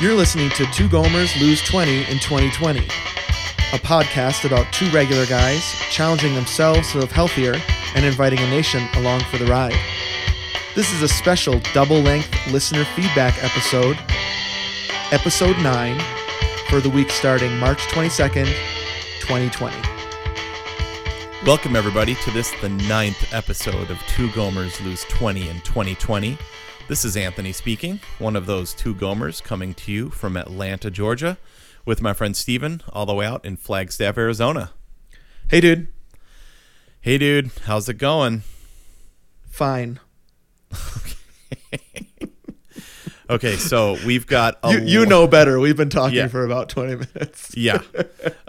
You're 0.00 0.14
listening 0.14 0.48
to 0.52 0.64
Two 0.72 0.88
Gomers 0.88 1.38
Lose 1.38 1.60
20 1.60 2.04
in 2.04 2.18
2020, 2.20 2.78
a 2.78 3.78
podcast 3.80 4.46
about 4.46 4.72
two 4.72 4.88
regular 4.92 5.26
guys 5.26 5.62
challenging 5.90 6.34
themselves 6.34 6.92
to 6.92 7.00
live 7.00 7.12
healthier 7.12 7.54
and 7.94 8.06
inviting 8.06 8.38
a 8.38 8.48
nation 8.48 8.88
along 8.94 9.20
for 9.24 9.36
the 9.36 9.44
ride. 9.44 9.78
This 10.74 10.90
is 10.94 11.02
a 11.02 11.08
special 11.08 11.60
double 11.74 12.00
length 12.00 12.34
listener 12.50 12.86
feedback 12.96 13.44
episode, 13.44 13.98
episode 15.12 15.58
9, 15.58 16.00
for 16.70 16.80
the 16.80 16.88
week 16.88 17.10
starting 17.10 17.58
March 17.58 17.80
22nd, 17.88 18.46
2020. 19.20 19.76
Welcome, 21.44 21.76
everybody, 21.76 22.14
to 22.14 22.30
this, 22.30 22.50
the 22.62 22.70
ninth 22.70 23.34
episode 23.34 23.90
of 23.90 23.98
Two 24.06 24.28
Gomers 24.28 24.82
Lose 24.82 25.04
20 25.10 25.50
in 25.50 25.60
2020. 25.60 26.38
This 26.90 27.04
is 27.04 27.16
Anthony 27.16 27.52
speaking, 27.52 28.00
one 28.18 28.34
of 28.34 28.46
those 28.46 28.74
two 28.74 28.96
Gomers 28.96 29.40
coming 29.40 29.74
to 29.74 29.92
you 29.92 30.10
from 30.10 30.36
Atlanta, 30.36 30.90
Georgia, 30.90 31.38
with 31.84 32.02
my 32.02 32.12
friend 32.12 32.36
Steven, 32.36 32.82
all 32.92 33.06
the 33.06 33.14
way 33.14 33.26
out 33.26 33.44
in 33.44 33.56
Flagstaff, 33.56 34.18
Arizona. 34.18 34.72
Hey, 35.48 35.60
dude. 35.60 35.86
Hey, 37.00 37.16
dude, 37.16 37.52
how's 37.66 37.88
it 37.88 37.94
going? 37.94 38.42
Fine. 39.48 40.00
Okay, 43.30 43.54
so 43.54 43.96
we've 44.04 44.26
got 44.26 44.58
You, 44.68 44.80
you 44.80 45.06
know 45.06 45.28
better. 45.28 45.60
We've 45.60 45.76
been 45.76 45.88
talking 45.88 46.16
Yeah. 46.16 46.26
for 46.26 46.44
about 46.44 46.68
20 46.68 46.96
minutes. 47.14 47.52
Yeah. 47.56 47.80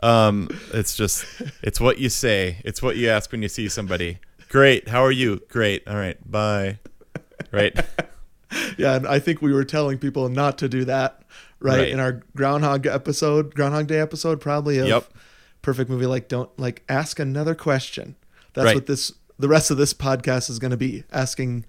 Um, 0.01 0.49
it's 0.73 0.95
just, 0.95 1.23
it's 1.61 1.79
what 1.79 1.99
you 1.99 2.09
say. 2.09 2.57
It's 2.65 2.81
what 2.81 2.97
you 2.97 3.07
ask 3.09 3.31
when 3.31 3.43
you 3.43 3.47
see 3.47 3.69
somebody. 3.69 4.17
Great. 4.49 4.87
How 4.87 5.03
are 5.05 5.11
you? 5.11 5.39
Great. 5.49 5.87
All 5.87 5.93
right. 5.97 6.17
Bye. 6.29 6.79
Right. 7.51 7.79
Yeah, 8.77 8.95
and 8.95 9.07
I 9.07 9.19
think 9.19 9.41
we 9.41 9.53
were 9.53 9.63
telling 9.65 9.97
people 9.97 10.27
not 10.29 10.57
to 10.59 10.69
do 10.69 10.85
that, 10.85 11.23
right? 11.59 11.79
Right. 11.79 11.89
In 11.89 11.99
our 11.99 12.21
Groundhog 12.35 12.85
episode, 12.87 13.53
Groundhog 13.55 13.87
Day 13.87 13.99
episode, 13.99 14.39
probably 14.41 14.77
of 14.79 14.87
Yep. 14.87 15.05
Perfect 15.61 15.89
Movie. 15.89 16.05
Like, 16.05 16.27
don't 16.27 16.49
like 16.59 16.83
ask 16.89 17.19
another 17.19 17.53
question. 17.55 18.15
That's 18.53 18.65
Right. 18.65 18.75
what 18.75 18.85
this 18.87 19.13
the 19.39 19.47
rest 19.47 19.71
of 19.71 19.77
this 19.77 19.93
podcast 19.93 20.49
is 20.49 20.59
going 20.59 20.71
to 20.71 20.77
be 20.77 21.03
asking 21.11 21.65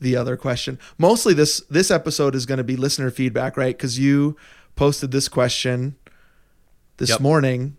the 0.00 0.16
other 0.16 0.36
question. 0.36 0.78
Mostly 0.98 1.34
this 1.34 1.60
this 1.70 1.90
episode 1.90 2.34
is 2.34 2.46
going 2.46 2.58
to 2.58 2.64
be 2.64 2.76
listener 2.76 3.10
feedback, 3.10 3.56
right? 3.56 3.76
Because 3.76 3.98
you 3.98 4.36
posted 4.76 5.10
this 5.12 5.28
question 5.28 5.96
this 6.98 7.10
Yep. 7.10 7.20
morning, 7.20 7.76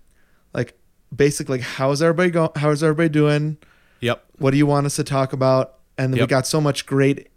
like 0.54 0.78
basically, 1.16 1.58
like, 1.60 1.68
how's 1.68 2.02
everybody 2.02 2.32
going? 2.32 2.50
How's 2.56 2.84
everybody 2.84 3.10
doing? 3.10 3.58
Yep. 4.02 4.24
what 4.38 4.52
do 4.52 4.58
you 4.58 4.66
want 4.66 4.86
us 4.86 4.96
to 4.98 5.04
talk 5.04 5.32
about 5.34 5.76
and 5.98 6.14
then 6.14 6.20
we 6.20 6.28
got 6.28 6.46
so 6.46 6.60
much 6.62 6.86
great 6.86 7.30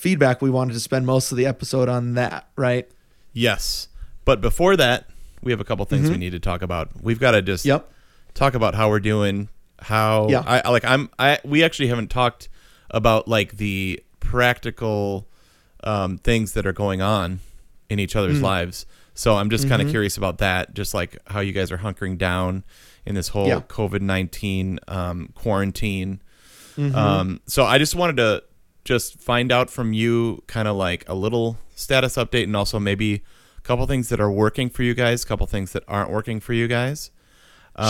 feedback 0.00 0.40
we 0.42 0.50
wanted 0.50 0.72
to 0.72 0.80
spend 0.80 1.04
most 1.06 1.30
of 1.30 1.36
the 1.38 1.46
episode 1.46 1.88
on 1.88 2.14
that 2.14 2.48
right 2.56 2.88
Yes. 3.32 3.86
But 4.24 4.40
before 4.40 4.76
that, 4.76 5.06
we 5.42 5.52
have 5.52 5.60
a 5.60 5.64
couple 5.64 5.84
things 5.86 6.10
we 6.10 6.16
need 6.16 6.30
to 6.32 6.40
talk 6.40 6.62
about. 6.62 6.90
We've 7.02 7.20
got 7.20 7.30
to 7.32 7.42
just 7.42 7.64
yep 7.64 7.90
talk 8.34 8.54
about 8.54 8.74
how 8.74 8.88
we're 8.90 8.98
doing, 9.00 9.48
how 9.78 10.28
Yeah. 10.28 10.42
I 10.46 10.68
like 10.70 10.84
I'm 10.84 11.10
I 11.18 11.38
we 11.44 11.62
actually 11.64 11.88
haven't 11.88 12.08
talked 12.10 12.48
about 12.90 13.28
like 13.28 13.56
the 13.56 14.02
practical 14.18 15.26
um, 15.84 16.18
things 16.18 16.52
that 16.54 16.66
are 16.66 16.72
going 16.72 17.00
on 17.02 17.40
in 17.88 17.98
each 17.98 18.16
other's 18.16 18.38
Mm. 18.38 18.42
lives. 18.42 18.86
So 19.14 19.36
I'm 19.36 19.48
just 19.50 19.64
Mm-hmm. 19.64 19.70
kind 19.70 19.82
of 19.82 19.88
curious 19.90 20.16
about 20.16 20.38
that, 20.38 20.74
just 20.74 20.92
like 20.94 21.16
how 21.26 21.40
you 21.40 21.52
guys 21.52 21.70
are 21.70 21.78
hunkering 21.78 22.16
down 22.18 22.64
in 23.06 23.14
this 23.14 23.28
whole 23.28 23.46
Yeah. 23.48 23.60
COVID 23.60 24.00
nineteen 24.00 24.78
um, 24.88 25.30
quarantine. 25.34 26.20
Mm-hmm. 26.76 26.94
Um, 26.96 27.40
so 27.46 27.64
I 27.64 27.78
just 27.78 27.94
wanted 27.94 28.16
to 28.18 28.42
just 28.84 29.20
find 29.20 29.52
out 29.52 29.70
from 29.70 29.92
you, 29.92 30.42
kind 30.46 30.68
of 30.68 30.76
like 30.76 31.08
a 31.08 31.14
little 31.14 31.58
status 31.74 32.16
update, 32.16 32.44
and 32.44 32.56
also 32.56 32.78
maybe 32.78 33.22
a 33.58 33.60
couple 33.62 33.86
things 33.86 34.08
that 34.08 34.20
are 34.20 34.30
working 34.30 34.70
for 34.70 34.82
you 34.82 34.94
guys, 34.94 35.24
a 35.24 35.26
couple 35.26 35.46
things 35.46 35.72
that 35.72 35.84
aren't 35.86 36.10
working 36.10 36.40
for 36.40 36.52
you 36.52 36.68
guys. 36.68 37.10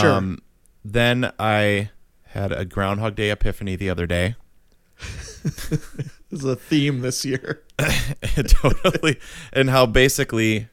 Sure. 0.00 0.36
Then 0.84 1.32
I 1.38 1.90
had 2.28 2.52
a 2.52 2.64
Groundhog 2.64 3.14
Day 3.14 3.30
epiphany 3.30 3.76
the 3.76 3.90
other 3.90 4.06
day. 4.06 4.36
this 5.42 6.10
is 6.30 6.44
a 6.44 6.56
theme 6.56 7.00
this 7.00 7.24
year 7.24 7.62
totally, 8.46 9.18
and 9.52 9.70
how 9.70 9.86
basically 9.86 10.68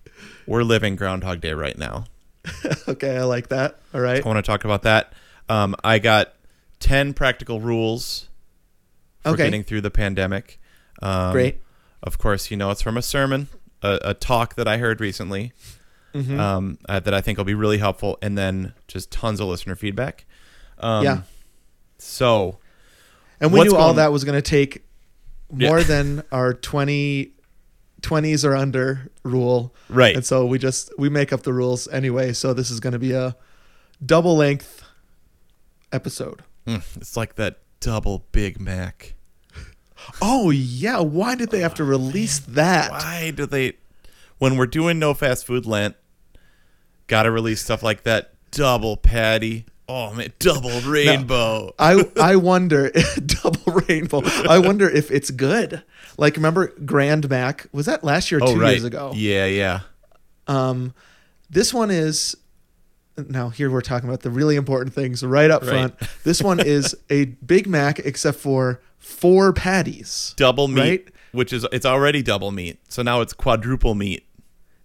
we're 0.45 0.63
living 0.63 0.95
Groundhog 0.95 1.41
Day 1.41 1.53
right 1.53 1.78
now. 1.78 2.05
okay 2.88 3.17
i 3.17 3.23
like 3.23 3.49
that 3.49 3.78
all 3.94 3.99
right 3.99 4.23
I 4.23 4.28
want 4.28 4.38
to 4.38 4.41
talk 4.41 4.63
about 4.63 4.84
that. 4.84 5.11
Um, 5.49 5.75
I 5.84 5.99
got 5.99 6.34
ten 6.79 7.13
practical 7.13 7.59
rules 7.61 8.29
for 9.27 9.33
Okay. 9.33 9.43
getting 9.45 9.63
through 9.63 9.81
the 9.81 9.91
pandemic. 9.91 10.59
Um, 11.01 11.31
great 11.31 11.61
Of 12.03 12.17
course, 12.17 12.49
you 12.51 12.57
know 12.57 12.69
it's 12.71 12.81
from 12.81 12.97
a 12.97 13.01
sermon, 13.01 13.47
a, 13.81 13.99
a 14.03 14.13
talk 14.13 14.55
that 14.55 14.67
I 14.67 14.77
heard 14.77 14.99
recently 15.01 15.51
Mhm. 16.13 16.39
um, 16.39 16.77
uh, 16.89 16.99
that 16.99 17.13
I 17.13 17.21
think 17.21 17.37
will 17.37 17.45
be 17.45 17.53
really 17.53 17.77
helpful, 17.79 18.17
and 18.21 18.37
then 18.37 18.73
just 18.87 19.11
tons 19.11 19.39
of 19.39 19.47
listener 19.47 19.75
feedback. 19.75 20.25
Um, 20.79 21.03
Yeah. 21.03 21.21
So 21.97 22.59
and 23.41 23.51
we 23.51 23.63
knew 23.63 23.75
all 23.75 23.93
that 23.95 24.11
was 24.11 24.23
going 24.23 24.37
to 24.37 24.41
take 24.41 24.83
Yeah. 25.55 25.69
more 25.69 25.83
than 25.83 26.23
our 26.31 26.53
20 26.53 27.33
20s 28.01 28.45
or 28.45 28.55
under 28.55 29.09
rule 29.23 29.73
right, 29.89 30.16
and 30.16 30.23
so 30.25 30.45
we 30.45 30.59
just 30.59 30.91
we 30.99 31.09
make 31.09 31.33
up 31.33 31.41
the 31.41 31.51
rules 31.51 31.87
anyway 31.87 32.31
so 32.31 32.53
this 32.53 32.69
is 32.69 32.79
going 32.79 32.93
to 32.93 32.99
be 32.99 33.11
a 33.11 33.35
double 34.05 34.37
length 34.37 34.83
episode 35.91 36.43
Mm, 36.67 36.83
it's 36.97 37.16
like 37.17 37.35
that 37.35 37.59
double 37.79 38.25
Big 38.33 38.59
Mac. 38.59 39.16
Oh 40.22 40.50
yeah 40.50 41.00
why 41.00 41.35
did 41.35 41.51
they 41.51 41.59
have 41.59 41.73
to 41.75 41.84
release 41.84 42.40
that 42.40 42.91
Why 42.91 43.31
do 43.31 43.45
they, 43.45 43.73
when 44.38 44.57
we're 44.57 44.66
doing 44.68 45.00
no 45.00 45.13
fast 45.13 45.45
food 45.45 45.66
Lent, 45.66 45.95
gotta 47.07 47.31
release 47.31 47.62
stuff 47.62 47.84
like 47.84 48.03
that 48.03 48.34
double 48.51 48.97
patty? 48.97 49.66
Oh 49.90 50.13
man, 50.13 50.34
double 50.40 50.81
rainbow. 50.81 51.73
I 51.79 52.03
I 52.19 52.35
wonder 52.35 52.91
double 53.25 53.81
rainbow. 53.88 54.22
I 54.50 54.59
wonder 54.66 54.90
if 54.90 55.12
it's 55.12 55.31
good. 55.31 55.81
Like 56.17 56.35
remember 56.35 56.73
Grand 56.85 57.29
Mac? 57.29 57.67
Was 57.72 57.85
that 57.85 58.03
last 58.03 58.29
year 58.29 58.41
or 58.41 58.44
oh 58.50 58.53
two 58.53 58.59
right, 58.59 58.72
years 58.72 58.84
ago? 58.84 59.13
yeah, 59.16 59.46
yeah. 59.46 59.79
Um 60.47 60.94
this 61.50 61.73
one 61.73 61.90
is 61.90 62.35
now 63.29 63.47
here 63.50 63.72
we're 63.72 63.81
talking 63.81 64.09
about 64.09 64.22
the 64.22 64.29
really 64.29 64.57
important 64.57 64.94
things 64.94 65.23
right 65.23 65.50
up 65.50 65.62
Right. 65.62 65.69
front. 65.69 65.96
This 66.23 66.41
one 66.41 66.59
is 66.59 66.94
a 67.09 67.25
Big 67.25 67.67
Mac 67.67 68.00
except 68.00 68.40
for 68.40 68.81
four 69.07 69.53
patties. 69.53 70.34
Double 70.38 70.68
meat, 70.68 70.81
Right? 70.81 71.07
which 71.31 71.53
is 71.53 71.66
it's 71.72 71.85
already 71.85 72.22
double 72.22 72.51
meat, 72.51 72.79
so 72.90 73.01
now 73.01 73.22
it's 73.22 73.34
quadruple 73.34 73.95
meat. 73.95 74.25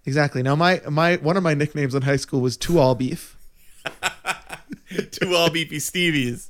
Exactly. 0.06 0.42
Now 0.42 0.54
my 0.56 0.80
my 0.88 1.16
one 1.16 1.36
of 1.36 1.42
my 1.42 1.54
nicknames 1.54 1.94
in 1.94 2.02
high 2.02 2.16
school 2.16 2.40
was 2.40 2.56
two 2.56 2.78
all 2.78 2.94
beef 2.94 3.36
Two 5.10 5.34
all 5.34 5.48
beefy 5.50 5.78
Stevies. 5.78 6.48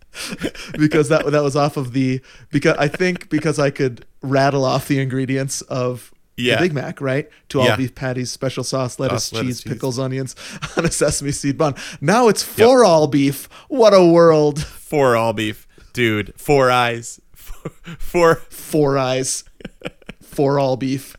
because 0.78 1.08
that 1.08 1.26
that 1.26 1.42
was 1.42 1.54
off 1.56 1.76
of 1.76 1.92
the 1.92 2.20
because 2.50 2.76
I 2.76 2.88
think 2.88 3.28
because 3.28 3.58
I 3.58 3.70
could 3.70 4.04
rattle 4.20 4.64
off 4.64 4.88
the 4.88 4.98
ingredients 5.00 5.60
of 5.62 6.12
Yeah. 6.36 6.56
the 6.56 6.62
Big 6.62 6.72
Mac, 6.72 7.00
right? 7.00 7.28
Two 7.48 7.60
all 7.60 7.66
Yeah. 7.66 7.76
beef 7.76 7.94
patties, 7.94 8.30
special 8.32 8.64
sauce, 8.64 8.98
lettuce, 8.98 9.24
Sauce, 9.24 9.32
lettuce, 9.34 9.48
cheese, 9.58 9.62
cheese. 9.62 9.72
pickles, 9.72 9.98
onions 9.98 10.34
on 10.76 10.84
a 10.84 10.90
sesame 10.90 11.30
seed 11.32 11.56
bun. 11.56 11.74
Now 12.00 12.28
it's 12.28 12.42
four 12.42 12.84
all 12.84 13.06
beef. 13.06 13.48
What 13.68 13.94
a 13.94 14.04
world! 14.04 14.62
Four 14.64 15.14
all 15.16 15.32
beef, 15.32 15.66
dude. 15.92 16.32
Four 16.36 16.70
eyes. 16.70 17.20
Four. 17.98 18.36
Four 18.36 18.98
eyes, 18.98 19.44
four 20.22 20.58
all 20.58 20.76
beef. 20.76 21.16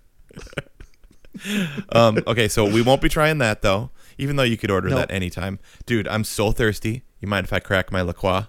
Um. 1.89 2.19
Okay, 2.27 2.47
so 2.47 2.65
we 2.65 2.81
won't 2.81 3.01
be 3.01 3.09
trying 3.09 3.39
that 3.39 3.61
though. 3.61 3.89
Even 4.17 4.35
though 4.35 4.43
you 4.43 4.57
could 4.57 4.69
order 4.71 4.89
No. 4.89 4.97
that 4.97 5.11
anytime, 5.11 5.59
dude. 5.85 6.07
I'm 6.07 6.23
so 6.23 6.51
thirsty. 6.51 7.03
You 7.19 7.27
mind 7.27 7.45
if 7.45 7.53
I 7.53 7.59
crack 7.59 7.91
my 7.91 8.01
La 8.01 8.13
Croix? 8.13 8.45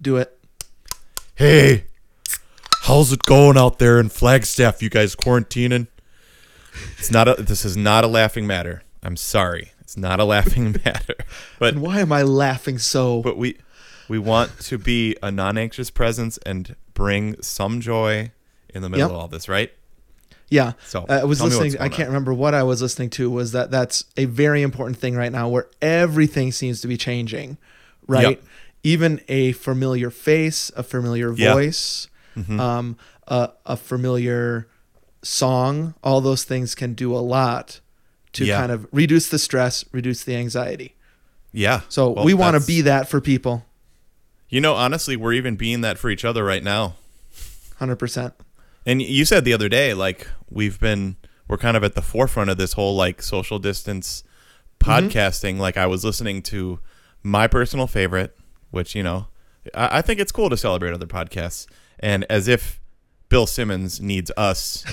Do 0.00 0.16
it. 0.16 0.32
Hey, 1.34 1.84
how's 2.82 3.12
it 3.12 3.22
going 3.24 3.58
out 3.58 3.78
there 3.78 4.00
in 4.00 4.08
Flagstaff? 4.08 4.82
You 4.82 4.88
guys 4.88 5.14
quarantining? 5.14 5.88
It's 6.98 7.10
not 7.10 7.28
a. 7.28 7.34
This 7.42 7.64
is 7.64 7.76
not 7.76 8.04
a 8.04 8.08
laughing 8.08 8.46
matter. 8.46 8.82
I'm 9.02 9.16
sorry. 9.16 9.72
It's 9.80 9.96
not 9.96 10.18
a 10.18 10.24
laughing 10.24 10.72
matter. 10.84 11.14
But 11.58 11.74
And 11.74 11.82
why 11.82 12.00
am 12.00 12.10
I 12.12 12.22
laughing 12.22 12.78
so? 12.78 13.20
but 13.22 13.36
we 13.36 13.58
we 14.08 14.18
want 14.18 14.58
to 14.60 14.78
be 14.78 15.16
a 15.22 15.30
non-anxious 15.30 15.90
presence 15.90 16.38
and 16.46 16.76
bring 16.94 17.40
some 17.42 17.80
joy 17.80 18.30
in 18.68 18.82
the 18.82 18.88
middle 18.88 19.06
Yep. 19.08 19.10
of 19.10 19.16
all 19.16 19.28
this, 19.28 19.48
right? 19.48 19.72
Yeah. 20.48 20.72
So, 20.86 21.04
uh, 21.08 21.20
I 21.22 21.24
was 21.24 21.38
tell 21.38 21.48
me 21.48 21.54
what's 21.56 21.64
listening. 21.64 21.82
I 21.82 21.88
can't 21.88 22.08
on. 22.08 22.12
remember 22.14 22.32
what 22.32 22.54
I 22.54 22.62
was 22.62 22.80
listening 22.80 23.10
to. 23.10 23.28
Was 23.30 23.52
that 23.52 23.70
that's 23.70 24.04
a 24.16 24.26
very 24.26 24.62
important 24.62 24.96
thing 24.98 25.16
right 25.16 25.32
now, 25.32 25.48
where 25.48 25.66
everything 25.82 26.52
seems 26.52 26.80
to 26.82 26.88
be 26.88 26.96
changing, 26.96 27.58
right? 28.06 28.38
Yep. 28.38 28.42
Even 28.84 29.20
a 29.28 29.52
familiar 29.52 30.10
face, 30.10 30.70
a 30.76 30.82
familiar 30.84 31.32
Yeah. 31.34 31.52
voice, 31.54 32.08
Mm-hmm. 32.36 32.60
um, 32.60 32.96
a, 33.26 33.50
a 33.64 33.76
familiar 33.76 34.68
song. 35.22 35.94
All 36.04 36.20
those 36.20 36.44
things 36.44 36.74
can 36.74 36.94
do 36.94 37.14
a 37.14 37.18
lot 37.18 37.80
to 38.34 38.44
Yeah. 38.44 38.58
kind 38.60 38.70
of 38.70 38.86
reduce 38.92 39.28
the 39.28 39.38
stress, 39.38 39.84
reduce 39.90 40.22
the 40.22 40.36
anxiety. 40.36 40.94
Yeah. 41.52 41.80
So 41.88 42.10
Well, 42.10 42.24
we 42.24 42.34
want 42.34 42.60
to 42.60 42.64
be 42.66 42.82
that 42.82 43.08
for 43.08 43.20
people, 43.20 43.64
You 44.48 44.60
know, 44.60 44.74
honestly, 44.74 45.16
we're 45.16 45.32
even 45.32 45.56
being 45.56 45.80
that 45.80 45.98
for 45.98 46.08
each 46.10 46.24
other 46.24 46.44
right 46.44 46.62
now. 46.62 46.94
hundred 47.78 47.96
percent. 47.96 48.34
And 48.84 49.02
you 49.02 49.24
said 49.24 49.44
the 49.44 49.52
other 49.52 49.68
day, 49.68 49.92
like 49.94 50.28
we've 50.50 50.78
been 50.78 51.16
we're 51.48 51.58
kind 51.58 51.76
of 51.76 51.84
at 51.84 51.94
the 51.94 52.02
forefront 52.02 52.50
of 52.50 52.56
this 52.58 52.74
whole 52.74 52.94
like 52.96 53.22
social 53.22 53.58
distance 53.58 54.22
Mm-hmm. 54.80 55.06
podcasting. 55.08 55.58
Like 55.58 55.76
I 55.78 55.86
was 55.86 56.04
listening 56.04 56.42
to 56.42 56.80
my 57.22 57.46
personal 57.46 57.86
favorite, 57.86 58.36
which 58.70 58.94
you 58.94 59.02
know, 59.02 59.28
I, 59.74 59.98
I 59.98 60.02
think 60.02 60.20
it's 60.20 60.30
cool 60.30 60.50
to 60.50 60.56
celebrate 60.56 60.92
other 60.92 61.06
podcasts, 61.06 61.66
and 61.98 62.26
as 62.28 62.46
if 62.46 62.78
Bill 63.30 63.46
Simmons 63.46 64.00
needs 64.02 64.30
us 64.36 64.84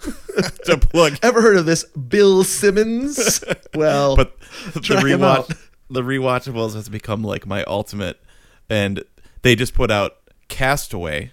to 0.64 0.78
plug 0.78 1.18
Ever 1.22 1.42
heard 1.42 1.56
of 1.56 1.66
this 1.66 1.84
Bill 1.84 2.44
Simmons? 2.44 3.42
Well, 3.74 4.14
but 4.16 4.36
the 4.72 4.80
Try 4.80 5.10
'em 5.10 5.22
out. 5.24 5.48
rewatch 5.48 5.58
the 5.90 6.02
rewatchables 6.02 6.74
has 6.74 6.88
become 6.88 7.22
like 7.24 7.46
my 7.46 7.62
ultimate 7.64 8.18
and 8.68 9.02
they 9.42 9.54
just 9.54 9.74
put 9.74 9.90
out 9.90 10.16
castaway 10.48 11.30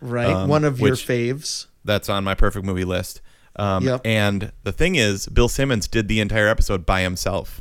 right, 0.00 0.26
um, 0.30 0.48
one 0.48 0.64
of 0.64 0.80
your 0.80 0.96
faves. 0.96 1.66
that's 1.84 2.08
on 2.08 2.24
my 2.24 2.34
perfect 2.34 2.64
movie 2.64 2.84
list 2.84 3.20
um, 3.56 3.84
Yep. 3.84 4.00
and 4.04 4.52
the 4.62 4.72
thing 4.72 4.94
is 4.94 5.26
bill 5.26 5.48
simmons 5.48 5.86
did 5.88 6.08
the 6.08 6.20
entire 6.20 6.48
episode 6.48 6.86
by 6.86 7.02
himself 7.02 7.60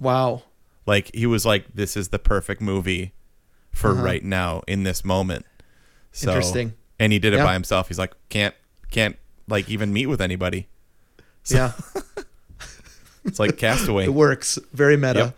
Wow. 0.00 0.42
like 0.86 1.10
he 1.14 1.26
was 1.26 1.44
like 1.44 1.66
this 1.74 1.96
is 1.96 2.08
the 2.08 2.18
perfect 2.18 2.60
movie 2.60 3.12
for 3.72 3.92
Uh-huh. 3.92 4.02
right 4.02 4.24
now 4.24 4.62
in 4.66 4.82
this 4.84 5.04
moment 5.04 5.44
so, 6.12 6.30
Interesting. 6.30 6.74
and 6.98 7.12
he 7.12 7.18
did 7.18 7.32
it 7.34 7.38
Yeah. 7.38 7.44
by 7.44 7.52
himself 7.54 7.88
he's 7.88 7.98
like 7.98 8.12
can't 8.28 8.54
can't 8.90 9.16
like 9.48 9.68
even 9.68 9.92
meet 9.92 10.06
with 10.06 10.20
anybody 10.20 10.68
yeah, 11.50 11.72
it's 13.24 13.38
like 13.38 13.56
castaway 13.56 14.04
it 14.04 14.12
works. 14.12 14.58
Very 14.74 14.98
meta. 14.98 15.18
Yep. 15.18 15.36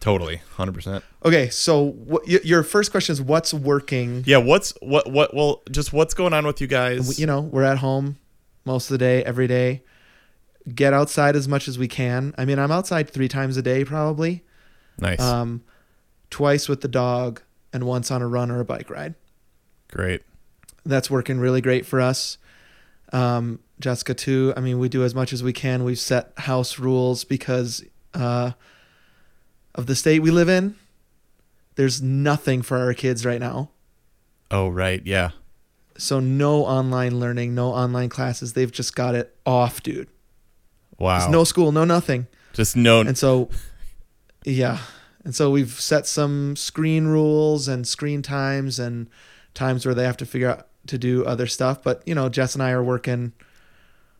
Totally 0.00 0.40
100% 0.56 1.02
Okay, 1.24 1.48
so 1.48 1.82
what, 1.82 2.22
y- 2.28 2.38
your 2.44 2.62
first 2.62 2.90
question 2.90 3.12
is 3.12 3.20
what's 3.22 3.52
working? 3.52 4.22
Yeah, 4.26 4.36
what's 4.38 4.72
what 4.80 5.10
what 5.10 5.34
well 5.34 5.62
just 5.70 5.92
what's 5.92 6.14
going 6.14 6.32
on 6.32 6.46
with 6.46 6.60
you 6.60 6.66
guys? 6.68 7.18
You 7.18 7.26
know, 7.26 7.40
we're 7.40 7.64
at 7.64 7.78
home 7.78 8.16
most 8.64 8.90
of 8.90 8.94
the 8.94 8.98
day, 8.98 9.24
every 9.24 9.46
day. 9.48 9.82
Get 10.72 10.92
outside 10.92 11.34
as 11.36 11.46
much 11.48 11.66
as 11.68 11.78
we 11.78 11.88
can. 11.88 12.34
I 12.38 12.44
mean, 12.44 12.58
I'm 12.58 12.70
outside 12.72 13.08
three 13.10 13.28
times 13.28 13.56
a 13.56 13.62
day 13.62 13.84
probably. 13.84 14.44
nice. 14.98 15.20
Um, 15.20 15.62
twice 16.30 16.68
with 16.68 16.80
the 16.80 16.88
dog 16.88 17.40
and 17.72 17.84
once 17.84 18.10
on 18.10 18.22
a 18.22 18.26
run 18.28 18.50
or 18.50 18.60
a 18.60 18.64
bike 18.64 18.90
ride. 18.90 19.14
Great. 19.88 20.22
That's 20.84 21.10
working 21.10 21.38
really 21.38 21.60
great 21.60 21.86
for 21.86 22.00
us. 22.00 22.38
Um, 23.12 23.60
Jessica 23.80 24.14
too. 24.14 24.52
I 24.56 24.60
mean, 24.60 24.78
we 24.78 24.88
do 24.88 25.04
as 25.04 25.14
much 25.14 25.32
as 25.32 25.42
we 25.42 25.52
can. 25.52 25.84
We've 25.84 25.98
set 25.98 26.32
house 26.36 26.78
rules 26.78 27.24
because 27.24 27.84
uh, 28.14 28.52
of 29.76 29.86
the 29.86 29.94
state 29.94 30.20
we 30.20 30.30
live 30.30 30.48
in. 30.48 30.74
There's 31.76 32.00
nothing 32.02 32.62
for 32.62 32.78
our 32.78 32.94
kids 32.94 33.24
right 33.24 33.40
now. 33.40 33.70
Oh, 34.50 34.68
right. 34.68 35.02
Yeah. 35.04 35.30
So 35.98 36.20
no 36.20 36.64
online 36.64 37.20
learning, 37.20 37.54
no 37.54 37.68
online 37.68 38.08
classes. 38.08 38.52
They've 38.54 38.72
just 38.72 38.94
got 38.96 39.14
it 39.14 39.34
off, 39.46 39.82
dude. 39.82 40.08
Wow. 40.98 41.18
There's 41.18 41.30
no 41.30 41.44
school, 41.44 41.72
no 41.72 41.84
nothing. 41.84 42.26
just 42.54 42.76
no 42.76 43.00
And 43.00 43.16
so, 43.16 43.50
yeah. 44.44 44.78
And 45.24 45.34
so 45.34 45.50
we've 45.50 45.70
set 45.72 46.06
some 46.06 46.56
screen 46.56 47.06
rules 47.06 47.68
and 47.68 47.86
screen 47.86 48.22
times 48.22 48.78
and 48.78 49.08
times 49.54 49.84
where 49.84 49.94
they 49.94 50.04
have 50.04 50.16
to 50.18 50.26
figure 50.26 50.50
out 50.50 50.68
to 50.86 50.96
do 50.98 51.24
other 51.24 51.46
stuff. 51.46 51.82
But, 51.82 52.02
you 52.06 52.14
know, 52.14 52.28
Jess 52.28 52.54
and 52.54 52.62
I 52.62 52.70
are 52.70 52.82
working 52.84 53.32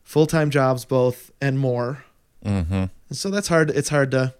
full 0.02 0.26
time 0.26 0.50
jobs 0.50 0.84
both 0.84 1.30
and 1.40 1.58
more. 1.58 2.04
Mhm. 2.44 2.90
And 3.08 3.16
so 3.18 3.30
that's 3.30 3.48
hard. 3.48 3.70
It's 3.70 3.88
hard 3.90 4.10
to 4.10 4.34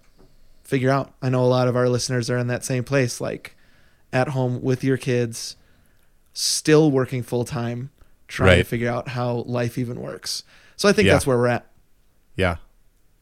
figure 0.67 0.91
out. 0.91 1.15
I 1.23 1.29
know 1.31 1.43
a 1.43 1.47
lot 1.47 1.69
of 1.69 1.77
our 1.77 1.89
listeners 1.89 2.29
are 2.29 2.39
in 2.39 2.47
that 2.49 2.65
same 2.65 2.85
place, 2.85 3.21
like 3.21 3.57
at 4.13 4.29
home 4.29 4.61
with 4.63 4.83
your 4.85 4.97
kids, 4.97 5.57
still 6.33 6.91
working 6.91 7.23
full 7.23 7.45
time, 7.45 7.91
trying 8.29 8.59
to 8.59 8.65
figure 8.65 8.91
out 8.91 9.09
how 9.09 9.45
life 9.47 9.79
even 9.79 10.01
works. 10.01 10.43
So 10.77 10.89
I 10.89 10.93
think 10.93 11.07
Yeah. 11.07 11.13
that's 11.15 11.27
where 11.27 11.37
we're 11.39 11.47
at. 11.49 11.67
Yeah. 12.37 12.57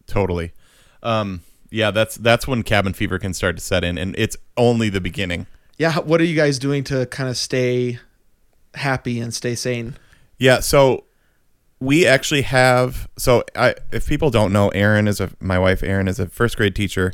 Totally. 0.07 0.53
Um 1.03 1.43
yeah, 1.71 1.91
that's 1.91 2.17
that's 2.17 2.47
when 2.47 2.63
cabin 2.63 2.93
fever 2.93 3.19
can 3.19 3.35
start 3.35 3.57
to 3.57 3.63
set 3.63 3.85
in 3.85 3.99
and 3.99 4.15
it's 4.17 4.37
only 4.57 4.89
the 4.89 5.01
beginning. 5.01 5.47
Yeah. 5.79 5.99
What 5.99 6.21
are 6.21 6.25
you 6.25 6.37
guys 6.37 6.59
doing 6.59 6.85
to 6.85 7.07
kind 7.07 7.29
of 7.29 7.37
stay 7.37 7.99
happy 8.75 9.21
and 9.21 9.33
stay 9.35 9.55
sane? 9.55 9.97
Yeah, 10.39 10.61
so 10.61 11.05
we 11.85 12.07
actually 12.07 12.43
have 12.43 13.09
so 13.17 13.45
I 13.55 13.75
if 13.93 14.07
people 14.09 14.31
don't 14.31 14.53
know, 14.53 14.69
Erin 14.71 15.07
is 15.09 15.21
a 15.21 15.31
my 15.41 15.59
wife 15.59 15.83
Erin 15.83 16.09
is 16.09 16.19
a 16.19 16.27
first 16.29 16.57
grade 16.57 16.75
teacher 16.75 17.13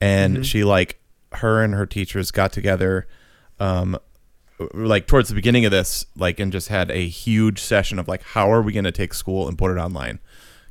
and 0.00 0.44
she 0.46 0.64
like 0.64 1.00
her 1.32 1.62
and 1.62 1.74
her 1.74 1.86
teachers 1.86 2.30
got 2.30 2.52
together 2.52 3.06
um 3.60 3.98
like 4.72 5.06
towards 5.06 5.28
the 5.28 5.34
beginning 5.34 5.64
of 5.64 5.70
this 5.72 6.06
like 6.16 6.38
and 6.38 6.52
just 6.52 6.68
had 6.68 6.90
a 6.90 7.08
huge 7.08 7.58
session 7.60 7.98
of 7.98 8.06
like 8.06 8.22
how 8.22 8.52
are 8.52 8.62
we 8.62 8.72
going 8.72 8.84
to 8.84 8.92
take 8.92 9.12
school 9.14 9.48
and 9.48 9.58
put 9.58 9.70
it 9.70 9.78
online. 9.80 10.20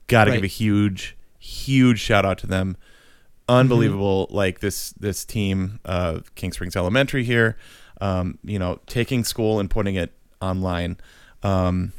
Got 0.08 0.26
to 0.26 0.32
Right. 0.32 0.38
give 0.38 0.44
a 0.46 0.48
huge 0.48 1.18
huge 1.40 2.00
shout 2.00 2.26
out 2.26 2.38
to 2.40 2.48
them. 2.48 2.78
Unbelievable 3.50 4.28
like 4.30 4.62
this 4.62 4.92
this 4.94 5.26
team 5.26 5.80
uh 5.84 6.20
King 6.36 6.54
Springs 6.54 6.76
Elementary 6.78 7.26
here 7.26 7.58
um 8.00 8.38
you 8.44 8.58
know 8.58 8.80
taking 8.88 9.24
school 9.26 9.60
and 9.60 9.70
putting 9.70 9.96
it 9.96 10.14
online. 10.42 10.98
Um 11.44 11.92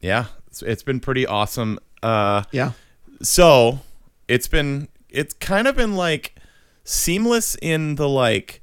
yeah, 0.00 0.26
it's, 0.62 0.70
it's 0.72 0.82
been 0.82 1.00
pretty 1.00 1.26
awesome. 1.26 1.78
Uh, 2.02 2.42
Yeah. 2.52 2.72
so 3.22 3.80
it's 4.28 4.48
been 4.48 4.88
it's 5.08 5.34
kind 5.34 5.66
of 5.66 5.74
been 5.76 5.94
like 5.96 6.34
seamless 6.84 7.56
in 7.62 7.94
the 7.96 8.08
like 8.08 8.62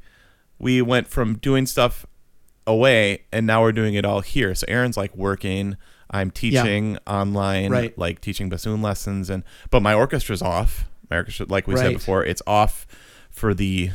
we 0.59 0.81
went 0.81 1.07
from 1.07 1.37
doing 1.37 1.65
stuff 1.65 2.05
away 2.67 3.23
and 3.31 3.45
now 3.45 3.61
we're 3.61 3.71
doing 3.71 3.93
it 3.95 4.05
all 4.05 4.21
here. 4.21 4.53
So 4.55 4.65
Erin's 4.67 4.95
like 4.97 5.15
working, 5.15 5.75
I'm 6.09 6.31
teaching 6.31 6.97
online, 7.07 7.71
Right. 7.71 7.97
like 7.97 8.21
teaching 8.21 8.47
bassoon 8.49 8.81
lessons, 8.81 9.29
and 9.29 9.43
but 9.69 9.81
my 9.81 9.93
orchestra's 9.93 10.41
off. 10.41 10.85
My 11.09 11.17
orchestra, 11.17 11.45
like 11.49 11.67
we 11.67 11.75
said 11.77 11.93
before, 11.93 12.23
it's 12.23 12.41
off 12.47 12.87
for 13.29 13.53
the 13.53 13.91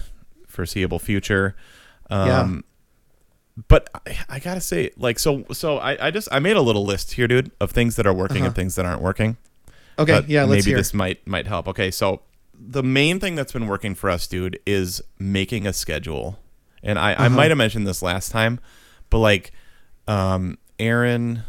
foreseeable 0.47 0.99
future. 0.99 1.57
Um, 2.11 2.27
Yeah. 2.29 2.61
But 3.69 3.89
I, 4.07 4.19
I 4.29 4.39
gotta 4.39 4.61
say, 4.61 4.91
like, 4.97 5.19
so, 5.19 5.45
so 5.53 5.79
I, 5.79 6.07
I 6.07 6.11
just, 6.11 6.29
I 6.33 6.39
made 6.39 6.57
a 6.57 6.61
little 6.63 6.85
list 6.85 7.13
here, 7.13 7.27
dude, 7.29 7.51
of 7.61 7.71
things 7.73 7.97
that 7.97 8.07
are 8.07 8.13
working 8.15 8.39
Uh-huh. 8.39 8.47
and 8.47 8.55
things 8.55 8.77
that 8.77 8.87
aren't 8.87 9.03
working. 9.03 9.37
Okay. 9.99 10.25
Yeah. 10.29 10.45
Let's 10.45 10.65
maybe 10.65 10.75
this 10.77 10.95
might 10.95 11.27
might 11.27 11.47
help. 11.47 11.69
Okay, 11.69 11.91
so 11.91 12.23
the 12.55 12.83
main 12.83 13.21
thing 13.21 13.35
that's 13.35 13.53
been 13.53 13.67
working 13.67 13.95
for 13.95 14.09
us, 14.09 14.27
dude, 14.27 14.59
is 14.67 15.03
making 15.19 15.67
a 15.67 15.73
schedule. 15.73 16.39
And 16.83 16.99
I, 16.99 17.11
I 17.11 17.15
Uh-huh. 17.27 17.29
might 17.31 17.51
have 17.51 17.59
mentioned 17.59 17.87
this 17.87 18.03
last 18.03 18.31
time, 18.31 18.61
but 19.11 19.19
like, 19.19 19.53
um, 20.09 20.57
Erin, 20.79 21.43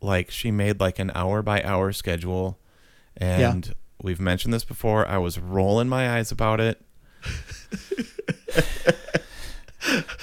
like, 0.00 0.30
she 0.30 0.50
made 0.52 0.78
like 0.78 0.98
an 1.00 1.10
hour 1.14 1.42
by 1.42 1.62
hour 1.62 1.92
schedule, 1.92 2.58
and 3.16 3.74
we've 4.02 4.20
mentioned 4.20 4.54
this 4.54 4.64
before. 4.64 5.06
I 5.08 5.18
was 5.18 5.38
rolling 5.38 5.88
my 5.88 6.16
eyes 6.16 6.30
about 6.30 6.60
it. 6.60 6.80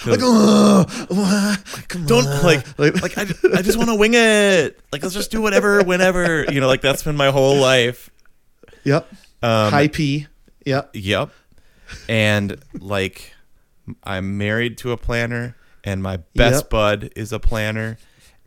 like, 0.05 0.19
oh, 0.21 1.55
come 1.87 2.05
Don't 2.05 2.27
on. 2.27 2.43
like 2.43 2.79
like 2.79 3.17
I, 3.17 3.21
I 3.55 3.61
just 3.61 3.77
want 3.77 3.89
to 3.89 3.95
wing 3.95 4.13
it. 4.13 4.79
Like 4.91 5.03
let's 5.03 5.15
just 5.15 5.31
do 5.31 5.41
whatever, 5.41 5.83
whenever. 5.85 6.45
You 6.45 6.59
know, 6.59 6.67
like 6.67 6.81
that's 6.81 7.03
been 7.03 7.15
my 7.17 7.31
whole 7.31 7.57
life. 7.57 8.09
Yep. 8.83 9.07
Um, 9.41 9.71
High 9.71 9.87
P. 9.87 10.27
Yep. 10.65 10.91
Yep. 10.93 11.29
And 12.07 12.57
like 12.79 13.33
I'm 14.03 14.37
married 14.37 14.77
to 14.79 14.91
a 14.91 14.97
planner 14.97 15.55
and 15.83 16.03
my 16.03 16.17
best 16.35 16.63
Yep. 16.65 16.69
bud 16.69 17.09
is 17.15 17.31
a 17.31 17.39
planner 17.39 17.97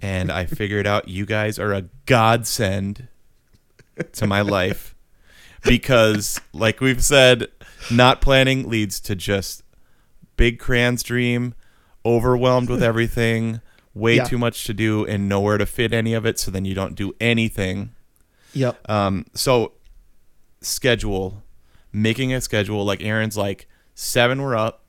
and 0.02 0.30
I 0.30 0.46
figured 0.46 0.86
out 0.86 1.08
you 1.08 1.24
guys 1.26 1.58
are 1.58 1.72
a 1.72 1.82
godsend 2.06 3.08
to 4.12 4.26
my 4.26 4.42
life 4.42 4.94
because 5.64 6.40
like 6.52 6.80
we've 6.80 7.02
said 7.02 7.48
not 7.90 8.20
planning 8.20 8.68
leads 8.68 9.00
to 9.00 9.14
just 9.14 9.62
big 10.40 10.58
crayons 10.58 11.02
dream 11.02 11.52
overwhelmed 12.06 12.70
with 12.70 12.82
everything 12.90 13.60
way 13.92 14.16
Yeah. 14.16 14.24
too 14.24 14.38
much 14.38 14.64
to 14.64 14.72
do 14.74 15.04
and 15.04 15.28
nowhere 15.28 15.58
to 15.58 15.66
fit 15.66 15.92
any 15.92 16.14
of 16.14 16.24
it 16.24 16.38
so 16.38 16.50
then 16.50 16.64
you 16.64 16.74
don't 16.74 16.94
do 16.94 17.12
anything 17.20 17.90
Yep. 18.54 18.90
um, 18.90 19.26
so 19.34 19.72
schedule, 20.60 21.42
making 21.92 22.32
a 22.34 22.40
schedule. 22.40 22.84
Like 22.84 23.00
Erin's 23.02 23.36
like 23.36 23.68
seven, 23.94 24.40
we're 24.42 24.56
up. 24.56 24.84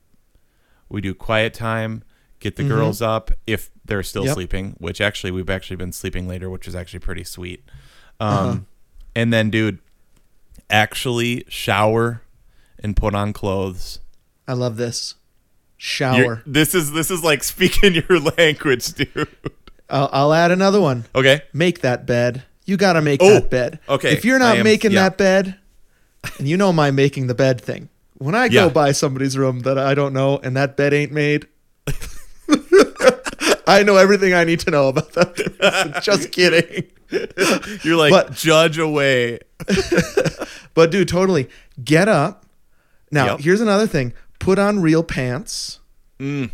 We 0.88 1.00
do 1.00 1.14
quiet 1.14 1.54
time, 1.54 2.02
get 2.40 2.56
the 2.56 2.62
Mhm. 2.64 2.68
girls 2.68 3.00
up 3.02 3.30
if 3.46 3.70
they're 3.84 4.02
still 4.02 4.24
Yep. 4.24 4.34
sleeping. 4.34 4.74
Which 4.78 5.00
actually 5.00 5.30
we've 5.30 5.48
actually 5.50 5.76
been 5.76 5.92
sleeping 5.92 6.26
later, 6.28 6.50
which 6.50 6.66
is 6.68 6.74
actually 6.74 7.00
pretty 7.00 7.24
sweet. 7.24 7.62
Um, 8.20 8.28
Uh-huh. 8.28 8.58
and 9.14 9.32
then 9.32 9.50
dude, 9.50 9.78
actually 10.70 11.44
shower 11.48 12.22
and 12.78 12.96
put 12.96 13.14
on 13.14 13.32
clothes. 13.32 14.00
I 14.48 14.54
love 14.54 14.76
this. 14.76 15.14
You're- 15.82 16.16
Shower. 16.24 16.42
this 16.46 16.74
is 16.74 16.92
this 16.92 17.10
is 17.10 17.24
like 17.24 17.42
speaking 17.52 17.94
your 17.94 18.20
language, 18.20 18.86
dude. 18.94 19.28
I'll, 19.90 20.08
I'll 20.12 20.32
add 20.32 20.50
another 20.50 20.80
one. 20.80 21.04
Okay. 21.14 21.42
Make 21.52 21.80
that 21.80 22.06
bed. 22.06 22.44
You 22.64 22.76
got 22.76 22.92
to 22.94 23.02
make 23.02 23.20
Oh, 23.22 23.34
that 23.34 23.50
bed. 23.50 23.80
okay. 23.88 24.12
If 24.12 24.24
you're 24.24 24.38
not 24.38 24.56
am- 24.58 24.64
making 24.64 24.92
yeah. 24.92 25.08
that 25.08 25.18
bed, 25.18 25.56
and 26.38 26.48
you 26.48 26.56
know 26.56 26.72
my 26.72 26.90
making 26.92 27.26
the 27.26 27.34
bed 27.34 27.60
thing. 27.60 27.88
When 28.18 28.34
I 28.36 28.48
go 28.48 28.66
Yeah. 28.66 28.68
by 28.68 28.92
somebody's 28.92 29.36
room 29.36 29.60
that 29.60 29.76
I 29.78 29.94
don't 29.94 30.12
know 30.12 30.38
and 30.38 30.56
that 30.56 30.76
bed 30.76 30.94
ain't 30.94 31.10
made, 31.12 31.48
I 33.66 33.82
know 33.82 33.96
everything 33.96 34.34
I 34.34 34.44
need 34.44 34.60
to 34.60 34.70
know 34.70 34.88
about 34.88 35.12
that. 35.14 36.00
Just 36.02 36.30
kidding. 36.32 36.84
You're 37.82 37.96
like 37.96 38.10
But- 38.12 38.32
judge 38.34 38.78
away. 38.78 39.40
But 40.74 40.90
dude, 40.90 41.08
totally 41.08 41.48
get 41.82 42.08
up. 42.08 42.46
Now, 43.10 43.32
Yep. 43.32 43.40
here's 43.40 43.60
another 43.60 43.86
thing: 43.86 44.14
put 44.42 44.58
on 44.58 44.80
real 44.80 45.04
pants. 45.04 45.78
Mm. 46.18 46.50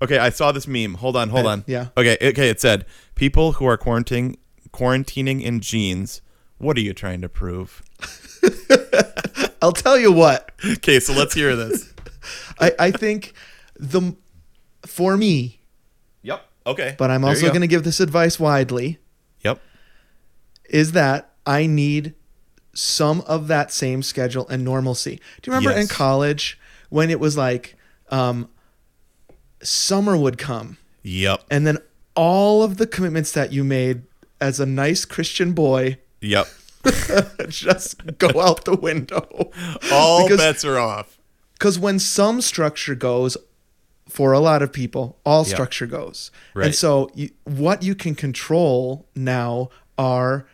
Okay, 0.00 0.18
I 0.18 0.30
saw 0.30 0.52
this 0.52 0.68
meme. 0.68 0.94
Hold 0.94 1.16
on, 1.16 1.30
hold 1.30 1.46
on. 1.46 1.64
yeah. 1.66 1.88
Okay, 1.96 2.16
okay. 2.22 2.48
It 2.48 2.60
said 2.60 2.86
people 3.14 3.52
who 3.52 3.66
are 3.66 3.76
quarantining 3.76 4.36
quarantining 4.70 5.42
in 5.42 5.60
jeans. 5.60 6.22
What 6.58 6.76
are 6.76 6.80
you 6.80 6.94
trying 6.94 7.20
to 7.22 7.28
prove? 7.28 7.82
I'll 9.62 9.72
tell 9.72 9.98
you 9.98 10.12
what. 10.12 10.52
Okay, 10.64 11.00
so 11.00 11.12
let's 11.12 11.34
hear 11.34 11.56
this. 11.56 11.92
I, 12.60 12.72
I 12.78 12.90
think 12.92 13.34
the 13.78 14.14
for 14.86 15.16
me, 15.16 15.60
yep. 16.22 16.46
Okay. 16.66 16.94
but 16.96 17.10
I'm 17.10 17.24
also 17.24 17.46
go. 17.46 17.48
going 17.48 17.60
to 17.62 17.66
give 17.66 17.84
this 17.84 18.00
advice 18.00 18.38
widely. 18.38 18.98
Yep. 19.42 19.60
Is 20.70 20.92
that 20.92 21.32
I 21.44 21.66
need 21.66 22.14
some 22.74 23.22
of 23.22 23.48
that 23.48 23.72
same 23.72 24.02
schedule 24.02 24.46
and 24.48 24.64
normalcy. 24.64 25.20
Do 25.40 25.50
you 25.50 25.56
remember 25.56 25.78
in 25.78 25.88
college 25.88 26.58
when 26.90 27.10
it 27.10 27.20
was 27.20 27.36
like 27.36 27.76
um, 28.10 28.48
summer 29.62 30.16
would 30.16 30.38
come 30.38 30.78
Yep. 31.02 31.44
and 31.50 31.66
then 31.66 31.78
all 32.14 32.62
of 32.62 32.76
the 32.78 32.86
commitments 32.86 33.32
that 33.32 33.52
you 33.52 33.62
made 33.64 34.02
as 34.40 34.58
a 34.60 34.66
nice 34.66 35.04
Christian 35.04 35.52
boy 35.52 35.98
Yep. 36.20 36.46
just 37.48 38.18
go 38.18 38.40
out 38.40 38.64
the 38.64 38.76
window. 38.76 39.50
All 39.92 40.22
Because- 40.24 40.38
bets 40.38 40.64
are 40.64 40.78
off. 40.78 41.18
Because 41.54 41.78
when 41.78 41.98
some 41.98 42.40
structure 42.40 42.94
goes, 42.94 43.36
for 44.08 44.32
a 44.32 44.38
lot 44.38 44.62
of 44.62 44.72
people, 44.72 45.18
all 45.24 45.44
Yeah. 45.46 45.54
structure 45.54 45.86
goes. 45.86 46.30
Right. 46.54 46.66
And 46.66 46.74
so, 46.74 47.10
you, 47.14 47.30
what 47.44 47.82
you 47.82 47.94
can 47.94 48.14
control 48.14 49.06
now 49.16 49.70
are 49.98 50.46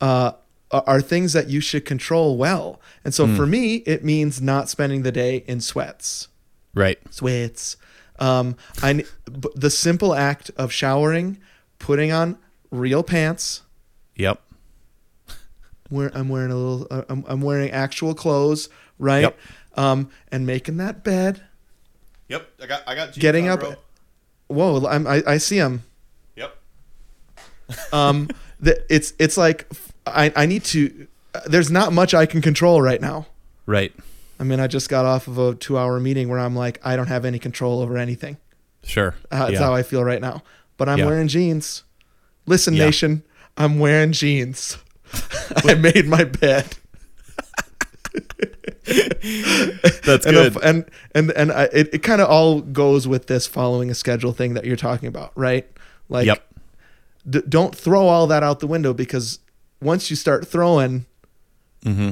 uh, 0.00 0.32
are 0.72 1.00
things 1.00 1.32
that 1.32 1.48
you 1.48 1.60
should 1.60 1.84
control 1.84 2.36
well. 2.36 2.80
And 3.04 3.12
so, 3.12 3.26
for 3.26 3.46
me, 3.46 3.76
it 3.86 4.04
means 4.04 4.40
not 4.40 4.68
spending 4.68 5.02
the 5.02 5.12
day 5.12 5.44
in 5.46 5.60
sweats. 5.60 6.28
Right. 6.74 6.98
Sweats. 7.10 7.76
Um, 8.18 8.56
I 8.82 8.90
n- 8.90 9.02
b- 9.40 9.48
the 9.56 9.70
simple 9.70 10.14
act 10.14 10.50
of 10.56 10.72
showering, 10.72 11.38
putting 11.78 12.12
on 12.12 12.38
real 12.70 13.02
pants. 13.02 13.62
Yep. 14.16 14.40
Where 15.88 16.12
I'm 16.14 16.28
wearing 16.28 16.52
a 16.52 16.56
little, 16.56 16.86
uh, 16.90 17.02
I'm, 17.08 17.24
I'm 17.26 17.40
wearing 17.40 17.70
actual 17.72 18.14
clothes, 18.14 18.68
right? 18.98 19.22
Yep. 19.22 19.38
Um, 19.74 20.10
and 20.30 20.46
making 20.46 20.76
that 20.76 21.02
bed. 21.02 21.42
Yep. 22.28 22.48
I 22.62 22.66
got. 22.66 22.82
I 22.86 22.94
got. 22.94 23.06
jeans 23.06 23.18
Getting 23.18 23.48
on, 23.48 23.54
up- 23.54 23.60
bro. 23.60 23.74
Whoa, 24.48 24.86
I'm, 24.86 25.06
I, 25.06 25.22
I 25.26 25.38
see 25.38 25.56
him. 25.56 25.82
Yep. 26.36 26.56
Um, 27.92 28.28
the, 28.60 28.84
it's 28.92 29.14
it's 29.18 29.36
like 29.36 29.66
I, 30.12 30.32
I 30.36 30.46
need 30.46 30.64
to. 30.66 31.06
There's 31.46 31.70
not 31.70 31.92
much 31.92 32.12
I 32.14 32.26
can 32.26 32.40
control 32.42 32.82
right 32.82 33.00
now. 33.00 33.26
Right. 33.66 33.92
I 34.38 34.44
mean, 34.44 34.58
I 34.58 34.66
just 34.66 34.88
got 34.88 35.04
off 35.04 35.28
of 35.28 35.38
a 35.38 35.54
two-hour 35.54 36.00
meeting 36.00 36.28
where 36.28 36.38
I'm 36.38 36.56
like, 36.56 36.80
I 36.84 36.96
don't 36.96 37.06
have 37.08 37.24
any 37.24 37.38
control 37.38 37.80
over 37.80 37.96
anything. 37.98 38.38
Sure. 38.82 39.14
Uh, 39.30 39.38
that's 39.40 39.52
yeah. 39.52 39.58
how 39.60 39.74
I 39.74 39.82
feel 39.82 40.02
right 40.02 40.20
now. 40.20 40.42
But 40.78 40.88
I'm 40.88 40.98
Yeah. 40.98 41.06
wearing 41.06 41.28
jeans. 41.28 41.84
Listen, 42.46 42.74
Yeah. 42.74 42.86
nation, 42.86 43.22
I'm 43.56 43.78
wearing 43.78 44.12
jeans. 44.12 44.78
I 45.64 45.74
made 45.74 46.06
my 46.06 46.24
bed. 46.24 46.76
That's 50.04 50.26
and 50.26 50.34
good. 50.34 50.56
and 50.64 50.84
and 51.14 51.30
and 51.32 51.52
I, 51.52 51.64
it, 51.72 51.94
it 51.94 51.98
kind 52.02 52.20
of 52.20 52.28
all 52.28 52.60
goes 52.60 53.06
with 53.06 53.26
this 53.26 53.46
following 53.46 53.90
a 53.90 53.94
schedule 53.94 54.32
thing 54.32 54.54
that 54.54 54.64
you're 54.64 54.76
talking 54.76 55.06
about, 55.08 55.32
right? 55.36 55.66
Like, 56.08 56.26
Yep. 56.26 56.42
d- 57.28 57.42
don't 57.48 57.74
throw 57.76 58.06
all 58.08 58.26
that 58.28 58.42
out 58.42 58.60
the 58.60 58.66
window 58.66 58.92
because 58.92 59.38
once 59.80 60.10
you 60.10 60.16
start 60.16 60.46
throwing, 60.46 61.06
mm-hmm. 61.84 62.10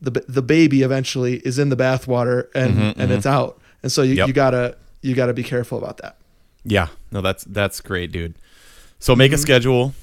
the 0.00 0.10
the 0.28 0.42
baby 0.42 0.82
eventually 0.82 1.36
is 1.38 1.58
in 1.58 1.68
the 1.68 1.76
bathwater 1.76 2.48
and 2.54 2.76
Mhm, 2.76 2.94
and 2.98 3.12
it's 3.12 3.26
out, 3.26 3.60
and 3.82 3.90
so 3.92 4.02
you, 4.02 4.14
Yep. 4.14 4.28
you 4.28 4.32
gotta 4.34 4.76
you 5.02 5.14
gotta 5.14 5.34
be 5.34 5.42
careful 5.42 5.78
about 5.78 5.98
that. 5.98 6.16
Yeah, 6.64 6.88
no, 7.10 7.20
that's 7.20 7.44
that's 7.44 7.80
great, 7.80 8.12
dude. 8.12 8.34
So 8.98 9.16
make 9.16 9.32
a 9.32 9.38
schedule, 9.38 9.94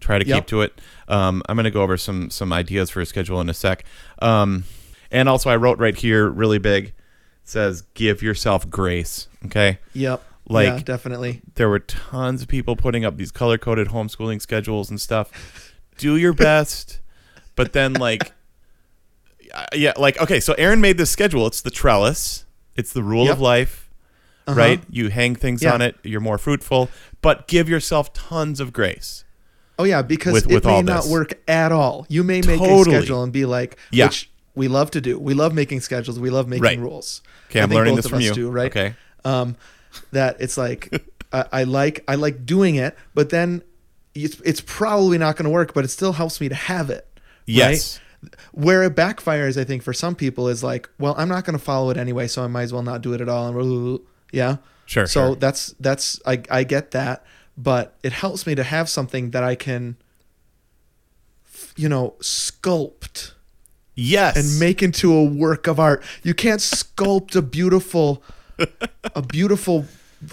try 0.00 0.18
to 0.18 0.24
Mm-hmm. 0.24 0.30
Yep. 0.30 0.38
keep 0.38 0.46
to 0.48 0.62
it. 0.62 0.80
Um, 1.06 1.42
I'm 1.48 1.56
gonna 1.56 1.70
go 1.70 1.82
over 1.82 1.96
some 1.96 2.30
some 2.30 2.52
ideas 2.52 2.90
for 2.90 3.00
a 3.00 3.06
schedule 3.06 3.40
in 3.40 3.48
a 3.48 3.54
sec. 3.54 3.84
Um, 4.20 4.64
and 5.10 5.28
also, 5.28 5.48
I 5.50 5.56
wrote 5.56 5.78
right 5.78 5.96
here, 5.96 6.28
really 6.28 6.58
big, 6.58 6.86
it 6.86 6.92
says 7.44 7.82
give 7.94 8.22
yourself 8.22 8.68
grace. 8.68 9.28
Okay, 9.46 9.78
Yep. 9.94 10.22
Like- 10.50 10.66
yeah, 10.66 10.78
definitely. 10.82 11.42
there 11.56 11.68
were 11.68 11.78
tons 11.78 12.40
of 12.42 12.48
people 12.48 12.74
putting 12.74 13.04
up 13.04 13.16
these 13.18 13.30
color 13.30 13.58
coded 13.58 13.88
homeschooling 13.88 14.40
schedules 14.40 14.88
and 14.90 14.98
stuff. 15.00 15.30
Do 15.98 16.16
your 16.16 16.32
best, 16.32 17.00
but 17.56 17.72
then 17.72 17.92
like, 17.94 18.32
yeah, 19.74 19.92
like 19.96 20.20
okay, 20.20 20.40
so 20.40 20.54
Erin 20.54 20.80
made 20.80 20.98
this 20.98 21.10
schedule. 21.10 21.46
It's 21.46 21.60
the 21.60 21.70
trellis. 21.70 22.44
It's 22.76 22.92
the 22.92 23.02
rule 23.02 23.24
Yep. 23.26 23.32
of 23.34 23.40
life. 23.40 23.84
Uh-huh. 24.46 24.58
right? 24.58 24.80
You 24.88 25.10
hang 25.10 25.34
things 25.34 25.62
Yeah. 25.62 25.74
on 25.74 25.82
it, 25.82 25.96
you're 26.02 26.22
more 26.22 26.38
fruitful, 26.38 26.88
but 27.20 27.46
give 27.48 27.68
yourself 27.68 28.14
tons 28.14 28.60
of 28.60 28.72
grace. 28.72 29.24
Oh 29.78 29.84
yeah, 29.84 30.00
because 30.00 30.32
With- 30.32 30.46
it 30.50 30.54
with 30.54 30.64
may 30.64 30.80
not 30.80 31.04
work 31.04 31.34
at 31.46 31.70
all. 31.70 32.06
You 32.08 32.24
may 32.24 32.40
make 32.40 32.58
Totally. 32.58 32.96
a 32.96 33.00
schedule 33.00 33.22
and 33.22 33.30
be 33.30 33.44
like, 33.44 33.76
Yeah. 33.90 34.06
which 34.06 34.30
we 34.54 34.66
love 34.66 34.90
to 34.92 35.02
do. 35.02 35.18
We 35.18 35.34
love 35.34 35.52
making 35.52 35.80
schedules. 35.82 36.18
We 36.18 36.30
love 36.30 36.48
making 36.48 36.62
Right. 36.62 36.78
rules. 36.78 37.20
Okay, 37.50 37.60
I'm 37.60 37.68
learning 37.68 37.92
both 37.92 37.96
this 37.98 38.04
of 38.06 38.10
from 38.12 38.18
us 38.20 38.24
you. 38.24 38.32
do, 38.32 38.50
right? 38.50 38.70
Okay. 38.74 38.94
um, 39.26 39.54
that 40.12 40.36
it's 40.40 40.56
like 40.56 40.88
I, 41.32 41.44
I 41.52 41.64
like 41.64 42.02
I 42.08 42.14
like 42.14 42.46
doing 42.46 42.76
it, 42.76 42.96
but 43.14 43.28
then 43.28 43.60
it's, 44.24 44.40
it's 44.40 44.60
probably 44.60 45.18
not 45.18 45.36
going 45.36 45.44
to 45.44 45.50
work. 45.50 45.74
But 45.74 45.84
it 45.84 45.88
still 45.88 46.12
helps 46.12 46.40
me 46.40 46.48
to 46.48 46.54
have 46.54 46.90
it. 46.90 47.06
Yes. 47.46 48.00
Right? 48.22 48.32
Where 48.52 48.82
it 48.82 48.96
backfires, 48.96 49.60
I 49.60 49.64
think, 49.64 49.82
for 49.82 49.92
some 49.92 50.16
people 50.16 50.48
is 50.48 50.64
like, 50.64 50.88
well, 50.98 51.14
I'm 51.16 51.28
not 51.28 51.44
going 51.44 51.56
to 51.56 51.64
follow 51.64 51.90
it 51.90 51.96
anyway, 51.96 52.26
so 52.26 52.42
I 52.42 52.48
might 52.48 52.62
as 52.62 52.72
well 52.72 52.82
not 52.82 53.00
do 53.00 53.12
it 53.12 53.20
at 53.20 53.28
all. 53.28 53.48
And 53.48 54.00
yeah, 54.32 54.56
Sure. 54.86 55.06
so 55.06 55.20
sure. 55.20 55.36
that's 55.36 55.74
that's 55.78 56.18
I 56.24 56.42
I 56.50 56.64
get 56.64 56.92
that, 56.92 57.24
but 57.58 57.94
it 58.02 58.12
helps 58.12 58.46
me 58.46 58.54
to 58.54 58.64
have 58.64 58.88
something 58.88 59.32
that 59.32 59.44
I 59.44 59.54
can, 59.54 59.96
you 61.76 61.88
know, 61.90 62.14
sculpt 62.20 63.32
yes. 63.98 64.36
and 64.36 64.58
make 64.58 64.82
into 64.82 65.12
a 65.12 65.24
work 65.24 65.66
of 65.66 65.78
art. 65.78 66.02
You 66.22 66.32
can't 66.32 66.60
sculpt 66.60 67.36
a 67.36 67.42
beautiful, 67.42 68.22
a 69.14 69.22
beautiful 69.22 69.84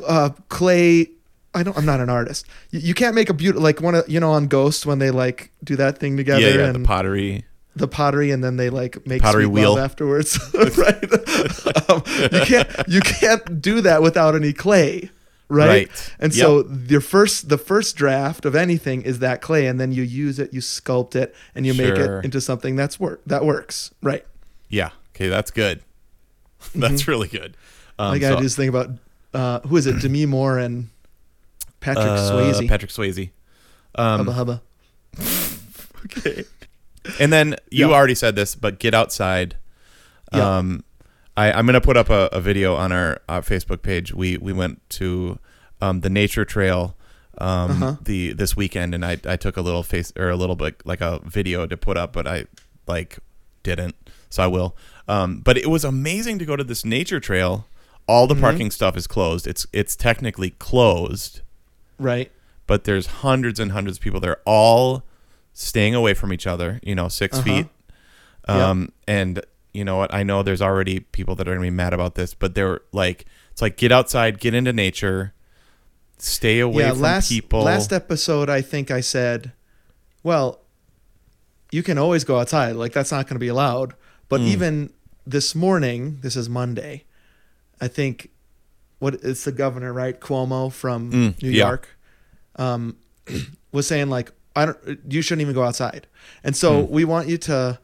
uh, 0.07 0.29
clay. 0.49 1.09
I 1.55 1.63
don't. 1.63 1.77
I'm 1.77 1.85
not 1.85 1.99
an 1.99 2.09
artist. 2.09 2.45
You, 2.71 2.79
you 2.81 2.93
can't 2.93 3.15
make 3.15 3.29
a 3.29 3.33
beautiful 3.33 3.63
like 3.63 3.81
one 3.81 3.95
of 3.95 4.07
you 4.09 4.19
know 4.19 4.31
on 4.31 4.47
Ghost 4.47 4.85
when 4.85 4.99
they 4.99 5.11
like 5.11 5.51
do 5.63 5.75
that 5.77 5.97
thing 5.97 6.17
together 6.17 6.41
yeah, 6.41 6.49
yeah, 6.49 6.57
the 6.57 6.75
and 6.75 6.85
pottery. 6.85 7.45
the 7.75 7.87
pottery 7.87 8.31
and 8.31 8.43
then 8.43 8.57
they 8.57 8.69
like 8.69 9.05
make 9.07 9.21
Pottery 9.21 9.45
wheel. 9.47 9.77
afterwards. 9.79 10.37
right? 10.77 11.03
um, 11.89 12.03
you 12.31 12.41
can't 12.45 12.69
you 12.87 13.01
can't 13.01 13.61
do 13.61 13.81
that 13.81 14.01
without 14.01 14.35
any 14.35 14.53
clay. 14.53 15.09
Right? 15.47 15.67
Right. 15.89 16.11
And 16.19 16.35
Yep. 16.35 16.43
so 16.43 16.67
your 16.87 17.01
first 17.01 17.49
the 17.49 17.57
first 17.59 17.95
draft 17.95 18.45
of 18.45 18.55
anything 18.55 19.03
is 19.03 19.19
that 19.19 19.41
clay 19.41 19.67
and 19.67 19.79
then 19.79 19.91
you 19.91 20.01
use 20.01 20.39
it, 20.39 20.51
you 20.53 20.59
sculpt 20.59 21.15
it, 21.15 21.35
and 21.53 21.65
you 21.67 21.73
make 21.75 21.95
it 21.95 22.25
into 22.25 22.41
something 22.41 22.75
that's 22.75 22.99
work 22.99 23.21
that 23.27 23.45
works. 23.45 23.93
Right. 24.01 24.25
Yeah. 24.69 24.89
Okay, 25.15 25.27
that's 25.29 25.51
good. 25.51 25.81
That's 26.73 27.07
really 27.07 27.27
good. 27.27 27.55
Um, 27.99 28.13
I 28.13 28.19
so- 28.19 28.41
this 28.41 28.55
thing 28.55 28.69
about 28.69 28.89
uh, 29.35 29.59
who 29.61 29.77
is 29.77 29.85
it? 29.85 30.01
Demi 30.01 30.25
Moore 30.25 30.57
and 30.57 30.89
Patrick 31.85 32.05
uh, 32.07 32.31
Swayze. 32.31 32.67
Patrick 32.67 32.91
Swayze. 32.91 33.29
Um, 33.95 34.25
hubba 34.27 34.31
hubba. 34.33 34.61
okay. 36.05 36.43
And 37.19 37.31
then 37.31 37.55
you 37.71 37.89
Yeah. 37.89 37.95
already 37.95 38.15
said 38.15 38.35
this, 38.35 38.55
but 38.55 38.79
get 38.79 38.93
outside. 38.93 39.55
Yeah. 40.33 40.57
Um, 40.57 40.83
I, 41.37 41.51
I'm 41.51 41.65
gonna 41.65 41.81
put 41.81 41.97
up 41.97 42.09
a, 42.09 42.29
a 42.31 42.41
video 42.41 42.75
on 42.75 42.91
our, 42.91 43.21
our 43.29 43.41
Facebook 43.41 43.81
page. 43.81 44.13
We 44.13 44.37
we 44.37 44.53
went 44.53 44.81
to 44.91 45.37
um, 45.81 46.01
the 46.01 46.09
nature 46.09 46.45
trail 46.45 46.95
um, 47.37 47.71
Uh-huh. 47.83 47.95
the 48.01 48.33
this 48.33 48.55
weekend, 48.55 48.95
and 48.95 49.05
I, 49.05 49.17
I 49.25 49.35
took 49.35 49.57
a 49.57 49.61
little 49.61 49.83
face 49.83 50.11
or 50.17 50.29
a 50.29 50.35
little 50.35 50.55
bit 50.55 50.81
like 50.85 51.01
a 51.01 51.19
video 51.25 51.65
to 51.67 51.75
put 51.77 51.97
up, 51.97 52.13
but 52.13 52.25
I 52.27 52.45
like 52.87 53.19
didn't, 53.63 53.95
so 54.29 54.43
I 54.43 54.47
will. 54.47 54.75
Um, 55.07 55.41
but 55.41 55.57
it 55.57 55.69
was 55.69 55.83
amazing 55.83 56.39
to 56.39 56.45
go 56.45 56.55
to 56.55 56.63
this 56.63 56.83
nature 56.85 57.19
trail. 57.19 57.67
All 58.07 58.25
the 58.27 58.35
Mhm. 58.35 58.41
parking 58.41 58.71
stuff 58.71 58.95
is 58.97 59.05
closed. 59.07 59.45
It's 59.47 59.67
it's 59.73 59.95
technically 59.95 60.51
closed, 60.51 61.41
Right. 61.99 62.31
but 62.67 62.83
there's 62.85 63.07
hundreds 63.07 63.59
and 63.59 63.71
hundreds 63.71 63.97
of 63.97 64.03
people. 64.03 64.19
They're 64.19 64.41
all 64.45 65.03
staying 65.53 65.93
away 65.95 66.13
from 66.13 66.33
each 66.33 66.47
other. 66.47 66.79
You 66.83 66.95
know, 66.95 67.07
6 67.07 67.37
Uh-huh. 67.37 67.43
feet. 67.43 67.67
Yeah. 68.47 68.69
Um, 68.69 68.91
and 69.07 69.41
you 69.73 69.83
know 69.85 69.97
what? 69.97 70.13
I 70.13 70.23
know 70.23 70.41
there's 70.43 70.61
already 70.61 70.99
people 71.01 71.35
that 71.35 71.47
are 71.47 71.51
gonna 71.53 71.61
be 71.65 71.69
mad 71.69 71.93
about 71.93 72.15
this, 72.15 72.33
but 72.33 72.55
they're 72.55 72.81
like, 72.91 73.25
it's 73.51 73.61
like 73.61 73.77
get 73.77 73.91
outside, 73.91 74.39
get 74.39 74.53
into 74.53 74.73
nature, 74.73 75.33
stay 76.17 76.59
away 76.59 76.83
yeah. 76.83 76.91
from 76.91 77.01
Last 77.01 77.29
people. 77.29 77.61
last 77.63 77.91
episode, 77.93 78.49
I 78.49 78.61
think 78.61 78.89
I 78.91 79.01
said, 79.01 79.51
well, 80.23 80.59
you 81.71 81.83
can 81.83 81.97
always 81.97 82.23
go 82.23 82.39
outside. 82.39 82.75
Like 82.75 82.93
that's 82.93 83.11
not 83.11 83.25
going 83.27 83.35
to 83.35 83.39
be 83.39 83.47
allowed. 83.47 83.93
But 84.29 84.41
Mm. 84.41 84.47
even 84.47 84.93
this 85.27 85.53
morning, 85.55 86.19
this 86.21 86.35
is 86.35 86.47
Monday. 86.49 87.03
I 87.81 87.87
think 87.87 88.29
what 88.99 89.15
it's 89.23 89.43
the 89.43 89.51
governor, 89.51 89.91
right? 89.93 90.19
Cuomo 90.19 90.71
from 90.71 91.11
Mm, 91.11 91.41
New 91.43 91.49
yeah. 91.49 91.65
York, 91.67 91.89
um, 92.57 92.97
was 93.71 93.87
saying 93.87 94.09
like, 94.09 94.31
I 94.55 94.65
don't, 94.67 94.77
you 95.09 95.21
shouldn't 95.21 95.41
even 95.41 95.53
go 95.53 95.63
outside. 95.63 96.07
And 96.43 96.55
so 96.55 96.83
Mm. 96.85 96.89
we 96.89 97.05
want 97.05 97.27
you 97.27 97.37
to 97.39 97.79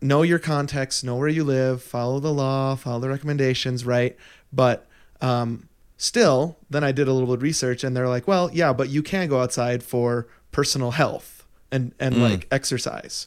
know 0.00 0.22
your 0.22 0.38
context, 0.38 1.04
know 1.04 1.16
where 1.16 1.28
you 1.28 1.44
live, 1.44 1.82
follow 1.82 2.20
the 2.20 2.32
law, 2.32 2.74
follow 2.74 3.00
the 3.00 3.08
recommendations, 3.08 3.84
right? 3.84 4.16
But 4.52 4.86
um, 5.20 5.68
still, 5.98 6.56
then 6.70 6.82
I 6.82 6.92
did 6.92 7.06
a 7.08 7.12
little 7.12 7.28
bit 7.28 7.34
of 7.36 7.42
research, 7.42 7.84
and 7.84 7.94
they're 7.96 8.08
like, 8.08 8.26
well, 8.26 8.50
yeah, 8.52 8.72
but 8.72 8.88
you 8.88 9.02
can 9.02 9.28
go 9.28 9.40
outside 9.40 9.82
for 9.82 10.26
personal 10.52 10.92
health 10.92 11.44
and 11.70 11.92
and 12.00 12.16
Mm. 12.16 12.30
like 12.30 12.48
exercise. 12.50 13.26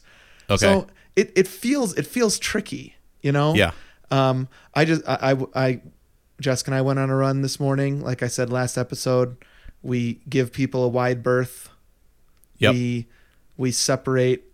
Okay. 0.50 0.56
So 0.58 0.86
it, 1.16 1.32
it 1.36 1.46
feels 1.46 1.94
it 1.94 2.06
feels 2.06 2.38
tricky, 2.38 2.96
you 3.22 3.32
know. 3.32 3.54
yeah. 3.54 3.70
Um, 4.10 4.48
I 4.74 4.84
just 4.84 5.02
I, 5.08 5.32
I 5.32 5.36
I 5.66 5.80
Jessica 6.40 6.70
and 6.70 6.74
I 6.76 6.82
went 6.82 6.98
on 6.98 7.10
a 7.10 7.16
run 7.16 7.42
this 7.42 7.58
morning. 7.60 8.00
Like 8.02 8.22
I 8.22 8.28
said 8.28 8.50
last 8.50 8.76
episode, 8.76 9.36
we 9.82 10.20
give 10.28 10.52
people 10.52 10.84
a 10.84 10.88
wide 10.88 11.22
berth. 11.22 11.68
Yep. 12.58 12.74
We 12.74 13.06
we 13.56 13.70
separate 13.70 14.44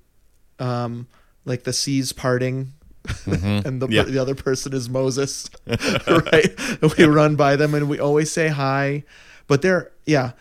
um 0.58 1.06
like 1.44 1.64
the 1.64 1.72
seas 1.72 2.12
parting 2.12 2.72
Mhm. 3.06 3.64
and 3.66 3.80
the 3.80 3.88
Yeah. 3.88 4.02
the 4.02 4.18
other 4.18 4.34
person 4.34 4.72
is 4.74 4.88
Moses. 4.90 5.48
right? 5.66 6.54
And 6.82 6.92
we 6.98 7.04
run 7.04 7.34
by 7.36 7.56
them 7.56 7.74
and 7.74 7.88
we 7.88 7.98
always 7.98 8.30
say 8.30 8.48
hi. 8.48 9.04
But 9.46 9.62
they're 9.62 9.90
yeah, 10.06 10.32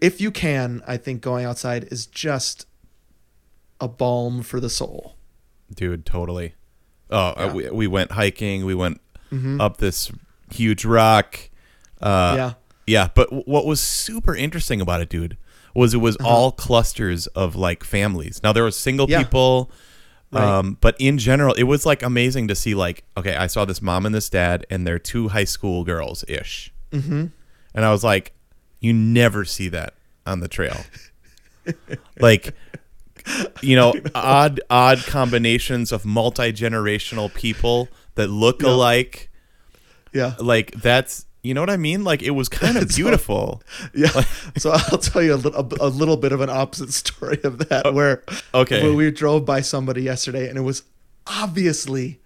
if 0.00 0.20
you 0.20 0.30
can, 0.30 0.82
I 0.86 0.96
think 0.96 1.20
going 1.20 1.44
outside 1.44 1.84
is 1.90 2.06
just 2.06 2.66
a 3.80 3.86
balm 3.88 4.42
for 4.42 4.60
the 4.60 4.70
soul. 4.70 5.16
Dude, 5.74 6.04
totally. 6.06 6.54
Oh, 7.10 7.34
Yeah. 7.36 7.44
uh, 7.44 7.52
we, 7.54 7.70
we 7.70 7.86
went 7.86 8.12
hiking. 8.12 8.64
We 8.64 8.74
went 8.74 9.00
Mhm. 9.32 9.60
up 9.60 9.76
this 9.78 10.10
huge 10.52 10.84
rock. 10.84 11.38
Uh, 12.00 12.34
yeah. 12.36 12.52
Yeah, 12.86 13.08
but 13.14 13.24
w- 13.28 13.44
what 13.44 13.66
was 13.66 13.80
super 13.80 14.34
interesting 14.34 14.80
about 14.80 15.00
it, 15.02 15.08
dude, 15.10 15.36
was 15.74 15.92
it 15.94 15.98
was 15.98 16.16
all 16.16 16.50
clusters 16.52 17.26
of 17.28 17.54
like 17.54 17.84
families. 17.84 18.40
Now 18.42 18.52
there 18.52 18.62
were 18.62 18.70
single 18.70 19.04
Uh-huh. 19.04 19.12
Yeah. 19.12 19.22
people, 19.24 19.70
Right. 20.30 20.42
um, 20.42 20.78
but 20.80 20.96
in 20.98 21.18
general, 21.18 21.54
it 21.54 21.64
was 21.64 21.84
like 21.84 22.02
amazing 22.02 22.48
to 22.48 22.54
see. 22.54 22.74
Like, 22.74 23.04
okay, 23.16 23.34
I 23.36 23.46
saw 23.46 23.64
this 23.64 23.82
mom 23.82 24.06
and 24.06 24.14
this 24.14 24.28
dad, 24.30 24.64
and 24.70 24.86
their 24.86 24.98
two 24.98 25.28
high 25.28 25.44
school 25.44 25.84
girls 25.84 26.24
ish, 26.28 26.72
Mm-hmm. 26.92 27.26
and 27.74 27.84
I 27.84 27.90
was 27.90 28.02
like, 28.04 28.32
you 28.80 28.92
never 28.94 29.44
see 29.44 29.68
that 29.68 29.94
on 30.26 30.40
the 30.40 30.48
trail. 30.48 30.78
like, 32.20 32.54
you 33.60 33.76
know, 33.76 33.92
odd 34.14 34.60
odd 34.70 34.98
combinations 35.04 35.92
of 35.92 36.04
multi 36.06 36.52
generational 36.52 37.32
people 37.34 37.88
that 38.18 38.28
look 38.28 38.62
Yeah. 38.62 38.68
alike. 38.68 39.30
Yeah. 40.12 40.34
Like 40.38 40.72
that's 40.72 41.24
you 41.42 41.54
know 41.54 41.60
what 41.62 41.70
I 41.70 41.76
mean? 41.76 42.04
Like 42.04 42.22
it 42.22 42.32
was 42.32 42.48
kind 42.48 42.76
of 42.76 42.88
beautiful. 42.96 43.62
Yeah. 43.94 44.10
so 44.58 44.72
I'll 44.74 44.98
tell 44.98 45.22
you 45.22 45.34
a 45.34 45.40
little, 45.40 45.66
a 45.80 45.88
little 45.88 46.16
bit 46.16 46.32
of 46.32 46.40
an 46.40 46.50
opposite 46.50 46.92
story 46.92 47.40
of 47.44 47.68
that 47.68 47.94
where 47.94 48.22
Okay. 48.52 48.82
where 48.82 48.92
we 48.92 49.10
drove 49.10 49.44
by 49.46 49.60
somebody 49.62 50.02
yesterday 50.02 50.48
and 50.48 50.58
it 50.58 50.62
was 50.62 50.82
obviously 51.26 52.20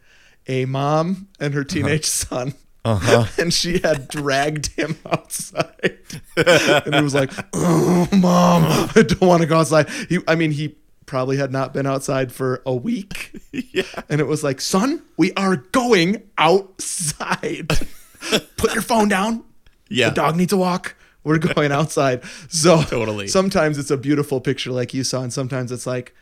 a 0.48 0.64
mom 0.64 1.28
and 1.38 1.54
her 1.54 1.64
teenage 1.64 2.06
son. 2.06 2.54
Uh-huh. 2.84 3.26
And 3.38 3.54
she 3.54 3.78
had 3.78 4.08
dragged 4.08 4.68
him 4.74 4.98
outside. 5.06 5.98
and 6.36 6.94
he 6.96 7.00
was 7.02 7.14
like, 7.14 7.30
oh, 7.52 8.08
Mom, 8.12 8.64
I 8.96 9.02
don't 9.06 9.20
want 9.20 9.42
to 9.42 9.46
go 9.46 9.58
outside. 9.60 9.88
He, 10.08 10.18
I 10.26 10.34
mean, 10.34 10.50
he 10.50 10.74
probably 11.12 11.36
had 11.36 11.52
not 11.52 11.74
been 11.74 11.86
outside 11.86 12.32
for 12.32 12.62
a 12.64 12.74
week. 12.74 13.38
yeah. 13.52 13.82
And 14.08 14.18
it 14.18 14.26
was 14.26 14.42
like, 14.42 14.62
Son, 14.62 15.02
we 15.18 15.30
are 15.34 15.56
going 15.56 16.22
outside. 16.38 17.68
Put 18.56 18.72
your 18.72 18.80
phone 18.80 19.08
down. 19.08 19.44
Yeah. 19.90 20.08
The 20.08 20.14
dog 20.14 20.36
needs 20.36 20.54
a 20.54 20.56
walk. 20.56 20.96
We're 21.22 21.36
going 21.54 21.70
outside. 21.70 22.22
So 22.48 22.82
Totally. 22.84 23.28
sometimes 23.28 23.76
it's 23.76 23.90
a 23.90 23.98
beautiful 23.98 24.40
picture 24.40 24.72
like 24.72 24.94
you 24.94 25.04
saw, 25.04 25.20
and 25.20 25.30
sometimes 25.30 25.70
it's 25.70 25.86
like 25.86 26.14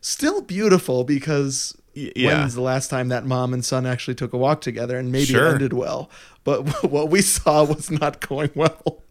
still 0.00 0.40
beautiful 0.40 1.04
because 1.04 1.76
yeah. 1.92 2.38
when's 2.38 2.54
the 2.54 2.62
last 2.62 2.88
time 2.88 3.08
that 3.08 3.26
mom 3.26 3.52
and 3.52 3.62
son 3.62 3.84
actually 3.84 4.14
took 4.14 4.32
a 4.32 4.38
walk 4.38 4.62
together 4.62 4.96
and 4.98 5.12
maybe 5.12 5.26
Sure. 5.26 5.48
it 5.48 5.52
ended 5.56 5.74
well. 5.74 6.08
But 6.44 6.84
what 6.84 7.10
we 7.10 7.20
saw 7.20 7.64
was 7.64 7.90
not 7.90 8.26
going 8.26 8.52
well. 8.54 9.02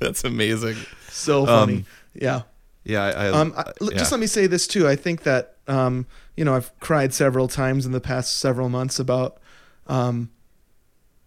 That's 0.00 0.24
amazing. 0.24 0.74
So 1.10 1.46
funny. 1.46 1.74
Um, 1.76 1.86
yeah. 2.12 2.42
Yeah. 2.84 3.02
I, 3.04 3.10
I, 3.10 3.28
Um, 3.30 3.54
I, 3.56 3.72
yeah. 3.80 3.98
Just 3.98 4.12
let 4.12 4.20
me 4.20 4.26
say 4.26 4.46
this 4.46 4.66
too. 4.66 4.86
I 4.88 4.96
think 4.96 5.22
that 5.24 5.56
um, 5.66 6.06
you 6.36 6.44
know 6.44 6.54
I've 6.54 6.76
cried 6.80 7.12
several 7.14 7.48
times 7.48 7.84
in 7.86 7.92
the 7.92 8.00
past 8.00 8.36
several 8.38 8.68
months 8.68 8.98
about 8.98 9.38
um, 9.86 10.30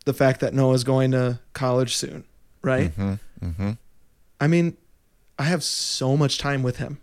the 0.06 0.14
fact 0.14 0.40
that 0.42 0.54
Noah's 0.54 0.84
going 0.84 1.12
to 1.12 1.40
college 1.54 1.96
soon, 1.96 2.24
right? 2.62 2.96
Mhm, 2.98 3.20
mhm. 3.44 3.78
I 4.40 4.48
mean, 4.48 4.76
I 5.38 5.44
have 5.44 5.64
so 5.64 6.18
much 6.18 6.38
time 6.40 6.64
with 6.64 6.78
him 6.78 7.00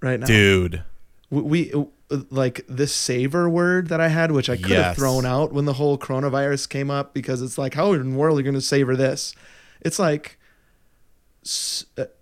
right 0.00 0.20
now. 0.20 0.26
Dude. 0.26 0.82
We, 1.30 1.40
we 1.42 1.86
like 2.30 2.64
this 2.68 2.94
savor 2.94 3.48
word 3.48 3.88
that 3.88 4.00
I 4.00 4.08
had, 4.08 4.30
which 4.30 4.48
I 4.48 4.56
could 4.56 4.70
have 4.76 4.96
thrown 4.96 5.26
out 5.26 5.52
when 5.52 5.64
the 5.64 5.72
whole 5.72 5.98
coronavirus 5.98 6.68
came 6.68 6.90
up 6.90 7.12
because 7.14 7.42
it's 7.42 7.58
like, 7.58 7.74
how 7.74 7.92
in 7.94 8.12
the 8.12 8.16
world 8.16 8.36
are 8.36 8.40
you 8.40 8.44
going 8.44 8.54
to 8.54 8.60
savor 8.60 8.94
this? 8.94 9.34
It's 9.80 9.98
like 9.98 10.38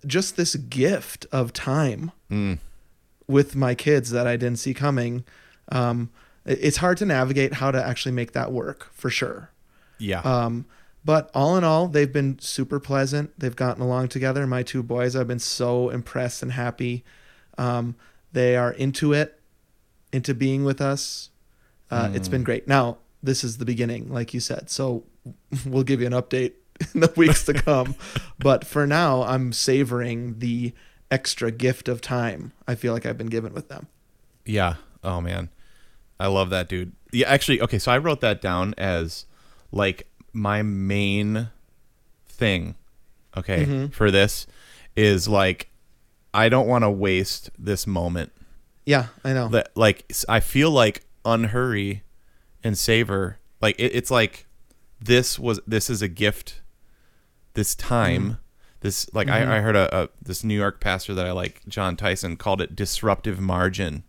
just 0.06 0.36
this 0.36 0.54
gift 0.56 1.26
of 1.32 1.52
time 1.52 2.12
Mm. 2.30 2.58
with 3.26 3.56
my 3.56 3.74
kids 3.74 4.10
that 4.10 4.26
I 4.26 4.36
didn't 4.36 4.58
see 4.58 4.74
coming. 4.74 5.24
Um, 5.70 6.10
it's 6.44 6.76
hard 6.78 6.98
to 6.98 7.06
navigate 7.06 7.54
how 7.54 7.70
to 7.70 7.82
actually 7.84 8.12
make 8.12 8.32
that 8.32 8.52
work 8.52 8.90
for 8.92 9.08
sure. 9.10 9.50
Yeah. 9.98 10.20
Um, 10.20 10.66
but 11.04 11.30
all 11.34 11.56
in 11.56 11.64
all, 11.64 11.88
they've 11.88 12.12
been 12.12 12.38
super 12.38 12.78
pleasant. 12.80 13.32
They've 13.38 13.54
gotten 13.56 13.82
along 13.82 14.08
together. 14.08 14.46
My 14.46 14.62
two 14.62 14.82
boys, 14.82 15.14
I've 15.16 15.28
been 15.28 15.38
so 15.38 15.88
impressed 15.90 16.42
and 16.42 16.52
happy. 16.52 17.04
Um, 17.56 17.94
they 18.32 18.56
are 18.56 18.72
into 18.72 19.12
it, 19.12 19.40
into 20.12 20.34
being 20.34 20.64
with 20.64 20.80
us. 20.80 21.30
Uh, 21.90 22.10
It's 22.14 22.28
been 22.28 22.42
great. 22.42 22.66
Now, 22.66 22.98
this 23.22 23.44
is 23.44 23.58
the 23.58 23.64
beginning, 23.64 24.10
like 24.12 24.34
you 24.34 24.40
said. 24.40 24.68
So 24.70 25.04
we'll 25.66 25.82
give 25.84 26.00
you 26.00 26.06
an 26.06 26.12
update 26.12 26.52
in 26.94 27.00
the 27.00 27.12
weeks 27.16 27.44
to 27.46 27.54
come. 27.54 27.94
but 28.38 28.64
for 28.66 28.86
now, 28.86 29.22
I'm 29.22 29.52
savoring 29.52 30.38
the 30.38 30.72
extra 31.10 31.50
gift 31.50 31.88
of 31.88 32.00
time 32.00 32.52
I 32.66 32.74
feel 32.74 32.92
like 32.92 33.06
I've 33.06 33.18
been 33.18 33.28
given 33.28 33.52
with 33.54 33.68
them. 33.68 33.86
Yeah. 34.44 34.74
Oh 35.02 35.20
man, 35.20 35.50
I 36.18 36.26
love 36.28 36.50
that 36.50 36.68
dude. 36.68 36.92
Yeah, 37.12 37.28
actually, 37.28 37.60
okay. 37.60 37.78
So 37.78 37.92
I 37.92 37.98
wrote 37.98 38.20
that 38.22 38.40
down 38.40 38.74
as 38.78 39.26
like 39.70 40.08
my 40.32 40.62
main 40.62 41.48
thing. 42.26 42.74
Okay, 43.36 43.66
Mhm. 43.66 43.92
for 43.92 44.10
this 44.10 44.46
is 44.96 45.28
like 45.28 45.70
I 46.32 46.48
don't 46.48 46.66
want 46.66 46.82
to 46.82 46.90
waste 46.90 47.50
this 47.58 47.86
moment. 47.86 48.32
Yeah, 48.86 49.06
I 49.24 49.32
know. 49.32 49.48
That 49.48 49.70
like 49.76 50.10
I 50.28 50.40
feel 50.40 50.70
like 50.70 51.04
unhurry 51.24 52.02
and 52.62 52.76
savor. 52.76 53.38
Like 53.60 53.78
it, 53.78 53.94
it's 53.94 54.10
like 54.10 54.46
this 55.00 55.38
was 55.38 55.60
this 55.66 55.88
is 55.90 56.02
a 56.02 56.08
gift. 56.08 56.60
This 57.54 57.74
time. 57.74 58.38
This 58.80 59.12
like 59.14 59.28
I, 59.28 59.56
I 59.56 59.60
heard 59.60 59.76
a, 59.76 60.02
a 60.04 60.08
this 60.20 60.44
New 60.44 60.56
York 60.56 60.78
pastor 60.80 61.14
that 61.14 61.26
I 61.26 61.32
like, 61.32 61.62
Jon 61.66 61.96
Tyson, 61.96 62.36
called 62.36 62.60
it 62.60 62.76
disruptive 62.76 63.40
margin. 63.40 64.04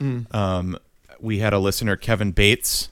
Mm. 0.00 0.32
Um, 0.34 0.78
we 1.18 1.38
had 1.38 1.54
a 1.54 1.58
listener, 1.58 1.96
Kevin 1.96 2.32
Bates. 2.32 2.90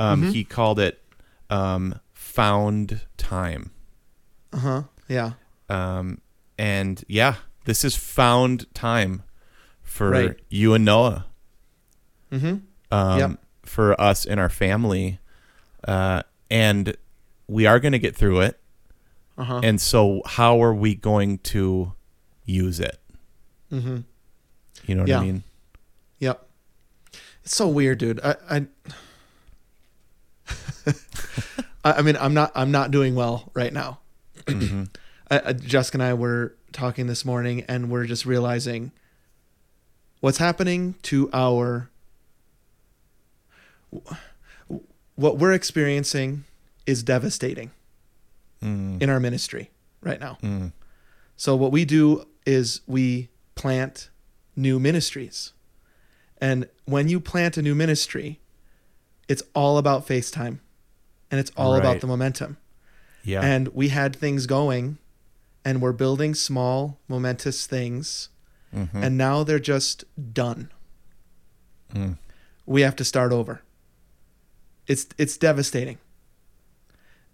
Um, 0.00 0.32
He 0.32 0.42
called 0.44 0.80
it 0.80 1.00
um, 1.48 2.00
found 2.12 3.02
time. 3.16 3.70
Uh 4.52 4.58
huh. 4.58 4.82
Yeah. 5.08 5.32
Um, 5.68 6.20
and 6.58 7.04
yeah, 7.06 7.36
this 7.66 7.84
is 7.84 7.94
found 7.94 8.66
time 8.74 9.22
for 9.82 10.10
Right. 10.10 10.36
you 10.48 10.74
and 10.74 10.84
Noah. 10.84 11.26
Mm-hmm. 12.32 12.56
Um, 12.90 13.18
Yep. 13.18 13.30
For 13.62 14.00
us 14.00 14.26
and 14.26 14.40
our 14.40 14.48
family. 14.48 15.20
Uh, 15.86 16.22
and 16.50 16.96
we 17.46 17.66
are 17.66 17.78
going 17.78 17.92
to 17.92 17.98
get 18.00 18.16
through 18.16 18.40
it. 18.40 18.59
Uh 19.40 19.44
huh. 19.44 19.60
And 19.62 19.80
so, 19.80 20.20
how 20.26 20.62
are 20.62 20.74
we 20.74 20.94
going 20.94 21.38
to 21.38 21.92
use 22.44 22.78
it? 22.78 22.98
Mm-hmm. 23.72 23.98
You 24.86 24.94
know 24.94 25.02
what 25.02 25.08
Yeah. 25.08 25.20
I 25.20 25.24
mean? 25.24 25.42
Yep. 26.18 26.46
It's 27.44 27.56
so 27.56 27.66
weird, 27.68 27.98
dude. 27.98 28.20
I, 28.22 28.34
I, 31.84 31.92
I 31.92 32.02
mean, 32.02 32.16
I'm 32.20 32.34
not, 32.34 32.52
I'm 32.54 32.70
not 32.70 32.90
doing 32.90 33.14
well 33.14 33.50
right 33.54 33.72
now. 33.72 34.00
Mhm. 34.44 34.88
I, 35.30 35.40
I, 35.46 35.52
Jessica 35.54 35.96
and 35.96 36.02
I 36.02 36.12
were 36.14 36.54
talking 36.72 37.06
this 37.06 37.24
morning, 37.24 37.64
and 37.68 37.90
we're 37.90 38.04
just 38.04 38.26
realizing 38.26 38.92
what's 40.20 40.38
happening 40.38 40.96
to 41.04 41.30
our, 41.32 41.88
what 45.14 45.38
we're 45.38 45.52
experiencing 45.52 46.44
is 46.86 47.02
devastating 47.02 47.70
Mm, 48.62 49.00
in 49.02 49.08
our 49.08 49.20
ministry 49.20 49.70
right 50.02 50.20
now. 50.20 50.36
mm, 50.42 50.72
So 51.36 51.56
what 51.56 51.72
we 51.72 51.84
do 51.86 52.26
is 52.44 52.82
we 52.86 53.28
plant 53.54 54.10
new 54.56 54.78
ministries. 54.78 55.52
And 56.40 56.68
when 56.84 57.08
you 57.08 57.20
plant 57.20 57.56
a 57.56 57.62
new 57.62 57.74
ministry, 57.74 58.38
it's 59.28 59.42
all 59.54 59.78
about 59.78 60.06
FaceTime 60.06 60.58
and 61.30 61.40
it's 61.40 61.50
all 61.56 61.72
Right. 61.72 61.80
about 61.80 62.00
the 62.00 62.06
momentum. 62.06 62.56
Yeah. 63.24 63.40
And 63.42 63.68
we 63.68 63.88
had 63.88 64.14
things 64.16 64.46
going 64.46 64.98
and 65.64 65.80
we're 65.80 65.92
building 65.92 66.34
small, 66.34 66.98
momentous 67.08 67.66
things. 67.66 68.28
Mhm. 68.74 68.88
And 68.94 69.16
now 69.18 69.42
they're 69.44 69.58
just 69.58 70.04
done. 70.34 70.70
Mm. 71.94 72.18
We 72.66 72.82
have 72.82 72.96
to 72.96 73.04
start 73.04 73.32
over. 73.32 73.62
It's 74.86 75.06
it's 75.18 75.36
devastating. 75.36 75.98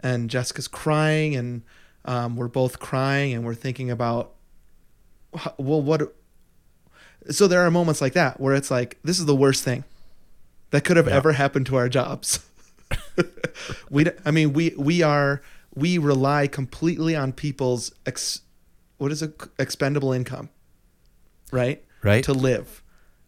And 0.00 0.28
Jessica's 0.30 0.68
crying, 0.68 1.34
and 1.36 1.62
um, 2.04 2.36
we're 2.36 2.48
both 2.48 2.78
crying, 2.78 3.32
and 3.34 3.44
we're 3.44 3.54
thinking 3.54 3.90
about, 3.90 4.32
well, 5.58 5.82
what? 5.82 6.14
So 7.30 7.46
there 7.48 7.62
are 7.62 7.70
moments 7.70 8.00
like 8.00 8.12
that 8.12 8.38
where 8.40 8.54
it's 8.54 8.70
like, 8.70 8.98
this 9.02 9.18
is 9.18 9.24
the 9.26 9.34
worst 9.34 9.64
thing 9.64 9.84
that 10.70 10.84
could 10.84 10.96
have 10.96 11.08
Yeah. 11.08 11.16
ever 11.16 11.32
happened 11.32 11.66
to 11.66 11.76
our 11.76 11.88
jobs. 11.88 12.40
we, 13.90 14.06
I 14.24 14.30
mean, 14.30 14.52
we 14.52 14.74
we 14.76 15.02
are 15.02 15.42
we 15.74 15.98
rely 15.98 16.46
completely 16.46 17.16
on 17.16 17.32
people's 17.32 17.92
ex, 18.06 18.42
what 18.98 19.10
is 19.12 19.22
it, 19.22 19.40
expendable 19.58 20.12
income, 20.12 20.50
right? 21.50 21.82
right. 22.02 22.22
to 22.24 22.32
live 22.32 22.82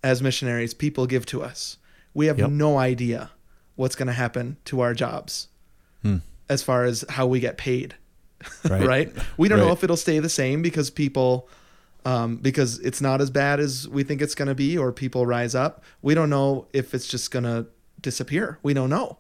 as 0.05 0.23
missionaries 0.23 0.75
people 0.75 1.07
give 1.07 1.27
to 1.27 1.43
us. 1.43 1.77
We 2.15 2.27
have 2.27 2.39
Yep. 2.39 2.51
no 2.51 2.79
idea 2.79 3.31
what's 3.75 3.97
going 3.97 4.07
to 4.07 4.13
happen 4.13 4.57
to 4.67 4.81
our 4.81 4.95
jobs 4.95 5.49
Hmm. 6.03 6.19
As 6.49 6.63
far 6.63 6.85
as 6.85 7.05
how 7.09 7.27
we 7.27 7.41
get 7.41 7.57
paid, 7.59 7.95
Right. 8.69 8.87
right? 8.87 9.13
We 9.37 9.49
don't 9.49 9.59
know 9.59 9.73
if 9.73 9.83
it'll 9.85 9.97
stay 9.97 10.19
the 10.19 10.29
same 10.29 10.63
because 10.63 10.91
people 10.91 11.49
um, 12.05 12.37
because 12.37 12.79
it's 12.81 13.01
not 13.01 13.21
as 13.21 13.31
bad 13.31 13.61
as 13.61 13.87
we 13.89 14.03
think 14.05 14.23
it's 14.23 14.35
going 14.35 14.49
to 14.49 14.55
be 14.55 14.79
or 14.79 14.93
people 14.93 15.27
rise 15.27 15.55
up. 15.55 15.83
We 16.01 16.15
don't 16.15 16.31
know 16.31 16.67
if 16.73 16.95
it's 16.95 17.07
just 17.09 17.31
going 17.31 17.43
to 17.45 17.67
disappear. 18.01 18.59
We 18.63 18.73
don't 18.73 18.89
know. 18.89 19.19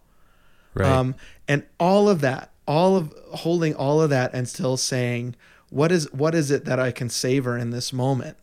right. 0.74 0.86
Um, 0.90 1.14
and 1.48 1.64
all 1.78 2.08
of 2.08 2.20
that, 2.22 2.50
all 2.66 2.96
of 2.96 3.12
holding 3.34 3.74
all 3.74 4.00
of 4.00 4.10
that 4.10 4.32
and 4.32 4.48
still 4.48 4.76
saying, 4.76 5.34
what 5.70 5.92
is 5.92 6.10
what 6.12 6.34
is 6.34 6.50
it 6.50 6.64
that 6.64 6.78
I 6.80 6.90
can 6.92 7.10
savor 7.10 7.58
in 7.58 7.70
this 7.70 7.92
moment? 7.92 8.36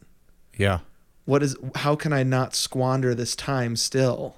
yeah. 0.57 0.79
what 1.25 1.41
is 1.43 1.55
how 1.75 1.95
can 1.95 2.13
i 2.13 2.21
not 2.23 2.53
squander 2.55 3.13
this 3.15 3.35
time 3.35 3.75
still 3.75 4.37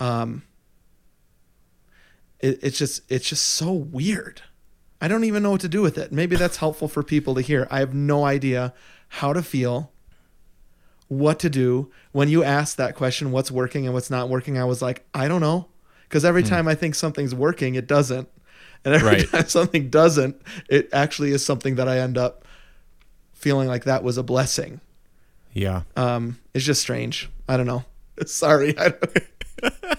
um 0.00 0.42
it, 2.44 2.58
it's 2.62 2.78
just 2.78 3.02
it's 3.08 3.28
just 3.28 3.44
so 3.44 3.72
weird 3.72 4.42
i 5.00 5.08
don't 5.08 5.24
even 5.24 5.42
know 5.42 5.50
what 5.52 5.60
to 5.60 5.68
do 5.68 5.82
with 5.82 5.96
it 5.98 6.12
maybe 6.12 6.36
that's 6.36 6.58
helpful 6.58 6.88
for 6.88 7.02
people 7.02 7.34
to 7.34 7.40
hear 7.40 7.66
i 7.70 7.78
have 7.80 7.92
no 7.94 8.24
idea 8.24 8.72
how 9.20 9.32
to 9.32 9.42
feel 9.42 9.90
what 11.08 11.38
to 11.38 11.50
do 11.50 11.90
when 12.12 12.28
you 12.28 12.42
asked 12.42 12.76
that 12.76 12.94
question 12.94 13.30
what's 13.30 13.50
working 13.50 13.84
and 13.84 13.94
what's 13.94 14.10
not 14.10 14.28
working 14.28 14.58
i 14.58 14.64
was 14.64 14.80
like 14.82 15.04
i 15.14 15.28
don't 15.28 15.40
know 15.40 15.68
because 16.08 16.24
every 16.24 16.42
time 16.42 16.66
i 16.68 16.74
think 16.74 16.94
something's 16.94 17.34
working 17.34 17.74
it 17.74 17.86
doesn't 17.86 18.28
and 18.84 18.94
every 18.94 19.08
Right. 19.08 19.28
time 19.30 19.46
something 19.58 19.90
doesn't 19.90 20.40
it 20.68 20.88
actually 20.92 21.30
is 21.32 21.44
something 21.44 21.74
that 21.76 21.88
i 21.88 21.98
end 21.98 22.16
up 22.18 22.44
feeling 23.32 23.68
like 23.68 23.84
that 23.84 24.02
was 24.02 24.16
a 24.16 24.22
blessing 24.22 24.80
Yeah. 25.52 25.82
um, 25.96 26.38
it's 26.54 26.64
just 26.64 26.80
strange. 26.80 27.28
I 27.48 27.56
don't 27.58 27.66
know. 27.66 27.84
Sorry. 28.26 28.74
I 28.78 28.88
don't, 28.88 29.98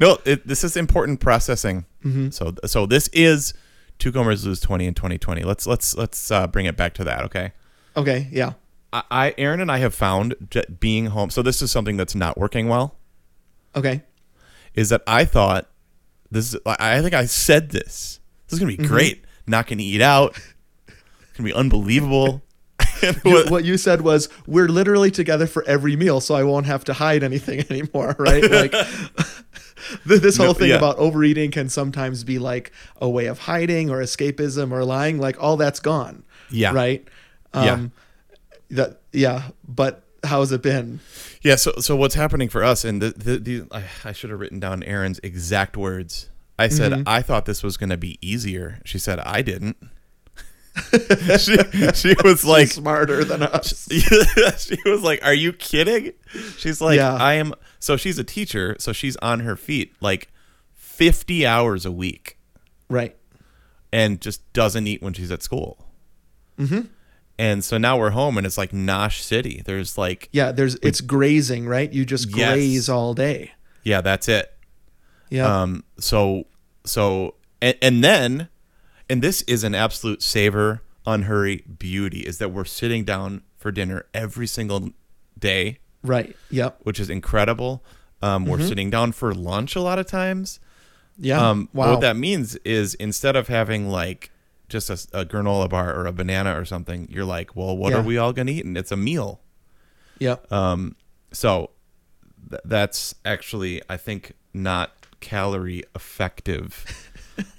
No, 0.00 0.18
it, 0.24 0.46
this 0.46 0.64
is 0.64 0.76
important 0.76 1.20
processing. 1.20 1.86
Mm-hmm. 2.04 2.30
So, 2.30 2.54
so 2.66 2.86
this 2.86 3.08
is 3.08 3.54
two 3.98 4.12
Gomers 4.12 4.44
lose 4.44 4.60
twenty 4.60 4.86
in 4.86 4.94
twenty 4.94 5.18
twenty. 5.18 5.42
Let's 5.42 5.66
let's 5.66 5.96
let's 5.96 6.30
uh, 6.30 6.46
bring 6.46 6.66
it 6.66 6.76
back 6.76 6.94
to 6.94 7.04
that. 7.04 7.24
Okay. 7.24 7.52
okay. 7.96 8.28
Yeah. 8.30 8.54
I, 8.92 9.02
I 9.10 9.34
Erin 9.38 9.60
and 9.60 9.70
I 9.72 9.78
have 9.78 9.94
found 9.94 10.34
being 10.80 11.06
home. 11.06 11.30
So 11.30 11.42
this 11.42 11.62
is 11.62 11.70
something 11.70 11.96
that's 11.96 12.14
not 12.14 12.36
working 12.38 12.68
well. 12.68 12.96
Okay. 13.74 14.02
Is 14.74 14.88
that 14.90 15.02
I 15.06 15.24
thought 15.24 15.68
this? 16.30 16.54
is 16.54 16.60
I 16.66 16.98
I 16.98 17.02
think 17.02 17.14
I 17.14 17.26
said 17.26 17.70
this. 17.70 18.20
This 18.46 18.54
is 18.54 18.58
gonna 18.58 18.70
be 18.72 18.76
Mm-hmm. 18.78 18.86
great. 18.92 19.24
Not 19.46 19.66
gonna 19.66 19.82
eat 19.82 20.00
out. 20.02 20.36
It's 20.88 21.38
gonna 21.38 21.48
be 21.48 21.54
unbelievable. 21.54 22.42
You- 23.24 23.32
what- 23.32 23.50
what 23.50 23.64
you 23.64 23.76
said 23.78 24.00
was 24.02 24.28
we're 24.46 24.68
literally 24.68 25.10
together 25.10 25.46
for 25.46 25.62
every 25.64 25.96
meal, 25.96 26.20
so 26.20 26.34
I 26.34 26.42
won't 26.44 26.66
have 26.66 26.84
to 26.84 26.92
hide 26.94 27.22
anything 27.22 27.60
anymore, 27.70 28.14
right? 28.18 28.42
Like 28.50 28.72
this 30.06 30.36
whole 30.36 30.48
No, 30.48 30.52
thing 30.54 30.70
yeah. 30.70 30.76
about 30.76 30.96
overeating 30.98 31.50
can 31.50 31.68
sometimes 31.68 32.24
be 32.24 32.38
like 32.38 32.72
a 33.00 33.08
way 33.08 33.26
of 33.26 33.40
hiding 33.40 33.90
or 33.90 33.98
escapism 33.98 34.72
or 34.72 34.84
lying. 34.84 35.18
Like 35.18 35.42
all 35.42 35.56
that's 35.56 35.80
gone. 35.80 36.24
Yeah. 36.50 36.72
Right. 36.72 37.06
Yeah. 37.54 37.86
That 38.70 39.00
yeah. 39.12 39.50
But 39.66 40.02
how's 40.24 40.52
it 40.52 40.62
been? 40.62 41.00
Yeah. 41.42 41.56
So 41.56 41.72
so 41.78 41.96
what's 41.96 42.14
happening 42.14 42.48
for 42.48 42.64
us? 42.64 42.84
And 42.84 43.00
the, 43.02 43.10
the, 43.10 43.38
the 43.38 43.62
I, 43.72 43.84
I 44.04 44.12
should 44.12 44.30
have 44.30 44.40
written 44.40 44.58
down 44.60 44.82
Erin's 44.82 45.20
exact 45.22 45.76
words. 45.76 46.30
I 46.58 46.68
said 46.68 46.92
Mm-hmm. 46.92 47.02
I 47.08 47.20
thought 47.20 47.46
this 47.46 47.62
was 47.62 47.76
going 47.76 47.90
to 47.90 47.96
be 47.96 48.18
easier. 48.22 48.80
She 48.84 48.98
said 48.98 49.18
I 49.20 49.42
didn't. 49.42 49.76
she, 51.38 51.56
she 51.94 52.14
was 52.24 52.44
like 52.44 52.68
smarter 52.68 53.24
than 53.24 53.42
us. 53.44 53.86
she 53.90 54.76
was 54.84 55.02
like, 55.02 55.24
"Are 55.24 55.34
you 55.34 55.52
kidding?" 55.52 56.12
She's 56.58 56.80
like, 56.80 56.96
Yeah. 56.96 57.14
"I 57.14 57.34
am." 57.34 57.54
So 57.78 57.96
she's 57.96 58.18
a 58.18 58.24
teacher, 58.24 58.76
so 58.78 58.92
she's 58.92 59.16
on 59.18 59.40
her 59.40 59.56
feet 59.56 59.92
like 60.00 60.28
fifty 60.74 61.46
hours 61.46 61.84
a 61.86 61.92
week, 61.92 62.38
Right. 62.88 63.16
and 63.92 64.20
just 64.20 64.52
doesn't 64.52 64.86
eat 64.86 65.02
when 65.02 65.12
she's 65.12 65.30
at 65.30 65.42
school. 65.42 65.86
Mm-hmm. 66.58 66.82
And 67.38 67.64
so 67.64 67.78
now 67.78 67.98
we're 67.98 68.10
home, 68.10 68.38
and 68.38 68.46
it's 68.46 68.56
like 68.58 68.70
Nosh 68.70 69.20
City. 69.20 69.62
There's 69.64 69.98
like, 69.98 70.28
Yeah. 70.32 70.52
There's 70.52 70.76
it's 70.76 71.00
grazing, 71.00 71.66
right? 71.66 71.92
You 71.92 72.04
just 72.04 72.34
Yes. 72.36 72.52
graze 72.52 72.88
all 72.88 73.12
day. 73.14 73.52
yeah, 73.82 74.00
that's 74.00 74.28
it. 74.28 74.50
Yeah. 75.30 75.62
Um, 75.62 75.84
so 75.98 76.44
so 76.84 77.34
and, 77.60 77.76
and 77.82 78.04
then 78.04 78.48
and 79.14 79.22
this 79.22 79.42
is 79.42 79.62
an 79.62 79.76
absolute 79.76 80.22
savor 80.24 80.82
unhurry 81.06 81.62
beauty 81.78 82.20
is 82.22 82.38
that 82.38 82.48
we're 82.50 82.64
sitting 82.64 83.04
down 83.04 83.42
for 83.56 83.70
dinner 83.70 84.06
every 84.12 84.48
single 84.48 84.90
day, 85.38 85.78
right. 86.02 86.34
Yep. 86.50 86.80
which 86.82 86.98
is 86.98 87.08
incredible. 87.08 87.84
Um, 88.20 88.44
we're 88.44 88.60
sitting 88.60 88.90
down 88.90 89.12
for 89.12 89.32
lunch 89.32 89.76
a 89.76 89.80
lot 89.80 89.98
of 90.00 90.06
times. 90.06 90.58
Yeah. 91.16 91.38
Um, 91.50 91.68
wow. 91.72 91.92
What 91.92 92.00
that 92.00 92.16
means 92.16 92.56
is 92.64 92.94
instead 92.94 93.36
of 93.36 93.46
having 93.46 93.88
like 93.88 94.30
just 94.68 94.90
a, 94.90 94.94
a 95.20 95.24
granola 95.24 95.68
bar 95.68 95.94
or 95.94 96.06
a 96.06 96.12
banana 96.12 96.58
or 96.58 96.64
something, 96.64 97.06
you're 97.08 97.24
like, 97.24 97.54
well, 97.54 97.76
what 97.76 97.92
Yeah. 97.92 98.00
are 98.00 98.02
we 98.02 98.18
all 98.18 98.32
gonna 98.32 98.50
eat? 98.50 98.64
And 98.64 98.76
it's 98.76 98.90
a 98.90 98.96
meal. 98.96 99.40
Yep. 100.18 100.50
Um, 100.50 100.96
so 101.32 101.70
th- 102.50 102.62
that's 102.64 103.14
actually, 103.24 103.80
I 103.88 103.96
think, 103.96 104.32
not 104.52 105.06
calorie 105.20 105.84
effective. 105.94 106.84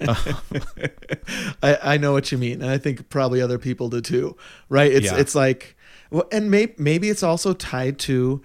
I, 1.62 1.78
I 1.82 1.96
know 1.98 2.12
what 2.12 2.32
you 2.32 2.38
mean, 2.38 2.62
and 2.62 2.70
I 2.70 2.78
think 2.78 3.08
probably 3.08 3.40
other 3.40 3.58
people 3.58 3.88
do 3.88 4.00
too, 4.00 4.36
right? 4.68 4.90
It's 4.90 5.06
Yeah. 5.06 5.18
it's 5.18 5.34
like, 5.34 5.76
well, 6.10 6.26
and 6.32 6.50
maybe 6.50 6.74
maybe 6.78 7.08
it's 7.10 7.22
also 7.22 7.52
tied 7.52 7.98
to 8.00 8.42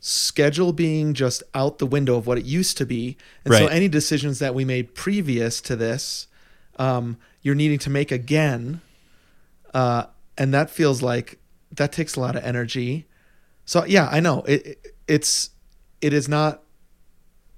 schedule 0.00 0.72
being 0.72 1.14
just 1.14 1.42
out 1.54 1.78
the 1.78 1.86
window 1.86 2.16
of 2.16 2.26
what 2.26 2.36
it 2.38 2.44
used 2.44 2.76
to 2.78 2.86
be, 2.86 3.16
and 3.44 3.54
so 3.54 3.66
any 3.66 3.88
decisions 3.88 4.38
that 4.38 4.54
we 4.54 4.64
made 4.64 4.94
previous 4.94 5.60
to 5.62 5.76
this, 5.76 6.26
um, 6.78 7.16
you're 7.42 7.54
needing 7.54 7.78
to 7.78 7.90
make 7.90 8.12
again, 8.12 8.80
uh, 9.72 10.04
and 10.36 10.52
that 10.52 10.70
feels 10.70 11.02
like 11.02 11.38
that 11.72 11.92
takes 11.92 12.16
a 12.16 12.20
lot 12.20 12.36
of 12.36 12.44
energy. 12.44 13.06
So 13.64 13.84
yeah, 13.86 14.08
I 14.10 14.20
know 14.20 14.42
it, 14.42 14.66
it 14.66 14.94
it's 15.08 15.50
it 16.00 16.12
is 16.12 16.28
not 16.28 16.63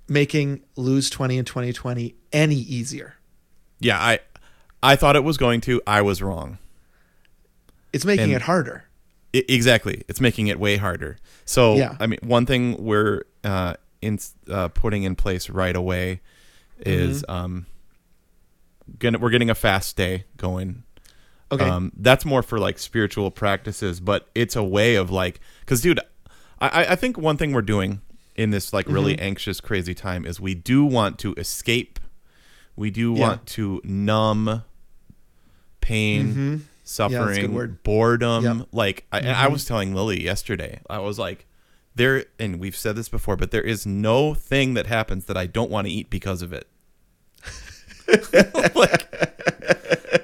making 0.09 0.63
lose 0.77 1.11
20 1.11 1.39
in 1.39 1.45
2020 1.45 2.15
any 2.33 2.55
easier. 2.57 3.15
Yeah, 3.81 3.99
I 3.99 4.21
I 4.83 4.97
thought 4.97 5.17
it 5.17 5.25
was 5.25 5.37
going 5.37 5.61
to. 5.63 5.81
I 5.87 6.03
was 6.03 6.23
wrong. 6.23 6.59
It's 7.93 8.05
making 8.05 8.25
And- 8.27 8.35
it 8.35 8.43
harder. 8.43 8.85
I, 9.35 9.45
exactly. 9.49 10.03
It's 10.09 10.21
making 10.21 10.47
it 10.47 10.59
way 10.61 10.77
harder. 10.77 11.19
So, 11.45 11.75
Yeah. 11.77 11.97
I 12.01 12.07
mean, 12.07 12.21
one 12.23 12.47
thing 12.47 12.83
we're 12.83 13.23
uh, 13.45 13.75
in 14.01 14.19
uh, 14.51 14.69
putting 14.69 15.03
in 15.03 15.15
place 15.17 15.51
right 15.51 15.75
away 15.77 16.21
is 16.79 17.23
Mm-hmm. 17.23 17.31
um, 17.31 17.67
gonna 18.99 19.19
we're 19.19 19.31
getting 19.31 19.51
a 19.51 19.55
fast 19.55 19.97
day 19.97 20.25
going. 20.37 20.85
Okay. 21.53 21.65
Um, 21.65 21.93
that's 21.97 22.25
more 22.25 22.43
for 22.43 22.59
like 22.59 22.79
spiritual 22.79 23.31
practices, 23.31 24.01
but 24.01 24.29
it's 24.35 24.57
a 24.57 24.65
way 24.65 24.95
of 24.97 25.11
like, 25.11 25.41
because 25.61 25.81
dude, 25.81 26.01
I- 26.61 26.87
I 26.93 26.97
think 26.97 27.19
one 27.19 27.37
thing 27.37 27.53
we're 27.53 27.63
doing 27.63 28.01
in 28.37 28.51
this 28.51 28.73
like 28.73 28.87
really 28.89 29.15
Mm-hmm. 29.15 29.25
anxious, 29.25 29.61
crazy 29.61 29.95
time 29.95 30.25
is 30.27 30.41
we 30.41 30.55
do 30.55 30.85
want 30.85 31.19
to 31.21 31.35
escape. 31.35 31.99
We 32.77 32.91
do 32.91 33.13
Yeah. 33.15 33.21
want 33.21 33.47
to 33.49 33.81
numb 33.85 34.63
pain, 35.81 36.35
Mhm. 36.35 36.61
suffering, 36.85 37.53
word. 37.55 37.83
boredom. 37.83 38.45
Yep. 38.45 38.53
Mm-hmm. 38.55 38.77
Like 38.77 39.07
I, 39.13 39.21
I 39.29 39.47
was 39.49 39.65
telling 39.65 39.95
Lily 39.95 40.23
yesterday, 40.23 40.81
I 40.91 40.99
was 40.99 41.19
like, 41.19 41.47
there, 41.95 42.27
and 42.39 42.61
we've 42.61 42.77
said 42.77 42.95
this 42.97 43.09
before, 43.09 43.37
but 43.37 43.51
there 43.53 43.63
is 43.63 43.87
no 43.87 44.35
thing 44.35 44.75
that 44.75 44.87
happens 44.87 45.25
that 45.27 45.37
I 45.39 45.47
don't 45.47 45.71
want 45.71 45.87
to 45.87 45.93
eat 45.93 46.11
because 46.11 46.43
of 46.43 46.53
it. 46.53 46.67
like, 48.75 49.11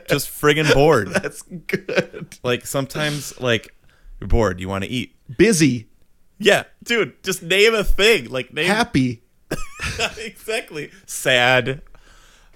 just 0.08 0.28
friggin' 0.28 0.72
bored. 0.74 1.08
That's 1.14 1.42
good. 1.42 2.36
Like 2.42 2.66
sometimes, 2.66 3.40
like 3.40 3.74
you're 4.20 4.28
bored, 4.28 4.60
you 4.60 4.68
want 4.68 4.84
to 4.84 4.90
eat. 4.90 5.14
Busy, 5.38 5.88
Yeah, 6.44 6.64
dude, 6.82 7.22
just 7.22 7.42
name 7.42 7.74
a 7.74 7.84
thing. 7.84 8.28
Like 8.30 8.52
name. 8.52 8.66
happy. 8.66 9.22
exactly. 10.18 10.90
Sad, 11.06 11.82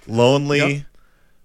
lonely, 0.06 0.58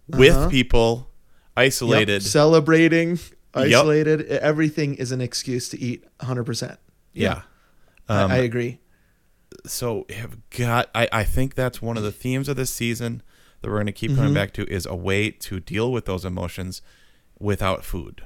Yep. 0.07 0.19
with 0.19 0.35
Uh-huh. 0.35 0.49
people, 0.49 1.09
isolated. 1.57 2.21
Yep. 2.23 2.31
Celebrating, 2.31 3.19
isolated. 3.53 4.21
Everything 4.27 4.95
is 4.95 5.11
an 5.11 5.21
excuse 5.21 5.69
to 5.69 5.79
eat 5.79 6.03
100%. 6.19 6.77
yeah. 7.13 7.41
I- 8.09 8.23
Um, 8.23 8.31
I 8.31 8.37
agree. 8.37 8.79
so 9.65 10.05
have 10.09 10.37
got 10.49 10.89
I, 10.95 11.07
I 11.11 11.23
think 11.23 11.55
that's 11.55 11.81
one 11.81 11.95
of 11.97 12.03
the 12.03 12.11
themes 12.11 12.49
of 12.49 12.55
this 12.57 12.69
season 12.71 13.21
that 13.61 13.69
we're 13.69 13.75
going 13.77 13.85
to 13.85 13.91
keep 13.93 14.15
coming 14.15 14.31
Mhm. 14.31 14.35
back 14.35 14.53
to 14.53 14.65
is 14.73 14.85
a 14.85 14.95
way 14.95 15.29
to 15.31 15.59
deal 15.59 15.91
with 15.91 16.05
those 16.05 16.25
emotions 16.25 16.81
without 17.39 17.85
food 17.85 18.23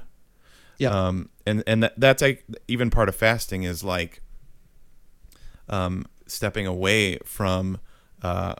Yeah. 0.78 0.90
um 0.90 1.28
and 1.46 1.62
and 1.66 1.82
that, 1.82 1.94
that's 1.98 2.22
like 2.22 2.44
even 2.68 2.90
part 2.90 3.08
of 3.08 3.14
fasting 3.16 3.62
is 3.64 3.82
like 3.84 4.20
um 5.68 6.04
stepping 6.26 6.66
away 6.66 7.18
from 7.24 7.78
uh 8.22 8.54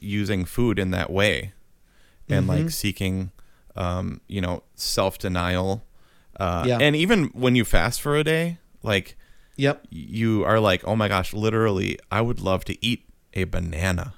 using 0.00 0.44
food 0.44 0.78
in 0.78 0.90
that 0.90 1.10
way 1.10 1.52
and 2.28 2.46
like 2.46 2.66
Mhm. 2.66 2.72
seeking 2.72 3.30
um 3.76 4.20
you 4.28 4.40
know 4.40 4.62
self-denial 4.74 5.84
uh 6.38 6.64
Yeah. 6.66 6.78
and 6.80 6.94
even 6.96 7.24
when 7.32 7.54
you 7.56 7.64
fast 7.64 8.00
for 8.00 8.16
a 8.16 8.24
day 8.24 8.58
like 8.82 9.16
yep. 9.56 9.84
you 9.88 10.44
are 10.44 10.60
like, 10.60 10.84
oh 10.84 10.94
my 10.96 11.08
gosh, 11.08 11.32
literally, 11.32 11.96
I 12.10 12.20
would 12.20 12.38
love 12.40 12.64
to 12.66 12.84
eat 12.84 13.08
a 13.32 13.44
banana. 13.44 14.14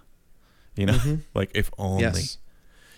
You 0.75 0.87
know, 0.87 0.95
Mhm. 0.95 1.21
like 1.35 1.51
if 1.55 1.71
only. 1.79 2.03
Yes. 2.03 2.39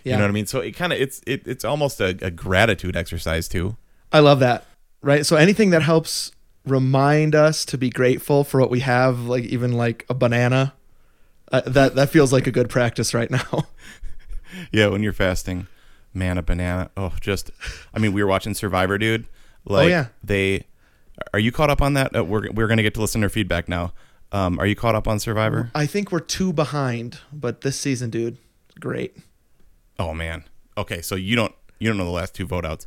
Yeah. 0.04 0.12
You 0.12 0.18
know 0.18 0.24
what 0.24 0.30
I 0.30 0.32
mean? 0.32 0.46
So 0.46 0.60
it 0.60 0.72
kind 0.72 0.92
of 0.94 0.98
it's 1.00 1.20
it, 1.26 1.42
it's 1.46 1.62
almost 1.64 2.00
a, 2.00 2.16
a 2.22 2.30
gratitude 2.30 2.96
exercise 2.96 3.48
too. 3.48 3.76
I 4.12 4.20
love 4.20 4.40
that. 4.40 4.64
Right. 5.02 5.24
So 5.24 5.36
anything 5.36 5.70
that 5.70 5.82
helps 5.82 6.32
remind 6.66 7.34
us 7.34 7.64
to 7.66 7.78
be 7.78 7.88
grateful 7.90 8.44
for 8.44 8.60
what 8.60 8.70
we 8.70 8.80
have, 8.80 9.20
like 9.20 9.44
even 9.44 9.72
like 9.72 10.04
a 10.08 10.14
banana, 10.14 10.74
uh, 11.52 11.60
that 11.66 11.94
that 11.94 12.10
feels 12.10 12.32
like 12.32 12.46
a 12.46 12.50
good 12.50 12.68
practice 12.68 13.14
right 13.14 13.30
now. 13.30 13.66
Yeah, 14.72 14.88
when 14.88 15.02
you're 15.02 15.12
fasting, 15.12 15.66
man, 16.14 16.38
a 16.38 16.42
banana. 16.42 16.90
Oh, 16.96 17.12
just 17.20 17.50
I 17.94 17.98
mean, 17.98 18.12
we 18.14 18.22
were 18.22 18.28
watching 18.28 18.54
Survivor, 18.54 18.96
dude. 18.96 19.26
Like, 19.64 19.84
Oh, 19.84 19.88
yeah. 19.88 20.06
They 20.24 20.64
are 21.34 21.38
you 21.38 21.52
caught 21.52 21.68
up 21.70 21.82
on 21.82 21.94
that? 21.94 22.16
Uh, 22.16 22.24
we're 22.24 22.50
we're 22.52 22.66
gonna 22.66 22.82
get 22.82 22.94
to 22.94 23.00
listener 23.00 23.28
feedback 23.28 23.68
now. 23.68 23.92
Um, 24.32 24.58
are 24.58 24.66
you 24.66 24.74
caught 24.74 24.94
up 24.94 25.06
on 25.06 25.18
Survivor? 25.20 25.70
I 25.74 25.84
think 25.86 26.10
we're 26.10 26.20
two 26.20 26.52
behind, 26.52 27.20
but 27.32 27.60
this 27.60 27.78
season, 27.78 28.08
dude, 28.10 28.38
great. 28.80 29.16
Oh 29.98 30.14
man. 30.14 30.44
Okay, 30.78 31.02
so 31.02 31.14
you 31.14 31.36
don't 31.36 31.54
you 31.78 31.88
don't 31.88 31.98
know 31.98 32.04
the 32.04 32.10
last 32.10 32.34
two 32.34 32.46
vote 32.46 32.64
outs. 32.64 32.86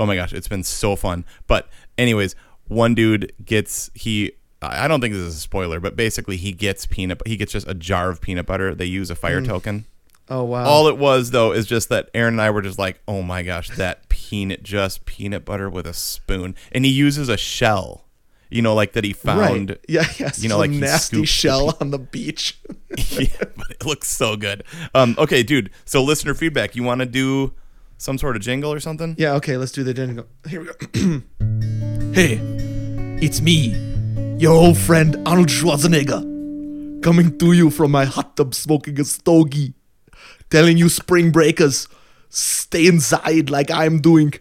Oh 0.00 0.06
my 0.06 0.16
gosh, 0.16 0.32
it's 0.32 0.48
been 0.48 0.64
so 0.64 0.96
fun. 0.96 1.26
But 1.46 1.68
anyways, 1.98 2.34
one 2.68 2.94
dude 2.94 3.32
gets 3.44 3.90
he 3.94 4.32
I 4.62 4.88
don't 4.88 5.00
think 5.00 5.14
this 5.14 5.22
is 5.22 5.36
a 5.36 5.40
spoiler, 5.40 5.80
but 5.80 5.94
basically 5.96 6.36
he 6.36 6.52
gets 6.52 6.86
peanut 6.86 7.20
he 7.26 7.36
gets 7.36 7.52
just 7.52 7.68
a 7.68 7.74
jar 7.74 8.10
of 8.10 8.20
peanut 8.20 8.46
butter. 8.46 8.74
They 8.74 8.86
use 8.86 9.10
a 9.10 9.14
fire 9.14 9.42
token. 9.42 9.84
Oh 10.30 10.44
wow. 10.44 10.64
All 10.64 10.86
it 10.88 10.96
was 10.96 11.32
though 11.32 11.52
is 11.52 11.66
just 11.66 11.88
that 11.88 12.08
Erin 12.14 12.34
and 12.34 12.40
I 12.40 12.50
were 12.50 12.62
just 12.62 12.78
like, 12.78 13.00
"Oh 13.08 13.20
my 13.20 13.42
gosh, 13.42 13.68
that 13.70 14.08
peanut 14.08 14.62
just 14.62 15.04
peanut 15.04 15.44
butter 15.44 15.68
with 15.68 15.86
a 15.86 15.92
spoon." 15.92 16.54
And 16.72 16.84
he 16.84 16.90
uses 16.90 17.28
a 17.28 17.36
shell. 17.36 18.06
You 18.48 18.62
know, 18.62 18.74
like 18.74 18.92
that 18.94 19.04
he 19.04 19.12
found 19.12 19.70
right. 19.70 19.80
Yeah. 19.88 20.06
Yes. 20.18 20.42
you 20.42 20.48
know, 20.48 20.58
like 20.58 20.70
nasty 20.70 21.16
scooped 21.16 21.22
the 21.22 21.26
shell 21.26 21.76
on 21.80 21.90
the 21.90 21.98
beach. 21.98 22.60
yeah, 22.96 23.26
but 23.38 23.70
it 23.70 23.84
looks 23.84 24.08
so 24.08 24.36
good. 24.36 24.64
Um, 24.94 25.14
okay, 25.18 25.42
dude. 25.42 25.70
So 25.84 26.02
listener 26.02 26.34
feedback. 26.34 26.74
You 26.74 26.82
want 26.82 27.00
to 27.00 27.06
do 27.06 27.54
some 28.00 28.16
sort 28.16 28.34
of 28.34 28.40
jingle 28.42 28.72
or 28.72 28.80
something? 28.80 29.14
yeah. 29.18 29.34
Okay. 29.34 29.56
Let's 29.58 29.72
do 29.72 29.84
the 29.84 29.92
jingle. 29.92 30.24
Here 30.48 30.60
we 30.60 30.66
go. 30.66 31.22
Hey, 32.12 32.40
it's 33.22 33.40
me, 33.40 33.70
your 34.36 34.52
old 34.52 34.76
friend 34.76 35.16
Arnold 35.28 35.46
Schwarzenegger, 35.48 37.02
coming 37.04 37.38
to 37.38 37.52
you 37.52 37.70
from 37.70 37.92
my 37.92 38.04
hot 38.04 38.36
tub 38.36 38.52
smoking 38.52 38.98
a 38.98 39.04
stogie, 39.04 39.74
telling 40.50 40.76
you 40.76 40.88
spring 40.88 41.30
breakers, 41.30 41.86
stay 42.28 42.88
inside 42.88 43.48
like 43.48 43.70
I'm 43.70 44.00
doing 44.00 44.32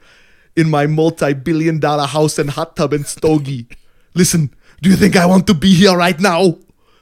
in 0.55 0.67
my 0.71 0.87
multi 0.87 1.33
billion 1.33 1.79
dollar 1.79 2.07
house 2.07 2.39
and 2.39 2.49
hot 2.49 2.75
tub 2.75 2.91
and 2.91 3.05
stogie. 3.05 3.67
Listen, 4.15 4.49
do 4.81 4.89
you 4.89 4.95
think 4.95 5.15
I 5.15 5.27
want 5.27 5.45
to 5.45 5.53
be 5.53 5.75
here 5.75 5.95
right 5.95 6.19
now? 6.19 6.57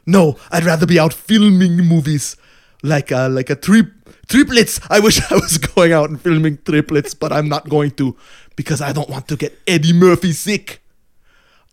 No, 0.05 0.35
I'd 0.51 0.65
rather 0.65 0.85
be 0.85 0.99
out 0.99 1.13
filming 1.13 1.77
movies. 1.77 2.35
Like 2.83 3.09
a 3.11 3.29
like 3.29 3.49
a 3.49 3.55
trip 3.55 3.87
triplets. 4.27 4.79
I 4.89 4.99
wish 4.99 5.19
I 5.31 5.35
was 5.35 5.57
going 5.57 5.93
out 5.93 6.09
and 6.09 6.21
filming 6.21 6.57
triplets, 6.65 7.13
but 7.13 7.31
I'm 7.31 7.49
not 7.49 7.69
going 7.69 7.91
to 7.91 8.15
because 8.55 8.81
I 8.81 8.91
don't 8.91 9.09
want 9.09 9.27
to 9.29 9.35
get 9.35 9.57
Eddie 9.67 9.93
Murphy 9.93 10.33
sick. 10.33 10.81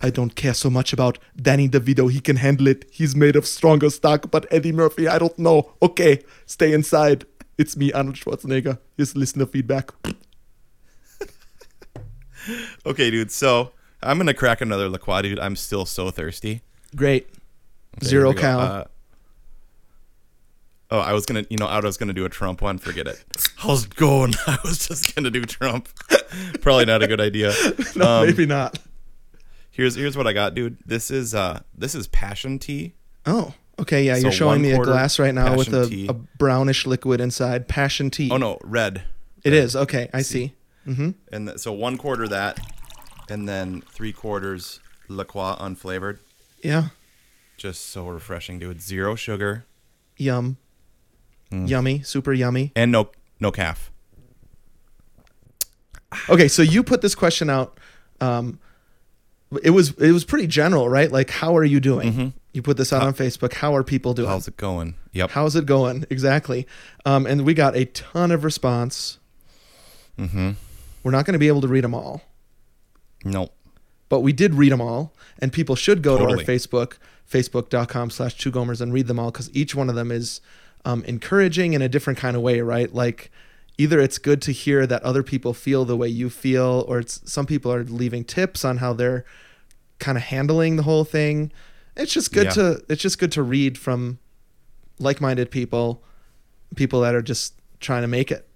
I 0.00 0.10
don't 0.10 0.34
care 0.34 0.54
so 0.54 0.68
much 0.68 0.92
about 0.92 1.18
Danny 1.40 1.68
DeVito. 1.68 2.10
He 2.10 2.20
can 2.20 2.36
handle 2.36 2.66
it. 2.66 2.84
He's 2.90 3.16
made 3.16 3.36
of 3.36 3.46
stronger 3.46 3.88
stock. 3.90 4.30
But 4.30 4.46
Eddie 4.50 4.72
Murphy, 4.72 5.08
I 5.08 5.18
don't 5.18 5.38
know. 5.38 5.72
Okay, 5.80 6.22
stay 6.46 6.72
inside. 6.72 7.24
It's 7.56 7.76
me, 7.76 7.92
Arnold 7.92 8.16
Schwarzenegger. 8.16 8.78
Here's 8.96 9.16
listener 9.16 9.46
feedback. 9.46 9.90
Okay, 12.84 13.10
dude. 13.10 13.30
So 13.30 13.72
I'm 14.02 14.18
gonna 14.18 14.34
crack 14.34 14.60
another 14.60 14.88
La 14.88 14.98
Croix, 14.98 15.22
dude. 15.22 15.38
I'm 15.38 15.56
still 15.56 15.86
so 15.86 16.10
thirsty. 16.10 16.62
Great. 16.94 17.28
Okay, 17.96 18.06
Zero 18.06 18.32
cal. 18.34 18.60
Uh, 18.60 18.84
oh, 20.94 21.00
I 21.00 21.12
was 21.12 21.26
gonna, 21.26 21.44
you 21.50 21.56
know, 21.58 21.66
I 21.66 21.80
was 21.80 21.96
gonna 21.96 22.12
do 22.12 22.24
a 22.24 22.28
Trump 22.28 22.62
one. 22.62 22.78
Forget 22.78 23.06
it. 23.06 23.24
How's 23.56 23.84
it 23.86 23.94
going? 23.96 24.34
I 24.46 24.58
was 24.64 24.86
just 24.88 25.14
gonna 25.14 25.30
do 25.30 25.44
Trump. 25.44 25.88
Probably 26.60 26.84
not 26.84 27.02
a 27.02 27.06
good 27.06 27.20
idea. 27.20 27.52
no, 27.96 28.20
Um, 28.20 28.26
maybe 28.26 28.46
not. 28.46 28.78
Here's 29.70 29.96
here's 29.96 30.16
what 30.16 30.26
I 30.26 30.32
got, 30.32 30.54
dude. 30.54 30.78
This 30.86 31.10
is 31.10 31.34
uh 31.34 31.60
this 31.76 31.94
is 31.94 32.06
passion 32.06 32.58
tea. 32.58 32.94
Oh, 33.26 33.54
okay. 33.78 34.04
Yeah, 34.04 34.14
So 34.14 34.20
you're 34.22 34.32
showing 34.32 34.62
me 34.62 34.70
a 34.72 34.78
glass 34.78 35.18
right 35.18 35.34
now 35.34 35.56
with 35.56 35.72
a, 35.74 36.06
a 36.08 36.12
brownish 36.38 36.86
liquid 36.86 37.20
inside. 37.20 37.66
Passion 37.68 38.10
tea. 38.10 38.30
Oh 38.30 38.36
no, 38.36 38.58
red. 38.62 39.02
It 39.42 39.52
is. 39.52 39.74
Okay, 39.76 40.08
I 40.14 40.22
see. 40.22 40.54
Mm-hmm. 40.86 41.10
And 41.32 41.48
th- 41.48 41.58
so 41.58 41.72
one 41.72 41.96
quarter 41.98 42.28
that, 42.28 42.60
and 43.28 43.48
then 43.48 43.82
three 43.90 44.12
quarters 44.12 44.80
La 45.08 45.24
Croix 45.24 45.56
unflavored. 45.58 46.18
Yeah. 46.62 46.88
Just 47.56 47.86
so 47.86 48.06
refreshing, 48.08 48.58
dude. 48.58 48.80
Zero 48.82 49.14
sugar 49.16 49.64
Yum. 50.16 50.56
Mm. 51.54 51.68
Yummy. 51.68 52.02
Super 52.02 52.32
yummy. 52.32 52.72
and 52.74 52.90
no 52.92 53.10
no 53.40 53.50
calf. 53.52 53.90
Okay, 56.28 56.48
so 56.48 56.62
you 56.62 56.82
put 56.82 57.02
this 57.02 57.14
question 57.14 57.50
out. 57.50 57.78
Um, 58.20 58.58
it 59.62 59.70
was 59.70 59.90
it 59.98 60.12
was 60.12 60.24
pretty 60.24 60.46
general, 60.46 60.88
right? 60.88 61.10
Like, 61.10 61.30
how 61.30 61.56
are 61.56 61.64
you 61.64 61.80
doing? 61.80 62.12
Mhm. 62.12 62.32
You 62.52 62.62
put 62.62 62.76
this 62.76 62.92
out 62.92 63.02
on 63.02 63.14
Facebook. 63.14 63.52
How 63.54 63.74
are 63.74 63.82
people 63.82 64.14
doing? 64.14 64.28
How's 64.28 64.46
it 64.46 64.56
going? 64.56 64.94
Yep. 65.12 65.30
How's 65.32 65.56
it 65.56 65.66
going? 65.66 66.04
Exactly. 66.08 66.66
Um, 67.04 67.26
and 67.26 67.44
we 67.44 67.52
got 67.52 67.76
a 67.76 67.84
ton 67.86 68.30
of 68.30 68.44
response. 68.44 69.18
Mm-hmm. 70.18 70.52
We're 71.02 71.10
not 71.10 71.24
going 71.26 71.32
to 71.32 71.38
be 71.40 71.48
able 71.48 71.60
to 71.62 71.68
read 71.68 71.82
them 71.84 71.94
all, 71.94 72.22
Nope. 73.24 73.52
but 74.08 74.20
we 74.20 74.32
did 74.32 74.54
read 74.54 74.70
them 74.70 74.80
all. 74.80 75.12
And 75.40 75.52
people 75.52 75.74
should 75.74 76.00
go 76.02 76.16
to 76.16 76.24
our 76.24 76.36
Facebook, 76.38 76.94
facebook.com 77.30 78.10
slash 78.10 78.38
two 78.38 78.52
gomers 78.52 78.80
and 78.80 78.92
read 78.92 79.08
them 79.08 79.18
all 79.18 79.32
because 79.32 79.50
each 79.52 79.74
one 79.74 79.88
of 79.90 79.96
them 79.96 80.10
is 80.12 80.40
um, 80.84 81.02
encouraging 81.04 81.72
in 81.72 81.82
a 81.82 81.88
different 81.88 82.18
kind 82.18 82.36
of 82.36 82.42
way, 82.42 82.60
right? 82.60 82.92
Like 82.94 83.30
either 83.78 84.00
it's 84.00 84.18
good 84.18 84.40
to 84.42 84.52
hear 84.52 84.86
that 84.86 85.02
other 85.02 85.22
people 85.22 85.52
feel 85.54 85.84
the 85.84 85.96
way 85.96 86.08
you 86.08 86.30
feel, 86.30 86.84
or 86.88 86.98
it's 86.98 87.20
some 87.30 87.46
people 87.46 87.72
are 87.72 87.84
leaving 87.84 88.24
tips 88.24 88.64
on 88.64 88.78
how 88.78 88.92
they're 88.92 89.24
kind 89.98 90.18
of 90.18 90.24
handling 90.24 90.76
the 90.76 90.82
whole 90.82 91.04
thing. 91.04 91.50
It's 91.96 92.12
just 92.12 92.32
good 92.32 92.46
Yeah. 92.46 92.50
to 92.52 92.84
it's 92.88 93.02
just 93.02 93.18
good 93.18 93.32
to 93.32 93.42
read 93.42 93.78
from 93.78 94.18
like-minded 94.98 95.50
people, 95.50 96.02
people 96.76 97.00
that 97.02 97.14
are 97.14 97.22
just 97.22 97.54
trying 97.80 98.02
to 98.02 98.08
make 98.08 98.30
it. 98.30 98.48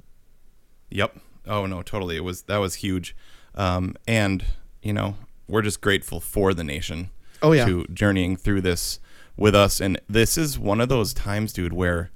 Yep. 0.91 1.17
Oh 1.47 1.67
no, 1.67 1.83
totally. 1.83 2.17
It 2.17 2.25
was 2.25 2.43
that 2.43 2.59
was 2.59 2.77
huge. 2.77 3.17
Um, 3.55 3.95
and 4.07 4.45
you 4.83 4.93
know, 4.93 5.17
we're 5.49 5.63
just 5.63 5.81
grateful 5.81 6.21
for 6.21 6.55
the 6.55 6.65
nation. 6.65 7.11
Oh 7.43 7.53
yeah. 7.53 7.65
To 7.67 7.85
journeying 7.93 8.37
through 8.37 8.61
this 8.63 9.01
with 9.37 9.55
us, 9.55 9.81
and 9.81 10.01
this 10.09 10.37
is 10.37 10.59
one 10.59 10.81
of 10.81 10.89
those 10.89 11.15
times, 11.15 11.53
dude, 11.53 11.73
where, 11.73 12.11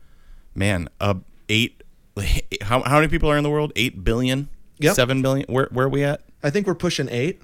man, 0.54 0.88
uh, 1.00 1.14
eight. 1.48 1.82
How 2.62 2.82
how 2.82 2.96
many 2.96 3.08
people 3.08 3.30
are 3.30 3.38
in 3.38 3.42
the 3.42 3.50
world? 3.50 3.72
Eight 3.74 4.04
billion. 4.04 4.48
Yep. 4.78 4.94
Seven 4.94 5.22
billion. 5.22 5.46
Where 5.46 5.68
where 5.70 5.86
are 5.86 5.88
we 5.88 6.04
at? 6.04 6.22
I 6.42 6.50
think 6.50 6.66
we're 6.66 6.74
pushing 6.74 7.08
8. 7.08 7.40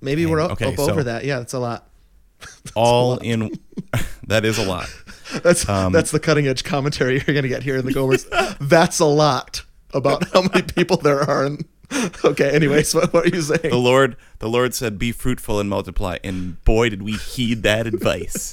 Maybe 0.00 0.24
we're 0.24 0.40
up, 0.40 0.52
okay, 0.52 0.66
up 0.66 0.76
so- 0.76 0.90
over 0.90 1.04
that. 1.04 1.24
Yeah, 1.24 1.38
that's 1.38 1.52
a 1.52 1.58
lot. 1.58 1.88
All 2.74 3.18
in. 3.18 3.58
that 4.28 4.44
is 4.44 4.56
a 4.58 4.66
lot. 4.66 4.88
That's 5.42 5.68
Um, 5.68 5.92
that's 5.92 6.10
the 6.10 6.20
cutting 6.20 6.46
edge 6.46 6.64
commentary 6.64 7.22
you're 7.26 7.34
gonna 7.34 7.48
get 7.48 7.62
here 7.62 7.76
in 7.76 7.84
the 7.84 7.92
Gomers. 7.92 8.26
that's 8.60 8.98
a 8.98 9.04
lot 9.04 9.62
about 9.92 10.28
how 10.30 10.42
many 10.42 10.62
people 10.62 10.96
there 10.96 11.20
are. 11.20 11.44
In... 11.44 11.64
Okay. 12.24 12.50
Anyways, 12.50 12.94
what, 12.94 13.12
what 13.12 13.26
are 13.26 13.28
you 13.28 13.42
saying? 13.42 13.70
The? 13.70 13.76
Lord, 13.76 14.16
the 14.38 14.48
Lord 14.48 14.74
said, 14.74 14.98
"Be 14.98 15.12
fruitful 15.12 15.60
and 15.60 15.68
multiply." 15.68 16.16
And 16.24 16.62
boy, 16.64 16.88
did 16.88 17.02
we 17.02 17.12
heed 17.12 17.62
that 17.64 17.86
advice. 17.86 18.52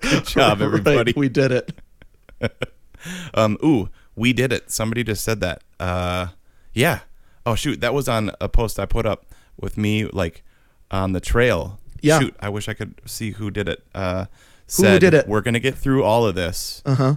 Good 0.00 0.24
job, 0.24 0.62
everybody. 0.62 0.96
Right, 0.96 1.16
we 1.16 1.28
did 1.28 1.52
it. 1.52 2.62
Um, 3.34 3.56
ooh, 3.64 3.88
we 4.16 4.32
did 4.32 4.52
it. 4.52 4.70
Somebody 4.70 5.04
just 5.04 5.22
said 5.24 5.40
that. 5.40 5.62
Uh, 5.78 6.28
yeah. 6.72 7.00
Oh 7.46 7.54
shoot, 7.54 7.80
that 7.80 7.94
was 7.94 8.08
on 8.08 8.30
a 8.40 8.48
post 8.48 8.78
I 8.78 8.86
put 8.86 9.06
up 9.06 9.26
with 9.60 9.76
me, 9.78 10.04
like 10.06 10.42
on 10.90 11.12
the 11.12 11.20
trail. 11.20 11.78
Yeah. 12.00 12.20
Shoot, 12.20 12.34
I 12.40 12.48
wish 12.48 12.68
I 12.68 12.74
could 12.74 12.94
see 13.06 13.32
who 13.32 13.50
did 13.50 13.68
it. 13.68 13.82
Uh, 13.94 14.26
said, 14.66 15.00
did 15.00 15.14
it? 15.14 15.26
We're 15.28 15.40
gonna 15.40 15.60
get 15.60 15.76
through 15.76 16.04
all 16.04 16.26
of 16.26 16.34
this, 16.34 16.82
Uh 16.84 16.94
huh. 16.94 17.14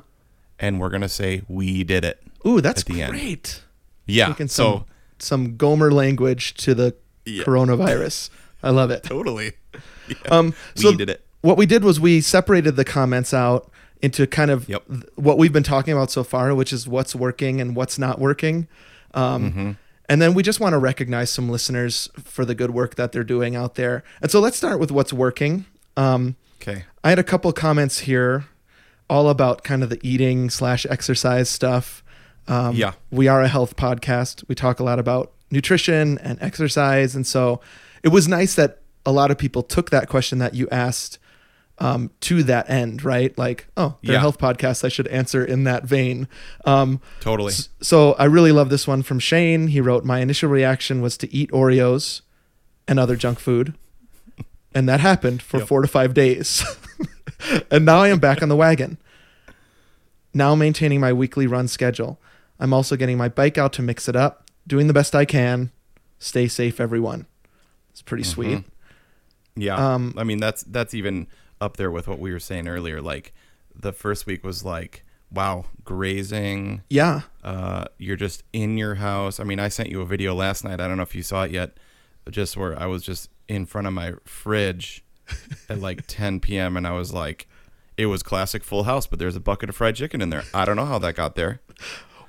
and 0.59 0.79
we're 0.79 0.89
gonna 0.89 1.09
say 1.09 1.41
we 1.47 1.83
did 1.83 2.05
it. 2.05 2.21
Ooh, 2.47 2.61
that's 2.61 2.81
At 2.81 2.87
the 2.87 3.01
end. 3.01 3.11
great. 3.13 3.61
Yeah. 4.05 4.27
Taking 4.29 4.47
some 4.47 4.65
So 4.79 4.85
some 5.19 5.57
Gomer 5.57 5.91
language 5.91 6.53
to 6.55 6.73
the 6.75 6.95
Yeah. 7.25 7.43
coronavirus. 7.43 8.29
I 8.63 8.69
love 8.71 8.89
it. 8.91 9.03
totally. 9.05 9.53
Yeah. 10.07 10.15
Um, 10.29 10.53
we 10.83 10.95
did 10.95 11.09
it. 11.09 11.23
what 11.41 11.57
we 11.57 11.65
did 11.65 11.83
was 11.83 11.99
we 11.99 12.21
separated 12.21 12.75
the 12.75 12.85
comments 12.85 13.33
out 13.33 13.70
into 14.01 14.25
kind 14.27 14.51
of 14.51 14.67
Yep. 14.67 14.83
what 15.15 15.37
we've 15.37 15.53
been 15.53 15.63
talking 15.63 15.93
about 15.93 16.11
so 16.11 16.23
far, 16.23 16.53
which 16.55 16.73
is 16.73 16.87
what's 16.87 17.15
working 17.15 17.61
and 17.61 17.75
what's 17.75 17.97
not 17.99 18.19
working. 18.19 18.67
Um, 19.13 19.51
Mm-hmm. 19.51 19.71
And 20.09 20.21
then 20.21 20.33
we 20.33 20.43
just 20.43 20.59
want 20.59 20.73
to 20.73 20.77
recognize 20.77 21.29
some 21.29 21.47
listeners 21.49 22.09
for 22.21 22.43
the 22.43 22.53
good 22.53 22.71
work 22.71 22.95
that 22.95 23.13
they're 23.13 23.23
doing 23.23 23.55
out 23.55 23.75
there. 23.75 24.03
And 24.21 24.29
so 24.29 24.41
let's 24.41 24.57
start 24.57 24.77
with 24.79 24.91
what's 24.91 25.13
working. 25.13 25.65
Um, 25.95 26.35
Okay. 26.61 26.83
I 27.03 27.09
had 27.09 27.17
a 27.17 27.23
couple 27.23 27.51
comments 27.53 27.99
here, 27.99 28.45
all 29.09 29.29
about 29.29 29.63
kind 29.63 29.83
of 29.83 29.89
the 29.89 29.99
eating 30.03 30.49
slash 30.49 30.85
exercise 30.89 31.49
stuff. 31.49 32.03
Um, 32.47 32.75
Yeah. 32.75 32.93
we 33.09 33.27
are 33.29 33.41
a 33.41 33.47
health 33.47 33.75
podcast. 33.77 34.43
We 34.49 34.53
talk 34.55 34.79
a 34.79 34.83
lot 34.83 34.99
about 34.99 35.31
nutrition 35.49 36.17
and 36.19 36.37
exercise, 36.41 37.15
and 37.15 37.25
so 37.25 37.61
it 38.03 38.09
was 38.09 38.27
nice 38.27 38.53
that 38.55 38.79
a 39.05 39.11
lot 39.13 39.31
of 39.31 39.37
people 39.37 39.63
took 39.63 39.89
that 39.91 40.07
question 40.09 40.39
that 40.39 40.53
you 40.55 40.67
asked 40.71 41.19
um, 41.81 42.11
to 42.21 42.43
that 42.43 42.69
end, 42.69 43.03
right? 43.03 43.35
Like, 43.37 43.65
oh, 43.75 43.95
they're 44.03 44.13
Yeah. 44.13 44.19
health 44.19 44.37
podcast. 44.37 44.85
I 44.85 44.87
should 44.87 45.07
answer 45.07 45.43
in 45.43 45.63
that 45.65 45.83
vein. 45.83 46.27
Um, 46.63 47.01
Totally. 47.19 47.51
s- 47.53 47.69
so 47.81 48.13
I 48.13 48.25
really 48.25 48.51
love 48.51 48.69
this 48.69 48.87
one 48.87 49.01
from 49.01 49.17
Shane. 49.19 49.67
He 49.69 49.81
wrote, 49.81 50.05
"My 50.05 50.19
initial 50.19 50.47
reaction 50.49 51.01
was 51.01 51.17
to 51.17 51.33
eat 51.33 51.49
Oreos 51.51 52.21
and 52.87 52.99
other 52.99 53.15
junk 53.15 53.39
food, 53.39 53.73
and 54.75 54.87
that 54.87 54.99
happened 54.99 55.41
for 55.41 55.57
Yep. 55.57 55.67
four 55.67 55.81
to 55.81 55.87
five 55.87 56.13
days. 56.13 56.63
and 57.71 57.83
now 57.83 57.97
I 58.03 58.09
am 58.09 58.19
back 58.19 58.43
on 58.43 58.49
the 58.49 58.55
wagon. 58.55 58.97
Now 60.33 60.55
maintaining 60.55 60.99
my 60.99 61.11
weekly 61.11 61.47
run 61.47 61.67
schedule. 61.67 62.19
I'm 62.59 62.73
also 62.73 62.95
getting 62.95 63.17
my 63.17 63.27
bike 63.27 63.57
out 63.57 63.73
to 63.73 63.81
mix 63.81 64.07
it 64.07 64.15
up, 64.15 64.49
doing 64.67 64.87
the 64.87 64.93
best 64.93 65.15
I 65.15 65.25
can. 65.25 65.71
Stay 66.19 66.47
safe, 66.47 66.79
everyone. 66.79 67.25
It's 67.89 68.01
pretty 68.03 68.23
sweet. 68.23 68.63
Yeah. 69.55 69.75
Um, 69.95 70.13
I 70.15 70.23
mean, 70.23 70.39
that's 70.39 70.61
that's 70.63 70.93
even 70.93 71.27
up 71.61 71.77
there 71.77 71.91
with 71.91 72.07
what 72.07 72.19
we 72.19 72.31
were 72.31 72.39
saying 72.39 72.67
earlier. 72.67 73.01
Like, 73.01 73.33
the 73.73 73.93
first 73.93 74.25
week 74.25 74.43
was 74.43 74.65
like, 74.65 75.03
wow, 75.31 75.65
grazing. 75.83 76.81
Yeah. 76.89 77.21
Uh, 77.43 77.85
you're 77.97 78.17
just 78.17 78.43
in 78.51 78.77
your 78.77 78.95
house. 78.95 79.39
I 79.39 79.43
mean, 79.43 79.59
I 79.59 79.69
sent 79.69 79.89
you 79.89 80.01
a 80.01 80.05
video 80.05 80.33
last 80.35 80.63
night. 80.63 80.81
I 80.81 80.87
don't 80.87 80.97
know 80.97 81.03
if 81.03 81.15
you 81.15 81.23
saw 81.23 81.43
it 81.43 81.51
yet. 81.51 81.77
Just 82.29 82.57
where 82.57 82.77
I 82.79 82.85
was 82.85 83.03
just 83.03 83.29
in 83.47 83.65
front 83.65 83.87
of 83.87 83.93
my 83.93 84.13
fridge 84.25 85.03
at 85.69 85.79
like 85.79 86.03
10 86.07 86.39
p.m. 86.39 86.75
and 86.75 86.85
I 86.85 86.91
was 86.91 87.13
like, 87.13 87.47
it 87.97 88.07
was 88.07 88.23
classic 88.23 88.63
Full 88.63 88.83
House, 88.83 89.07
but 89.07 89.19
there's 89.19 89.35
a 89.35 89.39
bucket 89.39 89.69
of 89.69 89.75
fried 89.75 89.95
chicken 89.95 90.21
in 90.21 90.29
there. 90.29 90.43
I 90.53 90.65
don't 90.65 90.75
know 90.75 90.85
how 90.85 90.99
that 90.99 91.15
got 91.15 91.35
there. 91.35 91.61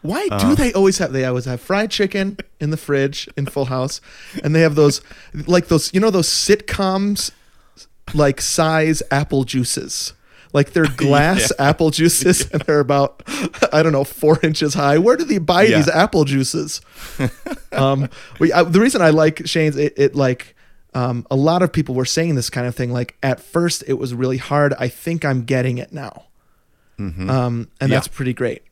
Why 0.02 0.26
Uh. 0.30 0.38
do 0.50 0.54
they 0.56 0.72
always 0.72 0.98
have? 0.98 1.12
They 1.12 1.24
always 1.24 1.44
have 1.44 1.60
fried 1.60 1.90
chicken 1.90 2.36
in 2.60 2.70
the 2.70 2.76
fridge 2.76 3.28
in 3.36 3.46
Full 3.46 3.66
House, 3.66 4.00
and 4.42 4.54
they 4.54 4.60
have 4.62 4.74
those, 4.74 5.00
like 5.46 5.68
those, 5.68 5.92
you 5.94 6.00
know, 6.00 6.10
those 6.10 6.28
sitcoms, 6.28 7.30
like 8.14 8.40
size 8.40 9.02
apple 9.10 9.44
juices. 9.44 10.12
Like 10.52 10.72
they're 10.72 10.84
glass 10.96 11.50
apple 11.58 11.90
juices, 11.90 12.50
and 12.52 12.60
they're 12.62 12.80
about, 12.80 13.22
I 13.72 13.82
don't 13.82 13.92
know, 13.92 14.04
four 14.04 14.38
inches 14.42 14.74
high. 14.74 14.98
Where 14.98 15.16
do 15.16 15.24
they 15.24 15.38
buy 15.38 15.62
Yeah. 15.62 15.78
these 15.78 15.88
apple 15.88 16.24
juices? 16.24 16.80
um, 17.72 18.08
we, 18.38 18.52
I, 18.52 18.62
the 18.62 18.80
reason 18.80 19.00
I 19.00 19.10
like 19.10 19.46
Shane's, 19.46 19.76
it, 19.76 19.94
it 19.96 20.14
like, 20.14 20.54
um, 20.94 21.26
a 21.30 21.36
lot 21.36 21.62
of 21.62 21.72
people 21.72 21.94
were 21.94 22.04
saying 22.04 22.34
this 22.34 22.50
kind 22.50 22.66
of 22.66 22.74
thing. 22.74 22.92
Like 22.92 23.16
at 23.22 23.40
first, 23.40 23.82
it 23.86 23.94
was 23.94 24.12
really 24.12 24.36
hard. 24.36 24.74
I 24.78 24.88
think 24.88 25.24
I'm 25.24 25.44
getting 25.44 25.78
it 25.78 25.90
now, 25.92 26.24
um, 26.98 27.06
and 27.08 27.26
Mm-hmm. 27.26 27.62
Yeah. 27.80 27.86
that's 27.88 28.08
pretty 28.08 28.34
great. 28.34 28.62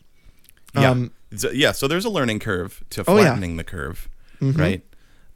Yeah. 0.74 0.90
Um, 0.90 1.12
so, 1.34 1.50
yeah. 1.50 1.72
So 1.72 1.88
there's 1.88 2.04
a 2.04 2.10
learning 2.10 2.40
curve 2.40 2.84
to 2.90 3.04
Oh, 3.08 3.16
yeah. 3.16 3.22
flattening 3.24 3.56
the 3.56 3.64
curve, 3.64 4.08
right? 4.42 4.82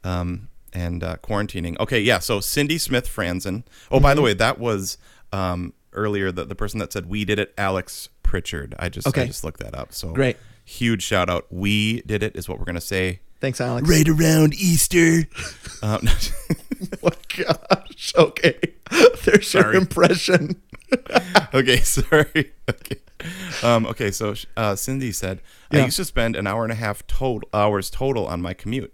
Um, 0.03 0.49
and 0.75 1.03
uh, 1.03 1.15
quarantining. 1.23 1.79
Okay. 1.79 1.99
Yeah. 1.99 2.19
So 2.19 2.39
Cindy 2.39 2.77
Smith 2.77 3.07
Franzen. 3.07 3.63
Oh, 3.89 3.99
by 3.99 4.13
the 4.13 4.19
Mm-hmm. 4.19 4.25
way, 4.25 4.33
that 4.35 4.59
was 4.59 4.97
um, 5.33 5.73
earlier 5.93 6.31
the, 6.31 6.45
the 6.45 6.55
person 6.55 6.79
that 6.79 6.93
said 6.93 7.07
we 7.07 7.25
did 7.25 7.39
it, 7.39 7.53
Alex 7.57 8.09
Pritchard. 8.21 8.75
I 8.77 8.89
just 8.89 9.07
I 9.17 9.25
just 9.25 9.43
looked 9.43 9.61
that 9.61 9.73
up. 9.73 9.93
So 9.93 10.11
Great. 10.11 10.37
Huge 10.65 11.01
shout 11.03 11.29
out. 11.29 11.45
We 11.49 12.01
did 12.01 12.21
it 12.23 12.35
is 12.35 12.47
what 12.49 12.59
we're 12.59 12.65
gonna 12.65 12.81
say. 12.81 13.21
Thanks, 13.39 13.61
Alex. 13.61 13.87
Right 13.89 14.07
around 14.07 14.53
Easter. 14.53 15.27
Um, 15.83 16.07
Oh 17.03 17.09
gosh. 17.37 18.13
Okay. 18.17 18.59
There's 19.23 19.53
your 19.53 19.73
impression. 19.73 20.61
okay, 21.53 21.77
sorry. 21.77 22.51
Okay. 22.69 22.97
Um, 23.63 23.85
okay, 23.85 24.11
so 24.11 24.33
uh, 24.57 24.75
Cindy 24.75 25.11
said, 25.11 25.41
I 25.71 25.83
used 25.85 25.97
to 25.97 26.05
spend 26.05 26.35
an 26.35 26.47
hour 26.47 26.63
and 26.63 26.71
a 26.71 26.75
half 26.75 27.05
total 27.07 27.47
hours 27.53 27.89
total 27.89 28.27
on 28.27 28.41
my 28.41 28.53
commute. 28.53 28.93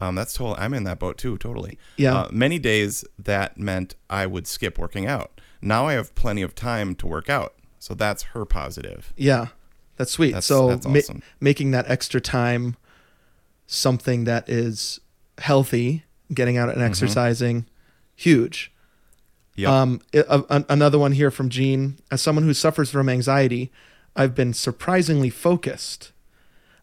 Um, 0.00 0.14
that's 0.14 0.32
total. 0.32 0.56
I'm 0.58 0.72
in 0.74 0.84
that 0.84 0.98
boat 0.98 1.18
too, 1.18 1.36
totally. 1.38 1.78
Yeah. 1.96 2.14
Uh, 2.16 2.28
many 2.32 2.58
days 2.58 3.04
that 3.18 3.58
meant 3.58 3.94
I 4.08 4.26
would 4.26 4.46
skip 4.46 4.78
working 4.78 5.06
out. 5.06 5.40
Now 5.60 5.86
I 5.88 5.92
have 5.92 6.14
plenty 6.14 6.40
of 6.42 6.54
time 6.54 6.94
to 6.96 7.06
work 7.06 7.28
out, 7.28 7.54
so 7.78 7.92
that's 7.94 8.22
her 8.34 8.44
positive. 8.46 9.12
Yeah. 9.16 9.48
That's 9.96 10.10
sweet. 10.12 10.28
That's- 10.32 10.46
so 10.46 10.68
that's 10.76 10.86
ma- 11.10 11.20
making 11.40 11.72
that 11.72 11.84
extra 11.90 12.20
time 12.20 12.76
something 13.66 14.24
that 14.24 14.48
is 14.48 15.00
healthy, 15.38 16.04
getting 16.32 16.56
out 16.56 16.70
and 16.70 16.80
exercising, 16.82 17.66
huge. 18.16 18.72
Yep. 19.56 19.68
Um, 19.70 20.00
a- 20.14 20.44
an- 20.48 20.64
another 20.68 20.98
one 20.98 21.12
here 21.12 21.30
from 21.30 21.48
Gene. 21.50 21.98
As 22.10 22.22
someone 22.22 22.44
who 22.44 22.54
suffers 22.54 22.90
from 22.90 23.08
anxiety, 23.08 23.70
I've 24.16 24.34
been 24.34 24.54
surprisingly 24.54 25.28
focused. 25.30 26.12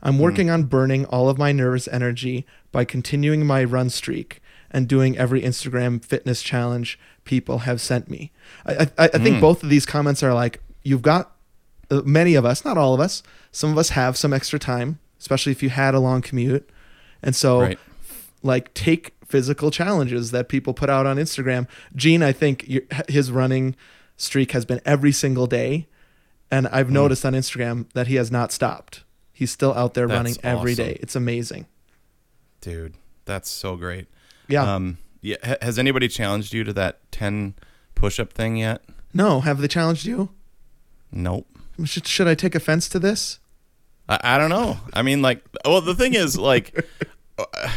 I'm 0.03 0.19
working 0.19 0.49
on 0.51 0.63
burning 0.65 1.05
all 1.05 1.27
of 1.27 1.39
my 1.39 1.51
nervous 1.51 1.87
energy 1.87 2.45
by 2.77 2.85
continuing 2.85 3.43
my 3.43 3.63
run 3.63 3.89
streak 3.89 4.39
and 4.69 4.87
doing 4.87 5.17
every 5.17 5.41
Instagram 5.41 5.99
fitness 6.05 6.43
challenge 6.43 6.99
people 7.23 7.59
have 7.59 7.81
sent 7.81 8.07
me. 8.07 8.31
I, 8.67 8.87
I, 8.99 9.05
I 9.05 9.17
think 9.17 9.41
both 9.41 9.63
of 9.63 9.69
these 9.69 9.83
comments 9.83 10.21
are 10.21 10.31
like, 10.31 10.61
you've 10.83 11.01
got 11.01 11.31
uh, 11.89 12.03
many 12.05 12.35
of 12.35 12.45
us, 12.45 12.63
not 12.63 12.77
all 12.77 12.93
of 12.93 12.99
us, 12.99 13.23
some 13.51 13.71
of 13.71 13.79
us 13.79 13.89
have 13.89 14.15
some 14.15 14.31
extra 14.31 14.59
time, 14.59 14.99
especially 15.19 15.51
if 15.53 15.63
you 15.63 15.69
had 15.71 15.95
a 15.95 15.99
long 15.99 16.21
commute. 16.21 16.69
And 17.23 17.35
so, 17.35 17.61
Right. 17.61 17.79
like, 18.43 18.71
take 18.75 19.15
physical 19.25 19.71
challenges 19.71 20.29
that 20.29 20.47
people 20.47 20.75
put 20.75 20.87
out 20.91 21.07
on 21.07 21.17
Instagram. 21.17 21.67
Gene, 21.95 22.21
I 22.21 22.31
think 22.31 22.69
his 23.09 23.31
running 23.31 23.75
streak 24.17 24.51
has 24.51 24.65
been 24.65 24.81
every 24.85 25.11
single 25.11 25.47
day. 25.47 25.87
And 26.51 26.67
Mm. 26.67 26.73
I've 26.73 26.91
noticed 26.91 27.25
on 27.25 27.33
Instagram 27.33 27.87
that 27.95 28.05
he 28.05 28.17
has 28.17 28.29
not 28.29 28.51
stopped. 28.51 29.03
He's 29.33 29.49
still 29.49 29.73
out 29.73 29.95
there 29.95 30.05
That's 30.07 30.15
running 30.17 30.35
every 30.43 30.73
awesome. 30.73 30.85
day. 30.85 30.97
It's 31.01 31.15
amazing. 31.15 31.65
Dude, 32.61 32.95
that's 33.25 33.49
so 33.49 33.75
great. 33.75 34.07
Yeah. 34.47 34.63
Um, 34.75 34.97
yeah. 35.21 35.37
ha- 35.43 35.55
Has 35.61 35.77
anybody 35.79 36.07
challenged 36.07 36.53
you 36.53 36.63
to 36.63 36.73
that 36.73 36.99
10 37.11 37.55
push 37.95 38.19
up 38.19 38.33
thing 38.33 38.57
yet? 38.57 38.81
no, 39.13 39.39
have 39.41 39.59
they 39.59 39.67
challenged 39.67 40.05
you? 40.05 40.29
Nope. 41.11 41.47
Should, 41.85 42.07
should 42.07 42.27
I 42.27 42.35
take 42.35 42.53
offense 42.55 42.87
to 42.89 42.99
this? 42.99 43.39
I, 44.09 44.19
I 44.23 44.37
don't 44.37 44.49
know. 44.49 44.77
I 44.93 45.01
mean, 45.01 45.21
like, 45.21 45.43
well, 45.65 45.81
the 45.81 45.95
thing 45.95 46.13
is, 46.13 46.37
like, 46.37 46.85
uh, 47.39 47.69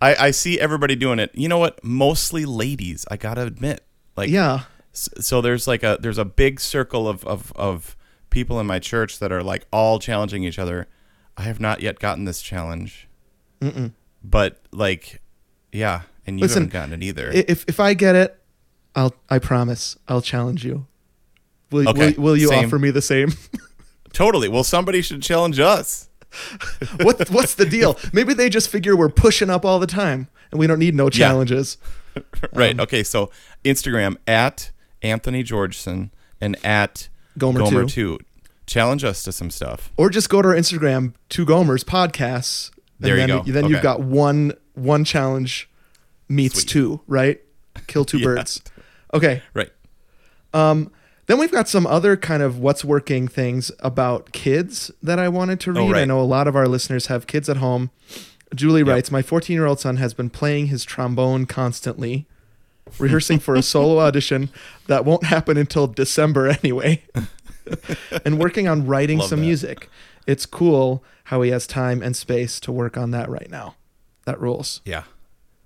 I 0.00 0.14
I 0.26 0.30
see 0.30 0.58
everybody 0.60 0.96
doing 0.96 1.18
it. 1.18 1.30
You 1.34 1.48
know 1.48 1.58
what? 1.58 1.82
Mostly 1.84 2.44
ladies. 2.44 3.04
I 3.10 3.16
gotta 3.16 3.42
admit. 3.42 3.82
Like, 4.16 4.30
Yeah. 4.30 4.62
s- 4.92 5.08
So 5.20 5.40
there's 5.40 5.66
like 5.66 5.82
a 5.82 5.98
there's 6.00 6.18
a 6.18 6.24
big 6.24 6.60
circle 6.60 7.08
of 7.08 7.24
of 7.24 7.52
of 7.56 7.96
people 8.30 8.58
in 8.60 8.66
my 8.66 8.78
church 8.78 9.18
that 9.20 9.32
are 9.32 9.42
like 9.42 9.66
all 9.72 9.98
challenging 9.98 10.44
each 10.44 10.58
other. 10.58 10.88
I 11.36 11.42
have 11.42 11.60
not 11.60 11.80
yet 11.82 11.98
gotten 11.98 12.24
this 12.24 12.40
challenge. 12.42 13.08
Mm-mm. 13.60 13.92
But 14.22 14.60
like, 14.72 15.20
yeah, 15.72 16.02
and 16.26 16.38
you 16.38 16.42
Listen, 16.44 16.62
haven't 16.64 16.72
gotten 16.72 16.92
it 16.94 17.02
either. 17.04 17.30
If 17.30 17.64
if 17.68 17.80
I 17.80 17.94
get 17.94 18.14
it, 18.14 18.38
I'll 18.94 19.14
I 19.28 19.38
promise 19.38 19.96
I'll 20.08 20.22
challenge 20.22 20.64
you. 20.64 20.86
Will, 21.70 21.88
Okay, 21.88 22.12
will, 22.12 22.22
will 22.24 22.36
you 22.36 22.48
same. 22.48 22.66
offer 22.66 22.78
me 22.78 22.90
the 22.90 23.02
same? 23.02 23.32
totally. 24.12 24.48
Well, 24.48 24.64
somebody 24.64 25.02
should 25.02 25.22
challenge 25.22 25.58
us. 25.60 26.08
what 27.02 27.28
what's 27.30 27.54
the 27.54 27.66
deal? 27.66 27.98
Maybe 28.12 28.34
they 28.34 28.48
just 28.48 28.68
figure 28.68 28.96
we're 28.96 29.08
pushing 29.08 29.50
up 29.50 29.64
all 29.64 29.78
the 29.78 29.86
time 29.86 30.28
and 30.50 30.58
we 30.60 30.66
don't 30.66 30.78
need 30.78 30.94
no 30.94 31.04
Yeah. 31.04 31.10
challenges. 31.10 31.78
right. 32.52 32.72
Um, 32.74 32.80
okay. 32.80 33.02
So 33.02 33.30
Instagram 33.64 34.16
at 34.26 34.70
Anthony 35.02 35.42
Georgeson 35.44 36.10
and 36.40 36.56
at 36.64 37.08
Gomer 37.38 37.60
Gomer 37.60 37.82
two. 37.84 38.18
two. 38.18 38.18
Challenge 38.66 39.04
us 39.04 39.22
to 39.24 39.32
some 39.32 39.50
stuff. 39.50 39.92
Or 39.98 40.08
just 40.08 40.30
go 40.30 40.40
to 40.40 40.48
our 40.48 40.54
Instagram, 40.54 41.12
Two 41.28 41.44
Gomers 41.44 41.84
Podcasts. 41.84 42.70
There 43.00 43.14
you 43.18 43.26
then, 43.26 43.28
go. 43.28 43.42
Then 43.52 43.68
you've 43.68 43.82
got 43.82 44.00
one 44.00 44.52
one 44.74 45.04
challenge 45.04 45.68
meets 46.28 46.60
Sweet. 46.60 46.68
two, 46.68 47.00
right? 47.06 47.40
Kill 47.86 48.04
two 48.04 48.18
Yeah. 48.20 48.24
birds. 48.26 48.62
Okay. 49.12 49.42
Right. 49.52 49.70
Um, 50.52 50.90
then 51.26 51.38
we've 51.38 51.50
got 51.52 51.68
some 51.68 51.86
other 51.86 52.16
kind 52.16 52.42
of 52.42 52.58
what's 52.58 52.84
working 52.84 53.28
things 53.28 53.70
about 53.80 54.32
kids 54.32 54.90
that 55.02 55.18
I 55.18 55.28
wanted 55.28 55.58
to 55.60 55.72
read. 55.72 55.80
Oh, 55.80 55.90
right. 55.92 56.02
I 56.02 56.04
know 56.04 56.20
a 56.20 56.22
lot 56.22 56.46
of 56.46 56.54
our 56.56 56.68
listeners 56.68 57.06
have 57.06 57.26
kids 57.26 57.48
at 57.48 57.56
home. 57.58 57.90
Julie 58.54 58.80
Yep. 58.82 58.88
writes, 58.88 59.10
My 59.10 59.22
14 59.22 59.54
year 59.54 59.66
old 59.66 59.80
son 59.80 59.96
has 59.96 60.14
been 60.14 60.30
playing 60.30 60.66
his 60.68 60.84
trombone 60.84 61.46
constantly. 61.46 62.26
rehearsing 62.98 63.38
for 63.40 63.54
a 63.56 63.62
solo 63.62 63.98
audition 63.98 64.50
that 64.86 65.04
won't 65.04 65.24
happen 65.24 65.56
until 65.56 65.86
December 65.86 66.48
anyway, 66.48 67.02
and 68.24 68.38
working 68.38 68.68
on 68.68 68.86
writing 68.86 69.18
Love 69.18 69.28
some 69.30 69.40
that. 69.40 69.46
music. 69.46 69.88
It's 70.26 70.46
cool 70.46 71.02
how 71.24 71.42
he 71.42 71.50
has 71.50 71.66
time 71.66 72.02
and 72.02 72.16
space 72.16 72.60
to 72.60 72.72
work 72.72 72.96
on 72.96 73.10
that 73.12 73.28
right 73.28 73.50
now. 73.50 73.76
That 74.26 74.40
rules. 74.40 74.80
Yeah, 74.84 75.04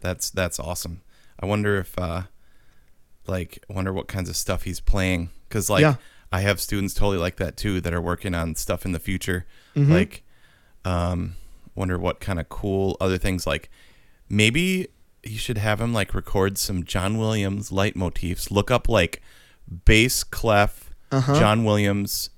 that's 0.01 0.31
that's 0.31 0.59
awesome. 0.59 1.03
I 1.41 1.47
wonder 1.47 1.77
if, 1.79 1.97
uh, 1.99 2.23
like, 3.27 3.65
I 3.71 3.73
wonder 3.73 3.93
what 3.93 4.09
kinds 4.09 4.29
of 4.29 4.37
stuff 4.37 4.65
he's 4.65 4.81
playing 4.81 5.31
because, 5.49 5.71
like, 5.71 5.83
Yeah. 5.83 5.95
I 6.33 6.41
have 6.41 6.61
students 6.61 6.93
totally 6.95 7.19
like 7.19 7.37
that 7.37 7.57
too 7.57 7.81
that 7.81 7.95
are 7.95 8.01
working 8.01 8.35
on 8.35 8.55
stuff 8.57 8.85
in 8.85 8.93
the 8.93 8.99
future. 8.99 9.47
Mm-hmm. 9.77 9.93
Like, 9.93 10.23
um, 10.85 11.37
wonder 11.75 11.97
what 11.99 12.19
kind 12.21 12.39
of 12.41 12.49
cool 12.49 12.97
other 13.01 13.19
things 13.19 13.47
like 13.47 13.71
maybe 14.29 14.89
you 15.23 15.39
should 15.39 15.59
have 15.59 15.81
him 15.81 15.93
like 15.93 16.13
record 16.15 16.59
some 16.59 16.83
John 16.85 17.19
Williams 17.19 17.71
leitmotifs. 17.71 18.51
Look 18.51 18.71
up 18.71 18.89
like 18.89 19.23
bass 19.85 20.25
clef 20.25 20.93
Uh-huh. 21.13 21.39
John 21.39 21.65
Williams 21.65 22.31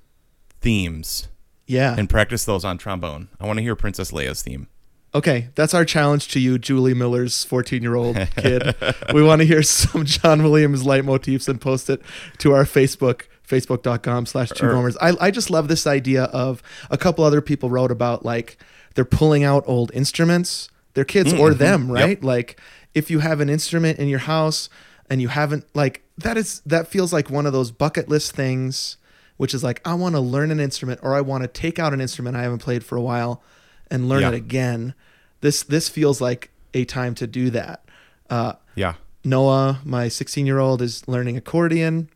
themes 0.61 1.29
Yeah. 1.71 1.95
and 1.97 2.09
practice 2.09 2.45
those 2.45 2.65
on 2.65 2.79
trombone. 2.79 3.29
I 3.41 3.47
want 3.47 3.59
to 3.59 3.63
hear 3.63 3.77
Princess 3.77 4.11
Leia's 4.11 4.43
theme. 4.43 4.69
Okay, 5.13 5.49
that's 5.57 5.75
our 5.75 5.85
challenge 5.85 6.29
to 6.29 6.41
you, 6.41 6.59
Julie 6.59 6.95
Miller's 6.95 7.45
14 7.45 7.83
year 7.83 7.97
old 7.97 8.17
kid. 8.37 8.75
we 9.15 9.23
want 9.23 9.41
to 9.41 9.47
hear 9.47 9.63
some 9.63 10.05
John 10.05 10.43
Williams 10.43 10.85
leitmotifs 10.85 11.49
and 11.49 11.61
post 11.61 11.91
it 11.91 12.01
to 12.39 12.53
our 12.53 12.65
Facebook, 12.65 13.23
facebook.com 13.47 14.27
slash 14.27 14.53
er. 14.53 14.55
two 14.55 14.67
Or- 14.67 14.93
I, 15.01 15.15
I 15.21 15.31
just 15.31 15.51
love 15.51 15.69
this 15.69 15.87
idea 15.87 16.25
of 16.25 16.63
a 16.91 16.99
couple 16.99 17.25
other 17.25 17.41
people 17.41 17.71
wrote 17.71 17.91
about 17.91 18.25
like 18.25 18.57
they're 18.95 19.05
pulling 19.05 19.43
out 19.43 19.65
old 19.67 19.91
instruments, 19.95 20.71
their 20.95 21.05
kids 21.05 21.33
or 21.33 21.51
mm-hmm. 21.51 21.59
them, 21.59 21.89
Yep. 21.89 21.95
right? 21.95 22.23
Like 22.23 22.61
if 22.95 23.11
you 23.11 23.19
have 23.21 23.41
an 23.41 23.49
instrument 23.49 23.99
in 23.99 24.09
your 24.09 24.21
house 24.21 24.69
and 25.09 25.21
you 25.21 25.29
haven't, 25.29 25.65
like, 25.75 26.03
that 26.19 26.37
is, 26.37 26.61
that 26.67 26.87
feels 26.87 27.13
like 27.13 27.31
one 27.31 27.47
of 27.47 27.53
those 27.53 27.73
bucket 27.73 28.09
list 28.09 28.37
things, 28.37 28.97
which 29.41 29.55
is 29.55 29.65
like, 29.65 29.81
I 29.87 29.95
want 29.95 30.15
to 30.17 30.21
learn 30.21 30.51
an 30.51 30.61
instrument 30.61 31.01
or 31.03 31.15
I 31.15 31.23
want 31.23 31.45
to 31.45 31.49
take 31.49 31.79
out 31.79 31.95
an 31.95 32.01
instrument 32.03 32.37
I 32.37 32.43
haven't 32.43 32.59
played 32.59 32.85
for 32.85 32.97
a 32.97 33.01
while 33.01 33.43
and 33.91 34.07
learn 34.07 34.21
Yeah. 34.21 34.29
it 34.29 34.35
again. 34.35 34.93
This 35.41 35.63
this 35.63 35.89
feels 35.89 36.21
like 36.21 36.51
a 36.75 36.85
time 36.85 37.15
to 37.15 37.27
do 37.27 37.49
that. 37.49 37.83
Uh, 38.29 38.53
Yeah. 38.75 38.95
Noah, 39.25 39.81
my 39.83 40.09
16 40.09 40.45
year 40.45 40.59
old, 40.59 40.83
is 40.83 41.09
learning 41.09 41.39
accordion. 41.39 42.11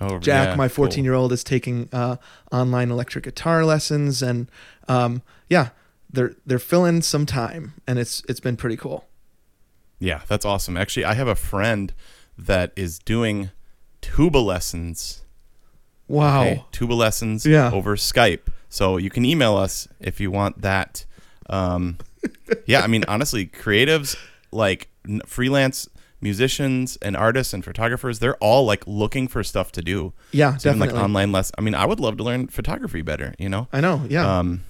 Oh, 0.00 0.18
Jack, 0.20 0.50
yeah, 0.50 0.54
my 0.54 0.68
cool. 0.68 0.84
14 0.86 1.04
year 1.04 1.14
old, 1.14 1.32
is 1.32 1.42
taking 1.42 1.88
uh, 1.92 2.16
online 2.52 2.92
electric 2.92 3.24
guitar 3.24 3.64
lessons, 3.64 4.22
and 4.22 4.48
um, 4.86 5.22
yeah, 5.48 5.70
they're 6.12 6.36
they're 6.46 6.60
filling 6.60 7.02
some 7.02 7.26
time, 7.26 7.72
and 7.88 7.98
it's 7.98 8.22
it's 8.28 8.38
been 8.40 8.56
pretty 8.56 8.76
cool. 8.76 9.04
Yeah, 9.98 10.20
that's 10.28 10.44
awesome. 10.44 10.76
Actually, 10.76 11.06
I 11.06 11.14
have 11.14 11.26
a 11.28 11.34
friend 11.34 11.92
that 12.38 12.72
is 12.76 13.00
doing 13.00 13.50
tuba 14.00 14.38
lessons. 14.38 15.22
Wow. 16.08 16.42
okay? 16.42 16.64
Tuba 16.72 16.94
lessons 16.94 17.44
Yeah. 17.46 17.70
over 17.72 17.96
Skype. 17.96 18.48
So 18.68 18.96
you 18.96 19.10
can 19.10 19.24
email 19.24 19.56
us 19.56 19.88
if 20.00 20.20
you 20.20 20.30
want 20.30 20.62
that. 20.62 21.04
Um, 21.48 21.98
yeah, 22.66 22.80
I 22.82 22.86
mean, 22.86 23.04
honestly, 23.08 23.46
creatives 23.46 24.16
like 24.52 24.88
n- 25.08 25.20
freelance 25.26 25.88
musicians 26.20 26.96
and 27.02 27.16
artists 27.16 27.52
and 27.52 27.64
photographers, 27.64 28.18
they're 28.18 28.36
all 28.36 28.64
like 28.64 28.84
looking 28.86 29.28
for 29.28 29.42
stuff 29.44 29.70
to 29.72 29.82
do. 29.82 30.12
Yeah, 30.32 30.56
So 30.56 30.70
even 30.70 30.80
definitely. 30.80 30.96
like 30.98 31.04
online 31.04 31.32
less. 31.32 31.52
I 31.56 31.60
mean, 31.60 31.74
I 31.74 31.86
would 31.86 32.00
love 32.00 32.16
to 32.18 32.24
learn 32.24 32.48
photography 32.48 33.02
better. 33.02 33.34
You 33.38 33.48
know. 33.48 33.68
I 33.72 33.80
know. 33.80 34.02
Yeah. 34.08 34.38
Um, 34.38 34.64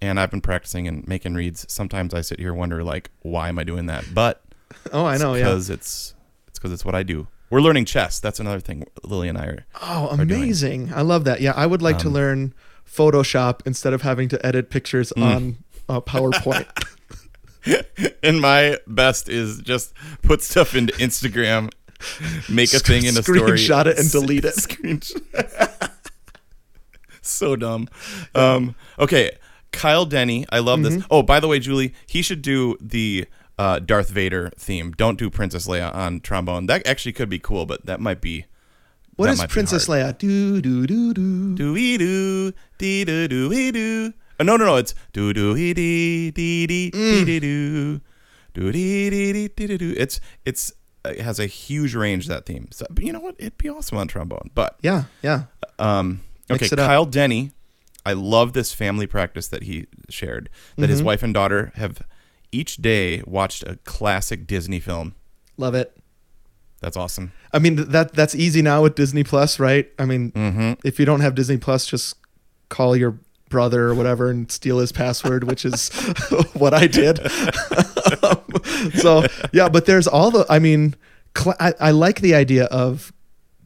and 0.00 0.18
I've 0.18 0.30
been 0.30 0.40
practicing 0.40 0.88
and 0.88 1.06
making 1.06 1.34
reads. 1.34 1.64
Sometimes 1.70 2.14
I 2.14 2.22
sit 2.22 2.40
here 2.40 2.50
and 2.50 2.58
wonder 2.58 2.82
like, 2.82 3.10
why 3.20 3.48
am 3.48 3.58
I 3.58 3.64
doing 3.64 3.86
that? 3.86 4.04
But 4.12 4.42
oh, 4.92 5.04
I 5.04 5.16
know. 5.18 5.34
Yeah. 5.34 5.44
because 5.44 5.70
it's 5.70 6.14
it's 6.48 6.58
because 6.58 6.72
it's 6.72 6.84
what 6.84 6.94
I 6.94 7.02
do. 7.02 7.28
We're 7.52 7.60
learning 7.60 7.84
chess. 7.84 8.18
That's 8.18 8.40
another 8.40 8.60
thing 8.60 8.86
Lily 9.04 9.28
and 9.28 9.36
I 9.36 9.44
are. 9.44 9.66
Oh, 9.82 10.08
are 10.08 10.20
amazing! 10.20 10.92
I 10.94 11.02
love 11.02 11.24
that. 11.24 11.40
Yeah, 11.42 11.52
I 11.54 11.66
would 11.66 11.82
like 11.82 11.98
to 11.98 12.06
Um, 12.08 12.14
learn 12.14 12.54
Photoshop 12.86 13.60
instead 13.66 13.92
of 13.92 14.00
having 14.02 14.28
to 14.30 14.44
edit 14.46 14.70
pictures 14.70 15.12
Mm. 15.16 15.22
on 15.22 15.56
uh, 15.88 16.00
PowerPoint. 16.00 16.66
And 18.24 18.40
my 18.40 18.78
best 18.86 19.28
is 19.28 19.58
just 19.60 19.92
put 20.22 20.42
stuff 20.42 20.74
into 20.74 20.92
Instagram, 20.94 21.70
make 22.48 22.72
a 22.74 22.78
thing 22.80 23.04
in 23.04 23.16
a 23.18 23.22
story, 23.22 23.40
Screenshot 23.40 23.86
it 23.86 23.98
and 23.98 24.10
delete 24.18 24.44
it. 24.44 24.54
Screenshot. 24.56 25.90
so 27.20 27.54
dumb. 27.56 27.88
Um, 28.34 28.74
okay, 28.98 29.30
Kyle 29.72 30.06
Denny. 30.06 30.44
I 30.50 30.58
love 30.58 30.80
Mm-hmm. 30.80 30.96
this. 30.98 31.04
Oh, 31.10 31.22
by 31.22 31.38
the 31.40 31.48
way, 31.48 31.58
Julie, 31.60 31.94
he 32.06 32.22
should 32.22 32.42
do 32.42 32.76
the 32.80 33.26
uh, 33.58 33.78
Darth 33.78 34.08
Vader 34.10 34.50
theme. 34.58 34.92
Don't 34.92 35.18
do 35.18 35.30
Princess 35.30 35.66
Leia 35.66 35.94
on 35.94 36.20
trombone. 36.20 36.66
That 36.66 36.86
actually 36.86 37.12
could 37.12 37.28
be 37.28 37.38
cool, 37.38 37.66
but 37.66 37.86
that 37.86 38.00
might 38.00 38.20
be. 38.20 38.46
What 39.16 39.28
is 39.30 39.44
Princess. 39.46 39.88
Leia? 39.88 40.16
Do 40.16 40.60
do 40.62 40.86
do 40.86 41.12
do. 41.14 41.54
Do 41.54 41.72
we 41.74 41.98
do 41.98 42.52
dee 42.78 43.04
do 43.04 43.28
do 43.28 43.48
we 43.50 43.70
do? 43.70 44.12
Uh, 44.40 44.44
no, 44.44 44.56
no, 44.56 44.64
no. 44.64 44.76
It's 44.76 44.94
do 45.12 45.32
do 45.32 45.52
we 45.52 45.74
dee 45.74 46.30
dee 46.30 46.66
dee 46.66 46.90
dee 46.90 47.24
dee 47.24 47.40
do 47.40 48.00
do 48.54 48.72
dee 48.72 49.10
dee 49.10 49.32
dee 49.48 49.66
dee 49.66 49.76
do. 49.78 49.94
It's 49.98 50.18
it's 50.46 50.72
it 51.04 51.20
has 51.20 51.38
a 51.38 51.46
huge 51.46 51.94
range 51.94 52.26
that 52.28 52.46
theme. 52.46 52.68
So, 52.70 52.86
but 52.90 53.04
you 53.04 53.12
know 53.12 53.20
what? 53.20 53.34
It'd 53.38 53.58
be 53.58 53.68
awesome 53.68 53.98
on 53.98 54.08
trombone. 54.08 54.50
But 54.54 54.78
Yeah, 54.82 55.04
yeah. 55.22 55.44
um, 55.78 56.20
okay, 56.50 56.62
Mix 56.64 56.72
it 56.72 56.78
up. 56.78 56.86
Kyle 56.88 57.04
Denny. 57.06 57.52
I 58.06 58.14
love 58.14 58.52
this 58.52 58.72
family 58.72 59.06
practice 59.06 59.46
that 59.48 59.62
he 59.64 59.86
shared. 60.08 60.48
That 60.76 60.82
Mm-hmm. 60.84 60.90
his 60.90 61.02
wife 61.04 61.22
and 61.22 61.32
daughter 61.34 61.70
have 61.76 62.02
each 62.52 62.76
day 62.76 63.22
watched 63.26 63.62
a 63.64 63.76
classic 63.84 64.46
Disney 64.46 64.78
film. 64.80 65.14
Love 65.56 65.74
it. 65.74 65.96
That's 66.80 66.96
awesome. 66.96 67.32
I 67.52 67.58
mean 67.58 67.76
that 67.90 68.12
that's 68.14 68.34
easy 68.34 68.60
now 68.62 68.82
with 68.82 68.94
Disney 68.94 69.24
Plus, 69.24 69.58
right? 69.58 69.90
I 69.98 70.04
mean, 70.04 70.32
Mm-hmm. 70.32 70.72
if 70.84 70.98
you 71.00 71.06
don't 71.06 71.20
have 71.20 71.34
Disney 71.34 71.56
Plus, 71.58 71.86
just 71.86 72.16
call 72.68 72.96
your 72.96 73.18
brother 73.48 73.88
or 73.88 73.94
whatever 73.94 74.30
and 74.30 74.50
steal 74.50 74.78
his 74.78 74.92
password, 74.92 75.44
which 75.44 75.64
is 75.64 75.90
what 76.54 76.72
I 76.74 76.86
did. 76.86 77.18
so 78.94 79.24
yeah, 79.52 79.68
but 79.68 79.86
there's 79.86 80.06
all 80.08 80.30
the. 80.30 80.44
I 80.48 80.58
mean, 80.58 80.94
cl- 81.36 81.56
I, 81.60 81.74
I 81.78 81.90
like 81.92 82.20
the 82.20 82.34
idea 82.34 82.64
of 82.64 83.12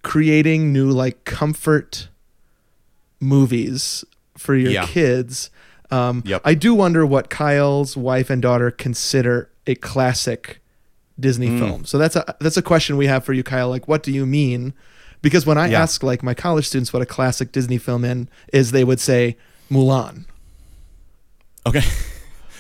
creating 0.03 0.73
new 0.73 0.91
like 0.91 1.25
comfort 1.25 2.09
movies 3.21 4.05
for 4.37 4.55
your 4.55 4.71
Yeah. 4.73 4.87
kids. 4.87 5.51
Um, 5.91 6.23
Yep. 6.27 6.43
I 6.45 6.55
do 6.55 6.75
wonder 6.75 7.07
what 7.07 7.31
Kyle's 7.31 7.97
wife 7.97 8.29
and 8.31 8.43
daughter 8.43 8.71
consider 8.71 9.51
a 9.67 9.75
classic 9.77 10.61
Disney 11.19 11.49
Mm. 11.49 11.59
film. 11.59 11.85
So 11.85 11.97
that's 11.99 12.17
a 12.17 12.35
that's 12.41 12.57
a 12.57 12.63
question 12.63 12.97
we 12.97 13.07
have 13.07 13.25
for 13.25 13.33
you, 13.33 13.43
Kyle. 13.43 13.69
Like, 13.69 13.89
what 13.89 14.03
do 14.03 14.13
you 14.13 14.27
mean? 14.27 14.75
Because 15.23 15.47
when 15.47 15.57
I 15.59 15.69
Yeah. 15.69 15.83
ask 15.83 16.03
like 16.03 16.23
my 16.23 16.35
college 16.35 16.67
students 16.69 16.93
what 16.93 17.03
a 17.03 17.07
classic 17.07 17.53
Disney 17.53 17.79
film 17.79 18.05
in 18.05 18.29
is, 18.53 18.71
they 18.73 18.85
would 18.85 19.01
say 19.01 19.37
Mulan. 19.71 20.25
Okay. 21.67 21.83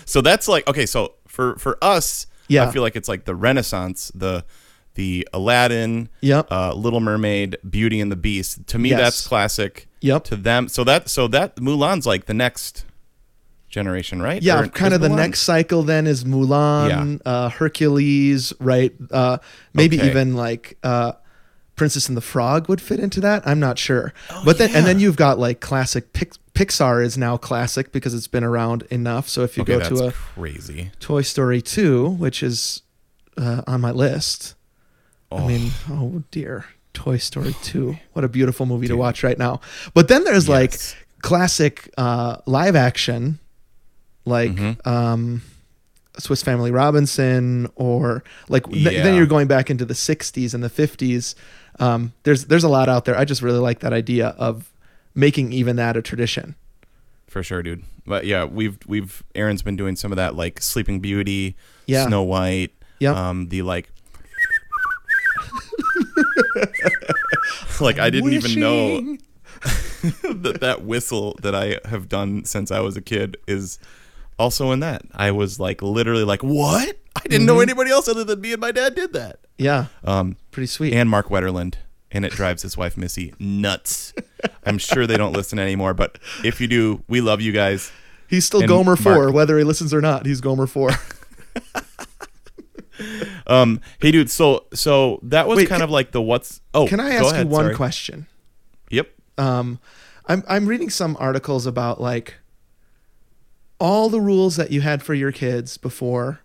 So 0.09 0.21
that's 0.21 0.47
like 0.47 0.69
okay, 0.69 0.87
so 0.87 1.15
for 1.27 1.57
for 1.57 1.77
us, 1.83 2.29
Yeah. 2.47 2.69
I 2.69 2.71
feel 2.71 2.83
like 2.83 2.95
it's 2.95 3.09
like 3.09 3.25
the 3.25 3.35
Renaissance, 3.35 4.13
the 4.15 4.45
the 4.95 5.27
Aladdin, 5.33 6.09
Yep. 6.21 6.47
uh, 6.51 6.73
Little 6.75 7.01
Mermaid, 7.01 7.57
Beauty 7.69 8.01
and 8.01 8.11
the 8.13 8.17
Beast. 8.17 8.67
To 8.69 8.79
me 8.79 8.91
Yes. 8.91 9.01
that's 9.01 9.27
classic. 9.27 9.89
Yep. 10.01 10.23
To 10.25 10.37
them, 10.37 10.69
so 10.69 10.85
that 10.85 11.11
so 11.11 11.27
that 11.27 11.57
Mulan's 11.57 12.07
like 12.07 12.27
the 12.27 12.35
next 12.35 12.85
generation, 13.81 14.23
right? 14.23 14.43
Yeah, 14.43 14.61
Or 14.63 14.69
kind 14.69 14.95
of 14.95 15.01
the 15.03 15.09
Mulan- 15.09 15.17
next 15.17 15.41
cycle 15.43 15.83
then 15.83 16.07
is 16.07 16.25
Mulan, 16.25 17.21
uh, 17.27 17.51
Hercules, 17.51 18.53
right? 18.59 18.93
Uh, 19.11 19.37
maybe 19.75 19.99
Okay. 19.99 20.09
even 20.09 20.35
like 20.35 20.79
uh, 20.83 21.13
Princess 21.77 22.09
and 22.09 22.17
the 22.17 22.23
Frog 22.23 22.69
would 22.71 22.81
fit 22.81 22.99
into 22.99 23.21
that. 23.21 23.47
I'm 23.47 23.61
not 23.61 23.79
sure. 23.79 24.15
but 24.47 24.57
then 24.59 24.71
and 24.75 24.87
then 24.87 24.97
Oh, 24.97 25.01
you've 25.01 25.17
got 25.17 25.39
like 25.39 25.61
classic 25.61 26.13
Pix- 26.15 26.39
Pixar 26.55 27.05
is 27.05 27.19
now 27.19 27.37
classic 27.37 27.93
because 27.93 28.15
it's 28.15 28.29
been 28.29 28.43
around 28.45 28.83
enough. 28.91 29.29
So 29.29 29.43
if 29.43 29.59
you 29.59 29.63
Okay, 29.63 29.79
go 29.79 29.89
to 29.91 30.05
a 30.09 30.13
crazy. 30.13 30.91
Toy 31.01 31.21
Story 31.21 31.61
2, 31.61 32.09
which 32.09 32.43
is 32.43 32.81
uh, 33.37 33.61
on 33.67 33.83
my 33.83 33.91
list. 33.91 34.55
Oh, 35.31 35.37
I 35.45 35.47
mean, 35.47 35.73
oh 35.91 36.23
dear. 36.31 36.65
Toy 36.95 37.19
Story 37.19 37.55
2. 37.63 37.95
What 38.15 38.25
a 38.25 38.29
beautiful 38.29 38.65
movie 38.65 38.89
to 38.89 38.97
watch 38.97 39.23
right 39.23 39.39
now. 39.39 39.61
But 39.93 40.09
then 40.09 40.25
there's 40.25 40.49
like 40.49 40.73
classic 41.21 41.91
uh, 41.99 42.39
live 42.47 42.75
action, 42.75 43.39
like 44.27 44.51
Mhm. 44.55 44.87
um, 44.87 45.43
Swiss 46.19 46.43
Family 46.43 46.71
Robinson, 46.71 47.69
or 47.75 48.23
like 48.49 48.69
th- 48.71 48.85
Yeah. 48.93 49.03
then 49.03 49.15
you're 49.15 49.27
going 49.27 49.47
back 49.47 49.71
into 49.71 49.85
the 49.85 49.95
60s 49.95 50.53
and 50.55 50.63
the 50.65 50.69
50s. 50.71 51.35
Um, 51.79 52.13
there's 52.25 52.47
there's 52.47 52.65
a 52.65 52.69
lot 52.69 52.89
out 52.89 53.05
there. 53.07 53.17
I 53.19 53.25
just 53.25 53.41
really 53.43 53.59
like 53.59 53.81
that 53.81 53.93
idea 53.93 54.29
of 54.39 54.71
making 55.15 55.53
even 55.53 55.77
that 55.77 55.97
a 55.97 56.03
tradition. 56.03 56.55
for 57.29 57.43
sure, 57.43 57.63
dude. 57.63 57.83
But 58.07 58.25
yeah, 58.25 58.45
we've 58.45 58.79
we've 58.87 59.23
Erin's 59.35 59.61
been 59.63 59.77
doing 59.77 59.95
some 59.97 60.11
of 60.13 60.17
that 60.17 60.35
like 60.35 60.63
Sleeping 60.63 61.01
Beauty, 61.01 61.55
Yeah. 61.87 62.07
Snow 62.07 62.23
White, 62.23 62.73
Yep. 63.01 63.15
um, 63.17 63.49
the 63.49 63.61
like 63.63 63.91
like 67.81 67.99
I 67.99 68.11
didn't 68.11 68.33
even 68.33 68.59
know 68.61 69.17
that 70.35 70.59
that 70.61 70.83
whistle 70.83 71.37
that 71.43 71.55
I 71.55 71.79
have 71.89 72.09
done 72.09 72.45
since 72.45 72.71
I 72.71 72.81
was 72.81 72.97
a 72.97 73.03
kid 73.03 73.37
is 73.47 73.79
also 74.39 74.71
in 74.73 74.81
that. 74.81 75.03
I 75.15 75.31
was 75.31 75.59
like 75.61 75.83
literally 75.83 76.25
like, 76.25 76.43
"What? 76.43 76.97
I 77.17 77.21
didn't 77.29 77.47
know 77.47 77.61
anybody 77.61 77.91
else 77.91 78.09
other 78.09 78.25
than 78.25 78.41
me 78.41 78.53
and 78.53 78.61
my 78.61 78.73
dad 78.73 78.95
did 78.95 79.13
that. 79.15 79.39
Yeah, 79.59 79.87
Um, 80.05 80.37
pretty 80.51 80.67
sweet. 80.67 80.93
and 80.93 81.09
Mark 81.09 81.29
Wetterland, 81.29 81.75
and 82.11 82.25
it 82.27 82.33
drives 82.33 82.61
his 82.63 82.77
wife 82.77 82.97
Missy 82.97 83.33
nuts. 83.39 84.13
I'm 84.67 84.77
sure 84.79 85.07
they 85.07 85.17
don't 85.17 85.33
listen 85.33 85.59
anymore, 85.59 85.95
but 85.95 86.19
if 86.45 86.61
you 86.61 86.67
do, 86.67 87.03
we 87.09 87.21
love 87.23 87.41
you 87.41 87.53
guys. 87.53 87.91
he's 88.29 88.45
still 88.45 88.61
and 88.61 88.69
Gomer 88.69 88.97
four, 88.97 89.15
Mark- 89.25 89.35
whether 89.35 89.57
he 89.57 89.65
listens 89.65 89.95
or 89.95 90.01
not. 90.03 90.27
He's 90.27 90.41
Gomer 90.43 90.67
four. 90.67 90.91
Um, 93.47 93.81
hey, 94.01 94.11
dude. 94.11 94.31
So, 94.31 94.65
so 94.73 95.21
that 95.23 95.47
was 95.47 95.59
Wait, 95.59 95.69
kind 95.69 95.81
can- 95.81 95.85
of 95.85 95.91
like 95.91 96.13
the 96.13 96.21
what's. 96.23 96.61
Oh, 96.75 96.87
Can 96.87 96.99
I 96.99 97.11
ask 97.11 97.33
ahead, 97.35 97.47
you 97.47 97.53
one 97.53 97.65
sorry. 97.67 97.75
question? 97.77 98.27
Yep. 98.91 99.11
um, 99.39 99.79
I'm 100.27 100.43
I'm 100.49 100.67
reading 100.67 100.91
some 100.91 101.17
articles 101.21 101.67
about 101.67 102.01
like 102.01 102.35
all 103.79 104.09
the 104.09 104.21
rules 104.21 104.57
that 104.57 104.71
you 104.71 104.81
had 104.81 105.03
for 105.03 105.15
your 105.15 105.33
kids 105.33 105.77
before. 105.77 106.41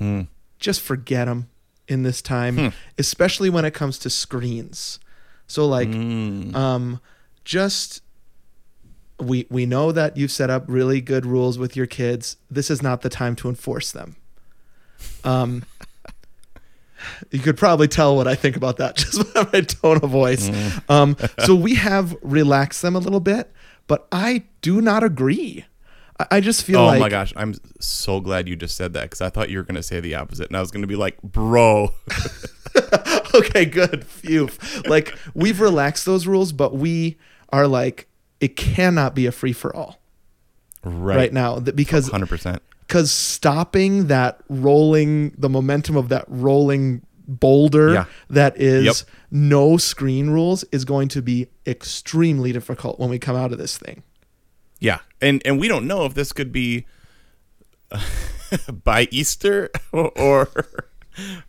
Mm. 0.00 0.28
Just 0.58 0.80
forget 0.80 1.26
them 1.26 1.48
in 1.86 2.02
this 2.02 2.20
time, 2.20 2.56
Hmm. 2.56 2.68
especially 2.98 3.48
when 3.50 3.64
it 3.64 3.72
comes 3.74 3.98
to 4.00 4.10
screens. 4.10 4.98
So 5.46 5.66
like, 5.66 5.88
Mm. 5.88 6.54
um, 6.54 7.00
just 7.44 8.02
we 9.20 9.46
we 9.50 9.66
know 9.66 9.90
that 9.90 10.16
you've 10.16 10.30
set 10.30 10.48
up 10.50 10.64
really 10.68 11.00
good 11.00 11.26
rules 11.26 11.58
with 11.58 11.74
your 11.74 11.86
kids. 11.86 12.36
This 12.50 12.70
is 12.70 12.82
not 12.82 13.00
the 13.02 13.08
time 13.08 13.34
to 13.36 13.48
enforce 13.48 13.90
them. 13.92 14.16
Um. 15.24 15.64
You 17.30 17.38
could 17.38 17.56
probably 17.56 17.86
tell 17.86 18.16
what 18.16 18.26
I 18.26 18.34
think 18.34 18.56
about 18.56 18.78
that 18.78 18.96
just 18.96 19.32
by 19.32 19.46
my 19.52 19.60
tone 19.60 20.00
of 20.02 20.10
voice. 20.10 20.48
Mm. 20.50 20.82
Um, 20.90 21.16
so 21.46 21.54
we 21.54 21.76
have 21.76 22.16
relaxed 22.22 22.82
them 22.82 22.96
a 22.96 22.98
little 22.98 23.20
bit, 23.20 23.52
but 23.86 24.08
I 24.10 24.44
do 24.62 24.80
not 24.80 25.04
agree. 25.04 25.64
I, 26.30 26.40
just 26.40 26.64
feel 26.64 26.80
oh 26.80 26.86
like 26.86 27.00
my 27.00 27.08
gosh, 27.08 27.32
I'm 27.36 27.54
so 27.80 28.20
glad 28.20 28.48
you 28.48 28.56
just 28.56 28.76
said 28.76 28.92
that 28.94 29.02
because 29.02 29.20
I 29.20 29.30
thought 29.30 29.50
you 29.50 29.58
were 29.58 29.64
going 29.64 29.76
to 29.76 29.82
say 29.82 30.00
the 30.00 30.14
opposite, 30.16 30.48
and 30.48 30.56
I 30.56 30.60
was 30.60 30.70
going 30.70 30.82
to 30.82 30.88
be 30.88 30.96
like, 30.96 31.20
bro. 31.22 31.94
okay, 33.34 33.64
good. 33.64 34.04
Phew. 34.06 34.48
Like 34.86 35.16
we've 35.34 35.60
relaxed 35.60 36.06
those 36.06 36.26
rules, 36.26 36.52
but 36.52 36.74
we 36.74 37.18
are 37.50 37.66
like 37.66 38.08
it 38.40 38.56
cannot 38.56 39.14
be 39.14 39.26
a 39.26 39.32
free 39.32 39.52
for 39.52 39.74
all 39.74 39.98
Right. 40.84 41.16
right 41.16 41.32
now 41.32 41.58
th- 41.58 41.74
because 41.74 42.08
Hundred 42.08 42.28
percent. 42.28 42.62
because 42.86 43.10
stopping 43.10 44.06
that 44.06 44.40
rolling 44.48 45.34
the 45.36 45.48
momentum 45.48 45.96
of 45.96 46.08
that 46.10 46.24
rolling 46.28 47.02
boulder 47.26 47.92
Yeah. 47.94 48.04
that 48.30 48.56
is 48.60 48.84
Yep. 48.84 48.96
no 49.32 49.76
screen 49.76 50.30
rules 50.30 50.64
is 50.70 50.84
going 50.84 51.08
to 51.08 51.20
be 51.22 51.48
extremely 51.66 52.52
difficult 52.52 52.98
when 53.00 53.10
we 53.10 53.18
come 53.18 53.34
out 53.36 53.50
of 53.52 53.58
this 53.58 53.76
thing. 53.76 54.02
Yeah, 54.80 55.00
and 55.20 55.42
and 55.44 55.58
we 55.58 55.68
don't 55.68 55.86
know 55.86 56.04
if 56.04 56.14
this 56.14 56.32
could 56.32 56.52
be 56.52 56.86
by 58.84 59.08
Easter 59.10 59.70
or 59.92 60.48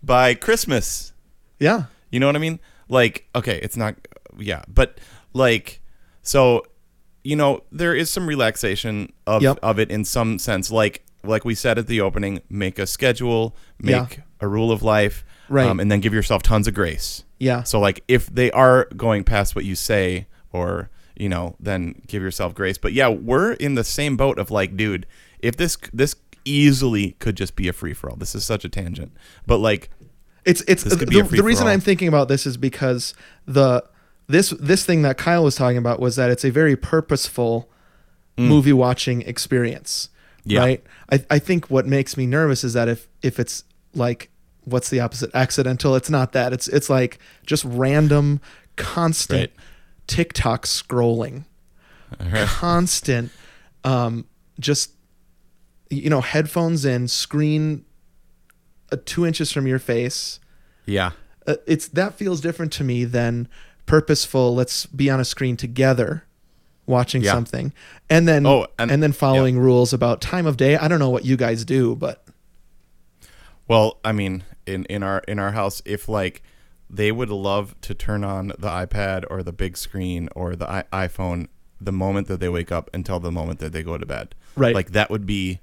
by 0.01 0.33
Christmas. 0.33 1.13
Yeah. 1.59 1.83
You 2.09 2.19
know 2.19 2.25
what 2.27 2.35
I 2.35 2.39
mean? 2.39 2.59
Like, 2.87 3.27
okay, 3.35 3.59
it's 3.61 3.77
not, 3.77 3.95
yeah, 4.37 4.63
but 4.67 4.99
like, 5.33 5.79
so, 6.23 6.65
you 7.23 7.35
know, 7.35 7.61
there 7.71 7.93
is 7.93 8.09
some 8.09 8.25
relaxation 8.25 9.13
of 9.27 9.43
Yep. 9.43 9.59
of 9.61 9.77
it 9.79 9.91
in 9.91 10.05
some 10.05 10.39
sense. 10.39 10.71
Like, 10.71 11.05
like 11.23 11.45
we 11.45 11.53
said 11.53 11.77
at 11.77 11.85
the 11.87 12.01
opening, 12.01 12.41
make 12.49 12.79
a 12.79 12.87
schedule, 12.87 13.55
make 13.79 14.17
Yeah. 14.17 14.23
a 14.41 14.47
rule 14.47 14.71
of 14.71 14.81
life, 14.81 15.23
Right. 15.49 15.67
um, 15.67 15.79
and 15.79 15.91
then 15.91 15.99
give 15.99 16.13
yourself 16.13 16.41
tons 16.41 16.67
of 16.67 16.73
grace. 16.73 17.23
Yeah. 17.39 17.61
So, 17.63 17.79
like, 17.79 18.03
if 18.07 18.25
they 18.27 18.49
are 18.51 18.85
going 18.97 19.23
past 19.23 19.55
what 19.55 19.65
you 19.65 19.75
say, 19.75 20.25
or 20.51 20.89
you 21.19 21.29
know, 21.29 21.55
then 21.59 22.01
give 22.07 22.23
yourself 22.23 22.55
grace. 22.55 22.77
But 22.77 22.93
yeah, 22.93 23.09
we're 23.09 23.53
in 23.53 23.75
the 23.75 23.83
same 23.83 24.17
boat 24.17 24.39
of 24.39 24.49
like, 24.49 24.75
dude, 24.75 25.05
if 25.39 25.57
this 25.57 25.77
this 25.93 26.15
easily 26.45 27.11
could 27.19 27.35
just 27.35 27.55
be 27.55 27.67
a 27.67 27.73
free 27.73 27.93
for 27.93 28.09
all. 28.09 28.15
This 28.15 28.33
is 28.33 28.43
such 28.43 28.65
a 28.65 28.69
tangent, 28.69 29.11
but 29.45 29.57
like, 29.57 29.89
It's 30.45 30.61
it's 30.67 30.83
the, 30.83 30.95
could 30.95 31.09
be 31.09 31.19
a 31.19 31.23
the 31.23 31.43
reason. 31.43 31.67
I'm 31.67 31.81
thinking 31.81 32.07
about 32.07 32.27
this 32.29 32.45
is 32.47 32.57
because 32.57 33.13
the 33.45 33.83
this 34.27 34.51
this 34.51 34.85
thing 34.85 35.01
that 35.03 35.17
Kyle 35.17 35.43
was 35.43 35.55
talking 35.55 35.77
about 35.77 35.99
was 35.99 36.15
that 36.15 36.29
it's 36.31 36.45
a 36.45 36.51
very 36.51 36.75
purposeful 36.75 37.69
movie 38.37 38.73
watching 38.73 39.21
experience. 39.23 40.09
Mm. 40.45 40.51
Yeah. 40.51 40.59
Right? 40.61 40.83
I 41.11 41.25
I 41.29 41.39
think 41.39 41.69
what 41.69 41.85
makes 41.85 42.15
me 42.15 42.25
nervous 42.25 42.63
is 42.63 42.73
that 42.73 42.87
if 42.87 43.09
if 43.21 43.39
it's 43.39 43.65
like 43.93 44.29
what's 44.63 44.89
the 44.89 44.99
opposite 44.99 45.29
accidental 45.33 45.95
it's 45.95 46.09
not 46.09 46.31
that 46.33 46.53
it's 46.53 46.67
it's 46.67 46.89
like 46.89 47.17
just 47.45 47.65
random 47.65 48.39
constant 48.75 49.51
Right. 49.51 49.51
TikTok 50.09 50.65
scrolling. 50.65 51.45
Constant 52.47 53.31
um 53.85 54.25
just 54.59 54.91
you 55.89 56.09
know 56.09 56.21
headphones 56.21 56.83
in 56.83 57.07
screen 57.07 57.85
uh, 58.91 58.97
two 59.05 59.25
inches 59.25 59.51
from 59.51 59.67
your 59.67 59.79
face. 59.79 60.39
Yeah, 60.85 61.11
uh, 61.47 61.55
it's 61.67 61.87
that 61.89 62.15
feels 62.15 62.41
different 62.41 62.73
to 62.73 62.83
me 62.83 63.05
than 63.05 63.47
purposeful 63.85 64.53
let's 64.55 64.85
be 64.87 65.09
on 65.09 65.19
a 65.19 65.25
screen 65.25 65.55
together 65.55 66.23
watching 66.87 67.21
Yeah. 67.21 67.33
something. 67.33 67.71
And 68.09 68.27
then 68.27 68.45
Oh, 68.47 68.65
and, 68.79 68.89
and- 68.91 69.01
then 69.03 69.11
following 69.11 69.59
rules 69.59 69.93
about 69.93 70.19
time 70.21 70.45
of 70.47 70.57
day. 70.57 70.75
I 70.77 70.87
don't 70.87 70.99
know 70.99 71.09
what 71.11 71.23
you 71.25 71.37
guys 71.37 71.63
do 71.63 71.95
but 71.95 72.25
Well, 73.67 73.99
I 74.03 74.11
mean, 74.13 74.43
in 74.65 74.85
in 74.85 75.03
our 75.03 75.19
in 75.27 75.37
our 75.39 75.51
house, 75.51 75.81
if 75.85 76.09
like 76.09 76.41
they 76.89 77.11
would 77.11 77.29
love 77.29 77.75
to 77.81 77.93
turn 77.93 78.23
on 78.23 78.47
the 78.57 78.67
iPad 78.67 79.23
or 79.29 79.43
the 79.43 79.53
big 79.53 79.77
screen 79.77 80.29
or 80.35 80.55
the 80.55 80.69
I- 80.69 81.07
iPhone 81.07 81.47
the 81.79 81.91
moment 81.91 82.27
that 82.27 82.39
they 82.39 82.49
wake 82.49 82.71
up 82.71 82.89
until 82.93 83.19
the 83.19 83.31
moment 83.31 83.59
that 83.59 83.71
they 83.71 83.83
go 83.83 83.97
to 83.97 84.05
bed. 84.05 84.35
Right. 84.55 84.73
Like 84.75 84.91
that 84.91 85.09
would 85.09 85.25
be, 85.25 85.59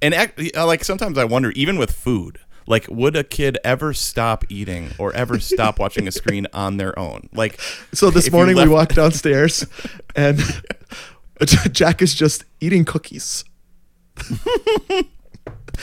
and 0.00 0.14
act, 0.14 0.40
uh, 0.56 0.66
like 0.66 0.84
sometimes 0.84 1.18
I 1.18 1.24
wonder, 1.24 1.50
even 1.52 1.78
with 1.78 1.92
food, 1.92 2.38
like 2.66 2.86
would 2.88 3.16
a 3.16 3.24
kid 3.24 3.58
ever 3.64 3.92
stop 3.92 4.44
eating 4.48 4.90
or 4.98 5.12
ever 5.12 5.38
stop 5.38 5.78
watching 5.80 6.08
a 6.08 6.12
screen 6.12 6.46
on 6.52 6.78
their 6.78 6.98
own? 6.98 7.28
Like, 7.32 7.60
so 7.92 8.10
this 8.10 8.30
morning 8.32 8.56
we 8.56 8.68
walked 8.68 8.94
downstairs 8.94 9.66
and 10.16 10.40
jack 11.72 12.02
is 12.02 12.14
just 12.14 12.44
eating 12.60 12.84
cookies 12.84 13.44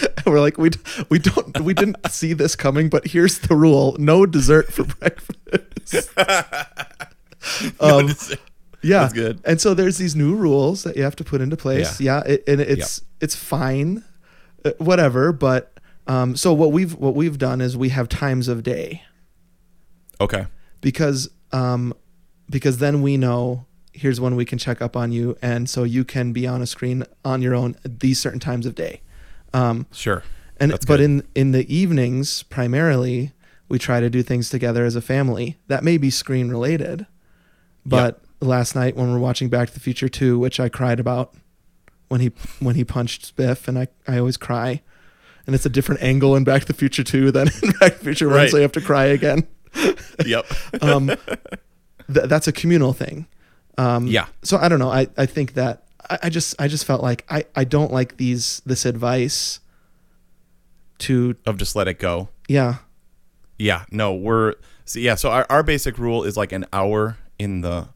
and 0.02 0.26
we're 0.26 0.39
like 0.39 0.58
we 0.58 0.70
we 1.10 1.20
don't 1.20 1.60
we 1.62 1.74
didn't 1.74 1.97
see 2.10 2.34
this 2.34 2.56
coming 2.56 2.89
but 2.89 3.08
here's 3.08 3.39
the 3.39 3.56
rule 3.56 3.95
no 4.00 4.26
dessert 4.26 4.72
for 4.72 4.84
breakfast 5.00 6.10
No 6.18 8.00
Um, 8.00 8.08
dessert. 8.08 8.39
Yeah, 8.82 9.00
That's 9.02 9.14
good. 9.14 9.41
And 9.43 9.60
so 9.60 9.74
there's 9.74 9.97
these 9.97 10.16
new 10.16 10.36
rules 10.36 10.84
that 10.84 10.95
you 10.95 11.04
have 11.04 11.16
to 11.18 11.24
put 11.26 11.41
into 11.41 11.58
place. 11.58 12.00
Yeah, 12.00 12.22
it, 12.26 12.43
and 12.47 12.62
it's 12.62 13.02
it's 13.20 13.36
fine, 13.36 14.06
uh, 14.64 14.72
whatever. 14.78 15.34
But 15.34 15.78
um, 16.08 16.38
so 16.38 16.54
what 16.54 16.72
we've 16.72 16.95
what 16.95 17.14
we've 17.14 17.38
done 17.38 17.60
is 17.60 17.76
we 17.76 17.89
have 17.89 18.08
times 18.08 18.47
of 18.47 18.64
day 18.64 19.04
okay, 20.22 20.45
because 20.80 21.30
um, 21.52 21.93
because 22.50 22.78
then 22.78 23.02
we 23.02 23.18
know 23.18 23.66
here's 23.91 24.22
when 24.22 24.38
we 24.38 24.45
can 24.45 24.58
check 24.58 24.82
up 24.82 24.95
on 24.95 25.12
you, 25.12 25.38
and 25.41 25.70
so 25.70 25.84
you 25.84 26.06
can 26.06 26.32
be 26.32 26.47
on 26.47 26.62
a 26.62 26.66
screen 26.68 27.04
on 27.26 27.41
your 27.41 27.54
own 27.56 27.76
at 27.84 28.00
these 28.00 28.18
certain 28.18 28.39
times 28.39 28.66
of 28.66 28.76
day. 28.76 29.02
Um, 29.54 29.86
sure. 29.91 30.24
and 30.60 30.72
That's 30.72 30.86
but 30.86 30.97
good. 30.97 31.06
in 31.06 31.24
in 31.36 31.52
the 31.52 31.66
evenings 31.74 32.43
primarily 32.43 33.32
we 33.68 33.80
try 33.80 34.00
to 34.00 34.10
do 34.10 34.22
things 34.24 34.50
together 34.50 34.84
as 34.86 34.95
a 34.95 35.02
family 35.02 35.58
that 35.68 35.84
may 35.84 35.97
be 35.97 36.10
screen 36.10 36.50
related 36.50 37.06
but 37.86 38.22
last 38.41 38.76
night 38.76 38.95
when 38.95 39.12
we're 39.12 39.20
watching 39.20 39.50
back 39.50 39.68
to 39.70 39.74
the 39.74 39.80
future 39.80 40.08
2 40.10 40.38
which 40.39 40.60
i 40.60 40.70
cried 40.70 41.00
about 41.00 41.34
when 42.10 42.22
he 42.22 42.32
when 42.60 42.76
he 42.76 42.84
punched 42.84 43.36
biff 43.36 43.68
and 43.68 43.78
i 43.80 43.88
i 44.08 44.18
always 44.18 44.38
cry 44.38 44.82
and 45.45 45.56
it's 45.56 45.66
a 45.66 45.70
different 45.70 46.02
angle 46.02 46.36
in 46.36 46.43
back 46.43 46.62
to 46.62 46.68
the 46.68 46.74
future 46.74 47.04
2 47.04 47.32
than 47.32 47.47
in 47.64 47.72
back 47.80 47.93
to 47.93 47.97
the 48.00 48.04
future 48.06 48.28
1 48.28 48.36
Right. 48.36 48.50
so 48.50 48.58
you 48.58 48.64
have 48.64 48.72
to 48.74 48.82
cry 48.82 49.06
again 49.06 49.47
yep. 50.26 50.45
um, 50.82 51.08
th- 51.08 52.28
that's 52.28 52.47
a 52.47 52.52
communal 52.52 52.91
thing. 52.93 53.28
Um, 53.78 54.08
Yeah. 54.08 54.26
So 54.41 54.58
I 54.58 54.68
don't 54.68 54.80
know. 54.80 54.89
I, 54.91 55.08
I 55.16 55.28
think 55.28 55.54
that 55.54 55.84
I, 56.10 56.20
I 56.24 56.30
just 56.30 56.56
I 56.60 56.68
just 56.68 56.86
felt 56.86 57.02
like 57.02 57.26
I, 57.30 57.45
I 57.56 57.64
don't 57.64 57.91
like 57.91 58.18
these 58.18 58.62
this 58.66 58.86
advice 58.86 59.60
to 61.00 61.36
of 61.45 61.58
just 61.58 61.76
let 61.76 61.88
it 61.88 62.00
go. 62.00 62.30
yeah 62.47 62.76
Yeah, 63.58 63.86
no, 63.91 64.14
we're 64.14 64.56
so 64.86 65.00
yeah. 65.00 65.16
So 65.16 65.30
our, 65.32 65.45
our 65.50 65.64
basic 65.64 65.97
rule 65.97 66.24
is 66.24 66.36
like 66.38 66.52
an 66.52 66.66
hour 66.74 67.18
in 67.38 67.62
the 67.62 67.88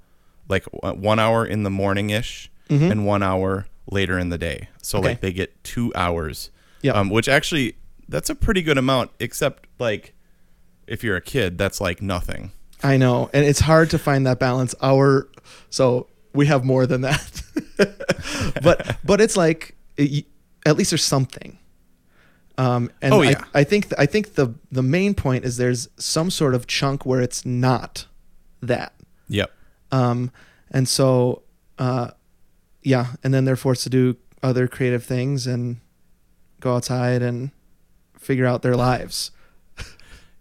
like 0.47 0.65
one 0.71 1.19
hour 1.19 1.45
in 1.45 1.63
the 1.63 1.69
morning 1.69 2.09
ish 2.09 2.49
and 2.69 3.05
one 3.05 3.21
hour 3.21 3.67
later 3.91 4.17
in 4.17 4.29
the 4.29 4.37
day. 4.37 4.67
So 4.81 4.97
Okay. 4.97 5.09
like 5.09 5.21
they 5.21 5.31
get 5.31 5.63
two 5.63 5.91
hours. 5.95 6.49
Yeah. 6.81 6.93
Um, 6.93 7.09
which 7.11 7.27
actually 7.29 7.75
that's 8.09 8.29
a 8.31 8.35
pretty 8.35 8.61
good 8.63 8.77
amount. 8.79 9.11
Except 9.19 9.67
like 9.79 10.13
if 10.87 11.03
you're 11.03 11.15
a 11.15 11.21
kid, 11.21 11.57
that's 11.57 11.79
like 11.79 12.01
nothing. 12.01 12.51
I 12.81 12.97
know 12.97 13.29
and 13.33 13.45
it's 13.45 13.59
hard 13.61 13.89
to 13.91 13.99
find 13.99 14.25
that 14.27 14.39
balance. 14.39 14.73
Our 14.81 15.27
so 15.69 16.07
we 16.33 16.45
have 16.47 16.63
more 16.63 16.85
than 16.85 17.01
that, 17.01 17.41
but 18.63 18.97
but 19.03 19.21
it's 19.21 19.37
like 19.37 19.75
it, 19.97 20.25
at 20.65 20.77
least 20.77 20.91
there's 20.91 21.03
something. 21.05 21.59
Um, 22.57 22.91
and 23.01 23.13
Oh, 23.13 23.21
I, 23.21 23.31
yeah. 23.31 23.43
I 23.53 23.63
think 23.63 23.87
I 23.97 24.05
think 24.05 24.35
the 24.35 24.53
the 24.71 24.83
main 24.83 25.13
point 25.15 25.43
is 25.45 25.57
there's 25.57 25.89
some 25.97 26.29
sort 26.29 26.53
of 26.53 26.67
chunk 26.67 27.05
where 27.05 27.21
it's 27.21 27.45
not 27.45 28.05
that. 28.61 28.93
Yep. 29.27 29.51
Um, 29.91 30.31
and 30.71 30.87
so, 30.87 31.43
uh, 31.79 32.11
yeah, 32.83 33.13
and 33.23 33.33
then 33.33 33.45
they're 33.45 33.55
forced 33.55 33.83
to 33.83 33.89
do 33.89 34.17
other 34.41 34.67
creative 34.67 35.03
things 35.03 35.47
and 35.47 35.79
go 36.59 36.75
outside 36.75 37.21
and 37.21 37.51
figure 38.17 38.45
out 38.45 38.61
their 38.61 38.75
lives. 38.75 39.31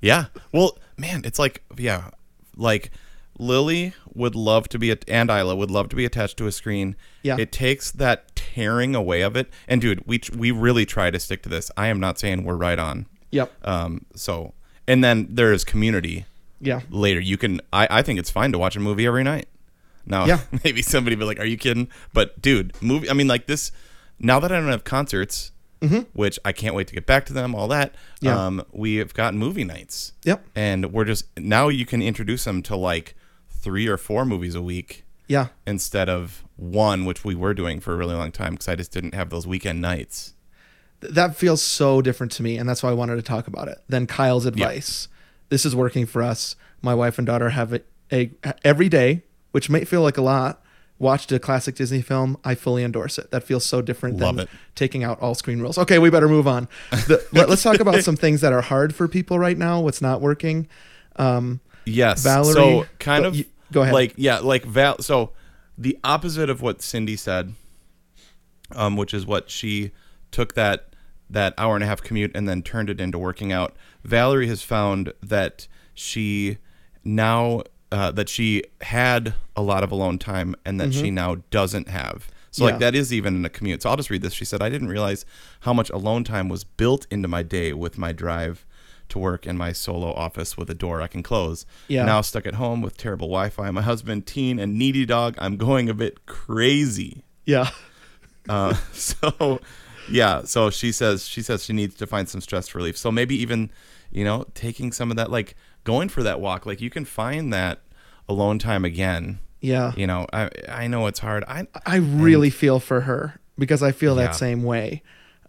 Yeah. 0.00 0.26
Well, 0.52 0.78
man, 0.96 1.22
it's 1.24 1.38
like 1.38 1.62
yeah, 1.78 2.10
like 2.56 2.90
Lily 3.38 3.94
would 4.14 4.34
love 4.34 4.68
to 4.68 4.78
be 4.78 4.90
at, 4.90 5.04
and 5.08 5.30
Isla 5.30 5.56
would 5.56 5.70
love 5.70 5.88
to 5.90 5.96
be 5.96 6.04
attached 6.04 6.36
to 6.38 6.46
a 6.46 6.52
screen. 6.52 6.96
Yeah. 7.22 7.36
It 7.38 7.50
takes 7.52 7.90
that 7.92 8.34
tearing 8.36 8.94
away 8.94 9.22
of 9.22 9.36
it. 9.36 9.48
And 9.66 9.80
dude, 9.80 10.06
we 10.06 10.20
we 10.36 10.50
really 10.50 10.84
try 10.86 11.10
to 11.10 11.18
stick 11.18 11.42
to 11.42 11.48
this. 11.48 11.70
I 11.76 11.88
am 11.88 11.98
not 12.00 12.18
saying 12.18 12.44
we're 12.44 12.56
right 12.56 12.78
on. 12.78 13.06
Yep. 13.30 13.52
Um. 13.66 14.04
So, 14.14 14.54
and 14.86 15.02
then 15.02 15.26
there 15.30 15.52
is 15.52 15.64
community 15.64 16.26
Yeah. 16.60 16.80
later. 16.90 17.20
You 17.20 17.36
can. 17.38 17.60
I 17.72 17.88
I 17.90 18.02
think 18.02 18.18
it's 18.18 18.30
fine 18.30 18.52
to 18.52 18.58
watch 18.58 18.76
a 18.76 18.80
movie 18.80 19.06
every 19.06 19.24
night. 19.24 19.48
Now, 20.04 20.26
Yeah. 20.26 20.40
maybe 20.64 20.82
somebody 20.82 21.16
be 21.16 21.24
like, 21.24 21.40
"Are 21.40 21.46
you 21.46 21.56
kidding?" 21.56 21.88
But 22.12 22.40
dude, 22.42 22.74
movie. 22.82 23.08
I 23.08 23.12
mean, 23.14 23.28
like 23.28 23.46
this. 23.46 23.72
Now 24.18 24.38
that 24.40 24.52
I 24.52 24.60
don't 24.60 24.68
have 24.70 24.84
concerts, 24.84 25.50
which 26.12 26.38
I 26.44 26.52
can't 26.52 26.76
wait 26.76 26.86
to 26.88 26.94
get 26.94 27.06
back 27.06 27.26
to 27.26 27.32
them, 27.32 27.56
all 27.56 27.66
that. 27.68 27.94
Mm-hmm. 27.94 28.26
Yeah. 28.26 28.46
Um, 28.46 28.64
we 28.72 28.96
have 28.96 29.14
got 29.14 29.34
movie 29.34 29.64
nights. 29.64 30.12
Yep. 30.24 30.44
And 30.54 30.92
we're 30.92 31.04
just 31.06 31.24
now 31.36 31.68
you 31.68 31.84
can 31.86 32.00
introduce 32.02 32.44
them 32.44 32.62
to 32.64 32.76
like 32.76 33.16
three 33.62 33.86
or 33.86 33.96
four 33.96 34.24
movies 34.26 34.54
a 34.54 34.60
week 34.62 35.04
Yeah. 35.28 35.48
instead 35.66 36.08
of 36.08 36.44
one, 36.56 37.04
which 37.04 37.24
we 37.24 37.34
were 37.34 37.54
doing 37.54 37.80
for 37.80 37.94
a 37.94 37.96
really 37.96 38.14
long 38.14 38.32
time 38.32 38.52
because 38.52 38.68
I 38.68 38.74
just 38.76 38.92
didn't 38.92 39.14
have 39.14 39.30
those 39.30 39.46
weekend 39.46 39.80
nights. 39.80 40.34
Th- 41.00 41.12
that 41.14 41.36
feels 41.36 41.62
so 41.62 42.02
different 42.02 42.32
to 42.32 42.42
me 42.42 42.58
and 42.58 42.68
that's 42.68 42.82
why 42.82 42.90
I 42.90 42.94
wanted 42.94 43.16
to 43.16 43.22
talk 43.22 43.46
about 43.46 43.68
it 43.68 43.78
Then 43.88 44.06
Kyle's 44.06 44.46
advice. 44.46 45.08
This 45.48 45.64
is 45.64 45.74
working 45.76 46.06
for 46.06 46.22
us. 46.22 46.56
My 46.82 46.94
wife 46.94 47.18
and 47.18 47.26
daughter 47.26 47.50
have 47.50 47.72
a, 47.72 47.80
a 48.12 48.30
every 48.64 48.88
day, 48.88 49.22
which 49.52 49.68
may 49.70 49.84
feel 49.84 50.02
like 50.02 50.16
a 50.18 50.22
lot. 50.22 50.58
Watched 50.98 51.32
a 51.32 51.38
classic 51.40 51.74
Disney 51.74 52.00
film. 52.00 52.38
I 52.44 52.54
fully 52.54 52.84
endorse 52.84 53.18
it. 53.18 53.32
That 53.32 53.42
feels 53.42 53.64
so 53.64 53.82
different 53.82 54.18
Love 54.18 54.36
than 54.36 54.44
it. 54.44 54.50
taking 54.76 55.02
out 55.02 55.20
all 55.20 55.34
screen 55.34 55.60
rules. 55.60 55.76
Okay, 55.76 55.98
we 55.98 56.10
better 56.10 56.28
move 56.28 56.46
on. 56.46 56.68
The, 56.92 57.26
let, 57.32 57.48
us 57.50 57.60
talk 57.62 57.80
about 57.80 58.02
some 58.04 58.14
things 58.16 58.40
that 58.40 58.52
are 58.52 58.60
hard 58.62 58.94
for 58.94 59.08
people 59.08 59.36
right 59.38 59.58
now. 59.58 59.80
What's 59.80 60.00
not 60.00 60.20
working? 60.20 60.68
Um, 61.16 61.60
Yes. 61.84 62.22
Valerie, 62.22 62.52
So 62.54 62.86
kind 63.00 63.26
of 63.26 63.34
you- 63.34 63.44
go 63.72 63.82
ahead. 63.82 63.94
Like 63.94 64.14
yeah, 64.16 64.38
like 64.38 64.64
Val. 64.64 65.00
So 65.00 65.32
the 65.76 65.98
opposite 66.04 66.48
of 66.50 66.62
what 66.62 66.82
Cindy 66.82 67.16
said, 67.16 67.54
um, 68.74 68.96
which 68.96 69.12
is 69.14 69.26
what 69.26 69.50
she 69.50 69.92
took 70.30 70.54
that 70.54 70.94
that 71.30 71.54
hour 71.56 71.74
and 71.74 71.82
a 71.82 71.86
half 71.86 72.02
commute 72.02 72.30
and 72.34 72.46
then 72.48 72.62
turned 72.62 72.90
it 72.90 73.00
into 73.00 73.18
working 73.18 73.52
out. 73.52 73.74
Valerie 74.04 74.48
has 74.48 74.62
found 74.62 75.12
that 75.22 75.66
she 75.94 76.58
now 77.04 77.62
uh, 77.90 78.10
that 78.12 78.28
she 78.28 78.62
had 78.82 79.34
a 79.56 79.62
lot 79.62 79.82
of 79.82 79.90
alone 79.90 80.18
time 80.18 80.54
and 80.64 80.80
that 80.80 80.92
she 80.94 81.10
now 81.10 81.36
doesn't 81.50 81.88
have. 81.88 82.28
So 82.50 82.62
Mm-hmm. 82.62 82.62
Yeah. 82.66 82.70
like 82.72 82.80
that 82.80 82.94
is 82.94 83.12
even 83.14 83.34
in 83.36 83.44
a 83.46 83.48
commute. 83.48 83.82
So 83.82 83.88
I'll 83.90 83.96
just 83.96 84.10
read 84.10 84.20
this. 84.22 84.34
She 84.34 84.44
said, 84.44 84.60
"I 84.62 84.68
didn't 84.68 84.88
realize 84.88 85.24
how 85.60 85.72
much 85.72 85.88
alone 85.90 86.22
time 86.22 86.48
was 86.50 86.64
built 86.64 87.06
into 87.10 87.26
my 87.28 87.42
day 87.42 87.72
with 87.72 87.96
my 87.96 88.12
drive." 88.12 88.66
To 89.12 89.18
work 89.18 89.46
in 89.46 89.56
my 89.58 89.72
solo 89.72 90.12
office 90.14 90.56
with 90.56 90.68
a 90.70 90.74
door 90.74 91.00
I 91.02 91.06
can 91.06 91.22
close. 91.22 91.66
Yeah. 91.88 92.04
Now 92.06 92.20
stuck 92.22 92.46
at 92.46 92.54
home 92.54 92.80
with 92.82 92.96
terrible 92.96 93.28
Wi-Fi, 93.28 93.70
my 93.70 93.82
husband, 93.82 94.26
teen, 94.26 94.58
and 94.58 94.78
needy 94.78 95.04
dog. 95.06 95.34
I'm 95.38 95.56
going 95.56 95.88
a 95.90 95.94
bit 95.94 96.24
crazy. 96.26 97.24
yeah. 97.44 97.68
Uh, 98.48 98.74
so, 98.92 99.60
yeah. 100.10 100.42
So 100.44 100.70
she 100.70 100.92
says 100.92 101.26
she 101.28 101.42
says 101.42 101.62
she 101.64 101.72
needs 101.72 101.94
to 101.96 102.06
find 102.06 102.28
some 102.28 102.40
stress 102.40 102.74
relief. 102.74 102.96
So 102.96 103.12
maybe 103.12 103.36
even, 103.36 103.70
you 104.10 104.24
know, 104.24 104.46
taking 104.54 104.92
some 104.92 105.10
of 105.10 105.16
that, 105.16 105.30
like 105.30 105.54
going 105.84 106.08
for 106.08 106.22
that 106.22 106.40
walk. 106.40 106.66
Like 106.66 106.80
you 106.80 106.90
can 106.90 107.04
find 107.04 107.52
that 107.52 107.80
alone 108.28 108.58
time 108.58 108.84
again. 108.84 109.38
Yeah. 109.60 109.92
You 109.96 110.06
know, 110.06 110.26
I 110.32 110.50
I 110.68 110.86
know 110.88 111.06
it's 111.06 111.20
hard. 111.20 111.44
I 111.46 111.66
I 111.86 111.96
really 111.96 112.50
feel 112.50 112.80
for 112.80 113.02
her 113.02 113.38
because 113.58 113.82
I 113.82 113.92
feel 113.92 114.14
that 114.16 114.22
Yeah. 114.22 114.30
same 114.32 114.62
way 114.64 115.02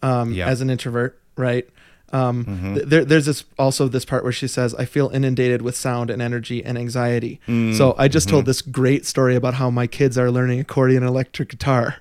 um, 0.04 0.34
Yeah. 0.34 0.48
As 0.48 0.60
an 0.62 0.70
introvert, 0.70 1.20
right? 1.38 1.68
Um, 2.12 2.74
th- 2.76 2.86
there, 2.88 3.04
there's 3.06 3.26
this 3.26 3.44
also 3.58 3.88
this 3.88 4.06
part 4.06 4.24
where 4.24 4.32
she 4.32 4.48
says, 4.48 4.76
"I 4.76 4.86
feel 4.86 5.10
inundated 5.10 5.62
with 5.64 5.76
sound 5.76 6.10
and 6.12 6.22
energy 6.22 6.64
and 6.64 6.78
anxiety." 6.78 7.40
Mm, 7.48 7.76
So 7.76 7.96
I 7.98 8.08
just 8.08 8.28
mm-hmm. 8.28 8.36
told 8.36 8.46
this 8.46 8.62
great 8.62 9.06
story 9.06 9.36
about 9.36 9.56
how 9.56 9.70
my 9.72 9.88
kids 9.88 10.18
are 10.18 10.30
learning 10.30 10.60
accordion 10.60 11.02
and 11.04 11.10
electric 11.10 11.50
guitar. 11.50 11.98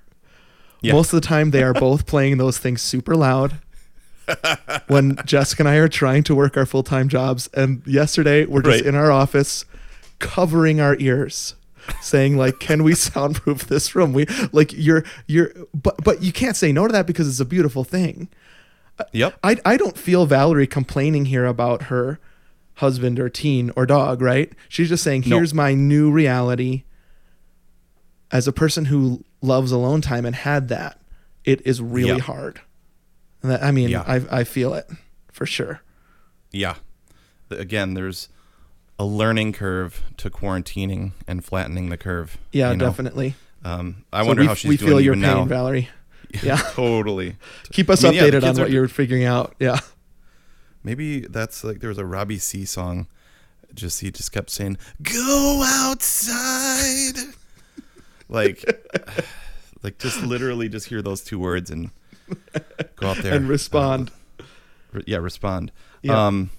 Yeah. 0.82 0.92
Most 0.92 1.12
of 1.14 1.20
the 1.22 1.26
time, 1.26 1.50
they 1.50 1.62
are 1.62 1.72
both 1.88 2.06
playing 2.06 2.36
those 2.38 2.58
things 2.58 2.82
super 2.82 3.14
loud. 3.14 3.58
when 4.86 5.16
Jessica 5.24 5.62
and 5.62 5.68
I 5.68 5.76
are 5.76 5.88
trying 5.88 6.22
to 6.24 6.34
work 6.34 6.56
our 6.56 6.66
full 6.66 6.82
time 6.82 7.08
jobs, 7.08 7.48
and 7.54 7.82
yesterday 7.86 8.44
we're 8.44 8.62
just 8.62 8.78
Right. 8.80 8.86
in 8.86 8.94
our 8.94 9.10
office 9.10 9.64
covering 10.18 10.80
our 10.80 10.96
ears 11.00 11.56
saying 12.00 12.36
like 12.36 12.60
can 12.60 12.84
we 12.84 12.94
soundproof 12.94 13.66
this 13.66 13.96
room 13.96 14.12
we 14.12 14.24
like 14.52 14.72
you're 14.72 15.02
you're 15.26 15.52
but 15.74 15.96
but 16.04 16.22
you 16.22 16.30
can't 16.32 16.54
say 16.54 16.70
no 16.70 16.86
to 16.86 16.92
that 16.92 17.08
because 17.08 17.26
it's 17.26 17.40
a 17.40 17.44
beautiful 17.44 17.82
thing 17.82 18.28
yep. 19.12 19.34
i 19.42 19.56
i 19.64 19.76
don't 19.76 19.98
feel 19.98 20.26
valerie 20.26 20.66
complaining 20.66 21.24
here 21.26 21.44
about 21.46 21.84
her 21.84 22.18
husband 22.76 23.18
or 23.18 23.28
teen 23.28 23.70
or 23.76 23.84
dog 23.86 24.20
right 24.22 24.52
she's 24.68 24.88
just 24.88 25.02
saying 25.04 25.22
here's 25.22 25.52
my 25.54 25.74
new 25.74 26.10
reality 26.10 26.84
as 28.30 28.48
a 28.48 28.52
person 28.52 28.86
who 28.86 29.24
loves 29.40 29.72
alone 29.72 30.00
time 30.00 30.24
and 30.24 30.34
had 30.36 30.68
that 30.68 31.00
it 31.44 31.60
is 31.66 31.80
really 31.82 32.08
Yeah. 32.16 32.18
hard 32.18 32.60
and 33.42 33.50
that, 33.50 33.62
i 33.62 33.70
mean 33.70 33.88
Yeah. 33.90 34.02
i 34.06 34.40
i 34.40 34.44
feel 34.44 34.74
it 34.74 34.88
for 35.32 35.46
sure 35.46 35.80
Yeah. 36.50 36.76
Again, 37.50 37.92
there's 37.94 38.28
a 38.98 39.04
learning 39.04 39.52
curve 39.52 40.02
to 40.18 40.30
quarantining 40.30 41.12
and 41.26 41.44
flattening 41.44 41.88
the 41.90 41.96
curve. 41.98 42.38
yeah 42.52 42.70
you 42.70 42.76
know? 42.78 42.86
definitely 42.86 43.34
Um, 43.64 44.04
I 44.12 44.22
So 44.22 44.26
wonder 44.28 44.42
we, 44.42 44.46
how 44.48 44.54
she's 44.54 44.68
we 44.70 44.76
doing 44.76 44.88
feel 44.90 45.00
your 45.00 45.14
even 45.14 45.24
pain 45.28 45.36
now. 45.38 45.44
valerie 45.44 45.88
yeah 46.42 46.56
totally. 46.72 47.36
keep 47.72 47.88
us 47.90 48.02
I 48.04 48.08
mean, 48.10 48.16
yeah, 48.18 48.22
updated 48.24 48.34
on 48.34 48.40
kids 48.42 48.58
are- 48.58 48.62
what 48.62 48.70
you're 48.70 48.88
figuring 48.88 49.24
out 49.24 49.54
yeah 49.58 49.78
Maybe 50.84 51.20
that's 51.20 51.62
like 51.62 51.78
there 51.78 51.88
was 51.90 51.98
a 51.98 52.04
Robbie 52.04 52.38
C 52.38 52.64
song. 52.64 53.06
Just 53.72 54.00
he 54.00 54.10
just 54.10 54.32
kept 54.32 54.50
saying, 54.50 54.78
"Go 55.00 55.62
outside," 55.64 57.14
like, 58.28 58.64
like 59.84 59.98
just 59.98 60.22
literally 60.24 60.68
just 60.68 60.86
hear 60.86 61.00
those 61.00 61.20
two 61.22 61.38
words 61.38 61.70
and 61.70 61.90
go 62.96 63.10
out 63.10 63.18
there 63.18 63.34
and 63.36 63.48
respond 63.48 64.10
Re- 64.92 65.04
yeah, 65.06 65.18
respond. 65.18 65.70
Yeah. 66.02 66.26
Um, 66.26 66.50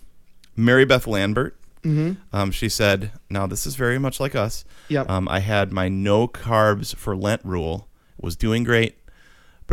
Mary 0.56 0.86
Beth 0.86 1.06
Lambert. 1.06 1.60
Mhm. 1.84 2.16
Um, 2.32 2.52
she 2.52 2.70
said, 2.70 3.12
"Now 3.30 3.46
this 3.46 3.66
is 3.68 3.76
very 3.76 4.00
much 4.00 4.20
like 4.22 4.36
us. 4.36 4.64
Yep. 4.88 5.10
Um, 5.10 5.28
I 5.28 5.40
had 5.40 5.74
my 5.74 5.90
no 5.90 6.30
carbs 6.30 6.96
for 6.96 7.14
Lent 7.16 7.42
rule. 7.44 7.90
Was 8.22 8.38
doing 8.38 8.64
great, 8.64 8.96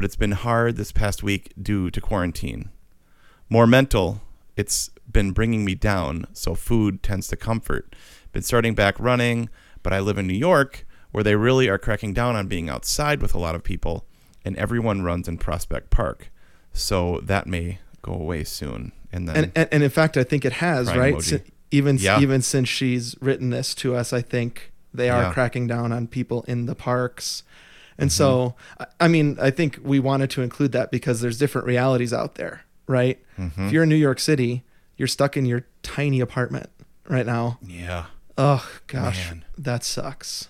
but 0.01 0.07
it's 0.07 0.16
been 0.16 0.32
hard 0.32 0.76
this 0.78 0.92
past 0.92 1.22
week 1.22 1.53
due 1.62 1.90
to 1.90 2.01
quarantine. 2.01 2.70
More 3.51 3.66
mental. 3.66 4.22
It's 4.57 4.88
been 5.12 5.32
bringing 5.32 5.62
me 5.62 5.74
down. 5.74 6.24
So 6.32 6.55
food 6.55 7.03
tends 7.03 7.28
to 7.28 7.36
comfort. 7.36 7.94
Been 8.32 8.40
starting 8.40 8.74
back 8.74 8.98
running, 8.98 9.51
but 9.82 9.92
I 9.92 10.01
live 10.01 10.16
in 10.16 10.26
New 10.26 10.32
York, 10.32 10.86
where 11.12 11.22
they 11.22 11.36
really 11.36 11.68
are 11.68 11.76
cracking 11.76 12.14
down 12.14 12.34
on 12.34 12.48
being 12.48 12.70
outside 12.70 13.20
with 13.20 13.34
a 13.34 13.38
lot 13.38 13.55
of 13.55 13.62
people, 13.62 14.07
and 14.42 14.57
everyone 14.57 15.03
runs 15.03 15.28
in 15.28 15.36
Prospect 15.36 15.90
Park. 15.90 16.30
So 16.72 17.20
that 17.22 17.46
may 17.46 17.80
go 18.01 18.14
away 18.14 18.44
soon. 18.44 18.92
And 19.12 19.28
then 19.28 19.36
and, 19.36 19.53
and 19.55 19.68
and 19.70 19.82
in 19.82 19.90
fact, 19.90 20.16
I 20.16 20.24
think 20.24 20.46
it 20.46 20.55
has 20.55 20.86
right. 20.96 21.20
Si- 21.20 21.42
even 21.70 21.98
Yeah. 21.98 22.20
even 22.20 22.40
since 22.40 22.70
she's 22.70 23.16
written 23.20 23.51
this 23.51 23.74
to 23.74 23.94
us, 23.94 24.14
I 24.14 24.22
think 24.22 24.72
they 24.94 25.11
are 25.11 25.24
Yeah. 25.24 25.32
cracking 25.34 25.66
down 25.66 25.92
on 25.92 26.07
people 26.07 26.42
in 26.48 26.64
the 26.64 26.74
parks. 26.74 27.42
And 28.01 28.11
Mm-hmm. 28.11 28.16
so, 28.16 28.55
I- 28.98 29.09
mean, 29.09 29.36
I 29.40 29.51
think 29.51 29.78
we 29.82 30.01
wanted 30.01 30.30
to 30.30 30.42
include 30.42 30.72
that 30.72 30.90
because 30.90 31.20
there's 31.20 31.38
different 31.38 31.66
realities 31.66 32.12
out 32.12 32.34
there, 32.36 32.62
right? 32.86 33.18
Mm-hmm. 33.38 33.66
If 33.66 33.72
you're 33.72 33.82
in 33.84 33.88
New 33.88 33.94
York 33.96 34.18
City, 34.20 34.64
you're 34.96 35.07
stuck 35.09 35.36
in 35.36 35.44
your 35.46 35.66
tiny 35.82 36.20
apartment 36.20 36.68
right 37.09 37.26
now. 37.26 37.59
yeah, 37.66 38.07
Oh 38.38 38.66
gosh, 38.86 39.28
Man. 39.30 39.44
that 39.59 39.84
sucks. 39.84 40.48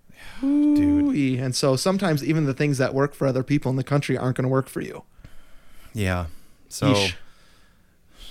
dude. 0.40 1.40
And 1.40 1.54
so 1.54 1.76
sometimes 1.76 2.24
even 2.24 2.46
the 2.46 2.54
things 2.54 2.78
that 2.78 2.94
work 2.94 3.14
for 3.14 3.26
other 3.26 3.42
people 3.42 3.70
in 3.70 3.76
the 3.76 3.84
country 3.84 4.16
aren't 4.16 4.36
going 4.36 4.44
to 4.44 4.48
work 4.48 4.68
for 4.68 4.80
you. 4.80 5.04
Yeah. 5.92 6.26
So. 6.68 7.06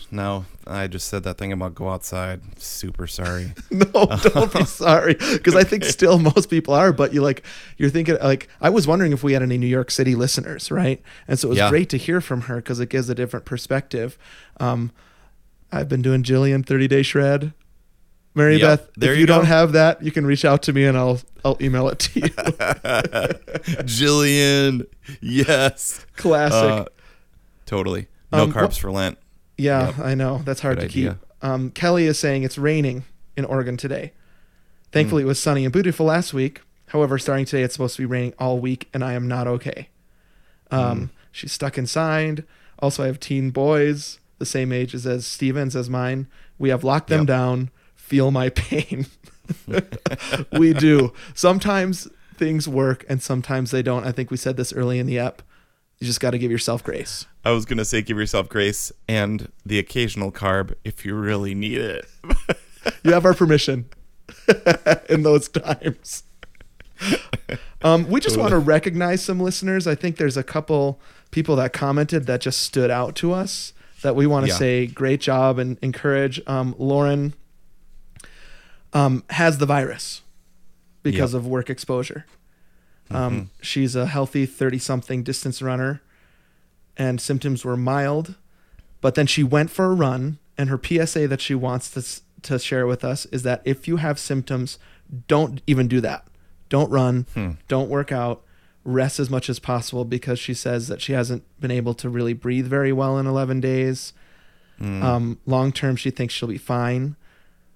No, 0.10 0.45
I 0.66 0.88
just 0.88 1.08
said 1.10 1.24
that 1.24 1.38
thing 1.38 1.51
about 1.51 1.76
go 1.76 1.89
outside. 1.89 2.41
Super 2.62 3.08
sorry. 3.08 3.53
No, 3.72 3.86
don't 3.91 4.53
be 4.53 4.64
sorry, 4.66 5.14
because 5.16 5.55
I 5.55 5.64
think 5.64 5.84
still 5.84 6.18
most 6.20 6.49
people 6.49 6.74
are. 6.74 6.93
But 6.93 7.14
you 7.14 7.22
like, 7.22 7.43
you're 7.78 7.89
thinking 7.89 8.18
like 8.24 8.47
I 8.62 8.70
was 8.70 8.88
wondering 8.88 9.12
if 9.14 9.24
we 9.24 9.34
had 9.34 9.41
any 9.43 9.58
New 9.58 9.68
York 9.68 9.91
City 9.91 10.16
listeners, 10.16 10.72
right? 10.72 11.01
And 11.28 11.38
so 11.38 11.47
it 11.47 11.49
was 11.49 11.58
Yeah. 11.60 11.70
great 11.70 11.89
to 11.89 11.97
hear 11.97 12.22
from 12.22 12.41
her 12.41 12.55
because 12.58 12.80
it 12.80 12.89
gives 12.89 13.10
a 13.10 13.16
different 13.16 13.45
perspective. 13.45 14.18
Um, 14.60 14.91
I've 15.72 15.89
been 15.89 16.01
doing 16.01 16.24
Jillian 16.24 16.66
30 16.66 16.88
Day 16.88 17.03
Shred. 17.03 17.53
Mary 18.34 18.58
Yep, 18.58 18.80
Beth, 18.95 19.03
if 19.10 19.16
you 19.16 19.22
you, 19.22 19.26
don't 19.26 19.45
have 19.45 19.72
that, 19.72 20.01
you 20.03 20.12
can 20.12 20.24
reach 20.26 20.45
out 20.45 20.62
to 20.64 20.72
me 20.74 20.86
and 20.86 20.95
I'll 20.97 21.20
I'll 21.43 21.58
email 21.60 21.89
it 21.89 21.97
to 21.99 22.20
you. 22.20 22.30
Jillian. 23.84 24.86
Yes. 25.22 26.05
Classic. 26.16 26.53
Uh, 26.72 26.86
totally. 27.66 28.08
No 28.32 28.43
Um, 28.43 28.53
carbs 28.53 28.62
what- 28.62 28.76
for 28.78 28.91
Lent. 28.91 29.18
Yeah, 29.58 29.88
Yep. 29.88 29.99
I 29.99 30.16
know. 30.16 30.41
That's 30.45 30.62
hard 30.62 30.80
Good 30.80 30.89
to 30.89 30.93
keep. 30.93 31.14
Um, 31.41 31.72
Kelly 31.72 32.05
is 32.05 32.18
saying 32.20 32.43
it's 32.43 32.58
raining 32.58 33.03
in 33.36 33.45
Oregon 33.45 33.78
today. 33.78 34.14
Thankfully, 34.91 35.24
Hmm. 35.24 35.28
it 35.28 35.30
was 35.30 35.39
sunny 35.39 35.64
and 35.66 35.74
beautiful 35.74 36.05
last 36.05 36.34
week. 36.34 36.62
However, 36.88 37.18
starting 37.18 37.45
today, 37.45 37.64
it's 37.64 37.74
supposed 37.74 37.95
to 37.97 38.01
be 38.01 38.05
raining 38.05 38.34
all 38.39 38.60
week, 38.60 38.88
and 38.93 39.03
I 39.03 39.14
am 39.14 39.28
not 39.28 39.47
okay. 39.47 39.89
Um, 40.72 41.10
She's 41.32 41.51
stuck 41.51 41.78
inside. 41.78 42.43
Also, 42.80 43.03
I 43.03 43.08
have 43.08 43.20
teen 43.20 43.51
boys, 43.51 44.20
the 44.39 44.45
same 44.45 44.72
ages 44.72 45.05
as 45.05 45.26
Stevens 45.28 45.76
as 45.76 45.89
mine. 45.89 46.28
We 46.58 46.70
have 46.70 46.84
locked 46.84 47.10
them 47.10 47.22
Yep. 47.22 47.28
down. 47.28 47.70
Feel 47.95 48.32
my 48.32 48.49
pain. 48.49 49.05
we 50.51 50.74
do. 50.74 51.14
Sometimes 51.34 52.08
things 52.38 52.68
work 52.68 53.05
and 53.10 53.22
sometimes 53.22 53.72
they 53.72 53.82
don't. 53.82 54.05
I 54.05 54.12
think 54.12 54.32
we 54.32 54.38
said 54.38 54.58
this 54.58 54.74
early 54.74 54.99
in 54.99 55.05
the 55.05 55.20
app. 55.20 55.41
You 55.99 56.08
just 56.08 56.20
got 56.20 56.32
to 56.32 56.38
give 56.38 56.51
yourself 56.51 56.84
grace. 56.84 57.26
I 57.48 57.52
was 57.52 57.64
gonna 57.66 57.86
say 57.86 58.02
give 58.02 58.18
yourself 58.18 58.50
grace 58.50 58.91
and 59.08 59.50
the 59.66 59.80
occasional 59.80 60.34
carb 60.34 60.74
if 60.84 61.06
you 61.06 61.16
really 61.16 61.56
need 61.56 61.80
it. 61.80 62.06
You 63.04 63.12
have 63.14 63.26
our 63.26 63.34
permission 63.34 63.86
in 65.10 65.24
those 65.24 65.50
times. 65.50 66.24
Um, 67.82 68.08
we 68.10 68.20
just 68.22 68.38
want 68.38 68.52
to 68.52 68.58
recognize 68.58 69.22
some 69.24 69.39
listeners. 69.41 69.88
I 69.88 69.95
think 69.95 70.16
there's 70.18 70.38
a 70.38 70.43
couple 70.43 71.00
people 71.32 71.58
that 71.58 71.74
commented 71.74 72.28
that 72.28 72.39
just 72.41 72.62
stood 72.62 72.89
out 72.89 73.16
to 73.18 73.34
us 73.34 73.74
that 74.04 74.16
we 74.16 74.26
want 74.26 74.45
to 74.45 74.52
Yeah. 74.52 74.58
say 74.58 74.88
great 74.88 75.20
job 75.20 75.60
and 75.60 75.78
encourage. 75.82 76.39
Um, 76.48 76.76
Lauren 76.78 77.34
um, 78.93 79.24
has 79.32 79.58
the 79.58 79.66
virus 79.66 80.22
because 81.04 81.34
Yep. 81.34 81.39
of 81.39 81.48
work 81.48 81.70
exposure. 81.70 82.26
Um, 83.12 83.52
She's 83.62 83.95
a 83.98 84.06
healthy 84.06 84.45
30 84.45 84.80
something 84.80 85.24
distance 85.24 85.62
runner, 85.62 86.02
and 86.98 87.22
symptoms 87.22 87.64
were 87.64 87.78
mild. 87.78 88.36
But 89.00 89.16
then 89.16 89.28
she 89.28 89.43
went 89.43 89.70
for 89.70 89.86
a 89.86 89.93
run, 89.93 90.39
and 90.58 90.70
her 90.70 90.80
PSA 90.84 91.28
that 91.28 91.39
she 91.41 91.54
wants 91.56 91.89
to, 91.91 92.22
to 92.43 92.60
share 92.60 92.88
with 92.88 93.04
us 93.06 93.26
is 93.28 93.43
that 93.43 93.62
if 93.64 93.88
you 93.88 93.98
have 93.98 94.18
symptoms, 94.20 94.80
don't 95.28 95.62
even 95.68 95.88
do 95.88 96.02
that. 96.02 96.26
Don't 96.70 96.89
run, 96.89 97.26
don't 97.68 97.89
work 97.89 98.12
out, 98.12 98.43
rest 98.84 99.20
as 99.20 99.30
much 99.30 99.50
as 99.50 99.60
possible 99.60 100.04
because 100.04 100.39
she 100.39 100.54
says 100.54 100.88
that 100.88 101.02
she 101.02 101.14
hasn't 101.14 101.43
been 101.62 101.72
able 101.72 101.93
to 101.93 102.10
really 102.10 102.34
breathe 102.34 102.68
very 102.68 102.91
well 102.91 103.18
in 103.18 103.28
11 103.28 103.62
days. 103.62 104.14
Um, 104.80 105.39
long 105.45 105.72
term, 105.72 105.95
she 105.95 106.10
thinks 106.12 106.34
she'll 106.34 106.50
be 106.50 106.58
fine. 106.58 107.16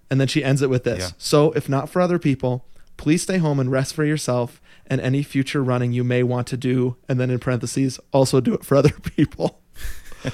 And 0.09 0.19
then 0.19 0.27
she 0.27 0.43
ends 0.43 0.61
it 0.61 0.69
with 0.69 0.83
this. 0.83 0.99
Yeah. 0.99 1.09
So, 1.17 1.51
if 1.53 1.69
not 1.69 1.89
for 1.89 2.01
other 2.01 2.19
people, 2.19 2.65
please 3.01 3.23
stay 3.23 3.39
home 3.39 3.59
and 3.59 3.71
rest 3.71 3.95
for 3.95 4.05
yourself 4.05 4.61
and 4.85 5.01
any 5.01 5.23
future 5.23 5.63
running 5.63 5.91
you 5.91 6.03
may 6.03 6.21
want 6.21 6.45
to 6.45 6.55
do. 6.55 6.95
And 7.09 7.19
then 7.19 7.31
in 7.31 7.39
parentheses, 7.39 7.99
also 8.13 8.39
do 8.39 8.53
it 8.53 8.63
for 8.63 8.75
other 8.75 8.91
people. 9.15 9.59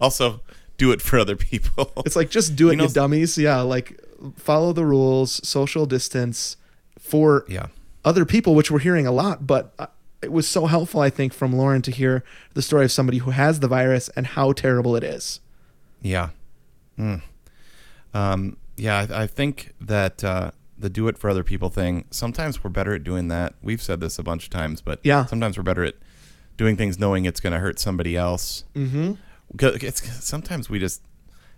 Also, 0.00 0.40
do 0.76 0.92
it 0.92 1.00
for 1.00 1.18
other 1.18 1.36
people. 1.36 1.92
It's 2.06 2.16
like, 2.16 2.30
just 2.30 2.56
do 2.56 2.68
it, 2.70 2.76
You 2.76 2.82
you, 2.82 2.88
dummies. 2.88 3.38
Yeah. 3.38 3.60
Like, 3.60 4.00
follow 4.36 4.72
the 4.72 4.84
rules, 4.84 5.46
social 5.46 5.86
distance 5.86 6.56
for 6.98 7.44
yeah. 7.48 7.66
other 8.04 8.24
people, 8.24 8.54
which 8.54 8.70
we're 8.70 8.80
hearing 8.80 9.06
a 9.06 9.12
lot. 9.12 9.46
But 9.46 9.72
uh, 9.78 9.86
it 10.20 10.32
was 10.32 10.48
so 10.48 10.66
helpful, 10.66 11.00
I 11.00 11.10
think, 11.10 11.32
from 11.32 11.52
Lauren 11.54 11.80
to 11.82 11.90
hear 11.90 12.24
the 12.54 12.62
story 12.62 12.86
of 12.86 12.92
somebody 12.92 13.18
who 13.18 13.30
has 13.30 13.60
the 13.60 13.68
virus 13.68 14.08
and 14.16 14.26
how 14.26 14.52
terrible 14.52 14.96
it 14.96 15.04
is. 15.04 15.40
Yeah. 16.02 16.30
Mm. 16.98 17.22
Um, 18.12 18.56
yeah, 18.76 19.06
I, 19.10 19.22
I 19.22 19.26
think 19.26 19.74
that 19.80 20.24
uh, 20.24 20.50
the 20.78 20.90
do 20.90 21.06
it 21.08 21.16
for 21.18 21.30
other 21.30 21.44
people 21.44 21.68
thing, 21.70 22.04
sometimes 22.10 22.62
we're 22.64 22.70
better 22.70 22.94
at 22.94 23.04
doing 23.04 23.28
that. 23.28 23.54
We've 23.62 23.80
said 23.82 24.00
this 24.00 24.18
a 24.18 24.22
bunch 24.22 24.44
of 24.44 24.50
times, 24.50 24.80
but 24.80 25.00
Yeah. 25.02 25.24
sometimes 25.26 25.56
we're 25.56 25.62
better 25.62 25.84
at 25.84 25.94
doing 26.56 26.76
things 26.76 26.98
knowing 26.98 27.24
it's 27.24 27.40
going 27.40 27.52
to 27.52 27.58
hurt 27.60 27.78
somebody 27.78 28.16
else. 28.16 28.64
Mm-hmm. 28.74 29.12
It's, 29.60 30.24
sometimes 30.24 30.68
we 30.68 30.78
just, 30.78 31.02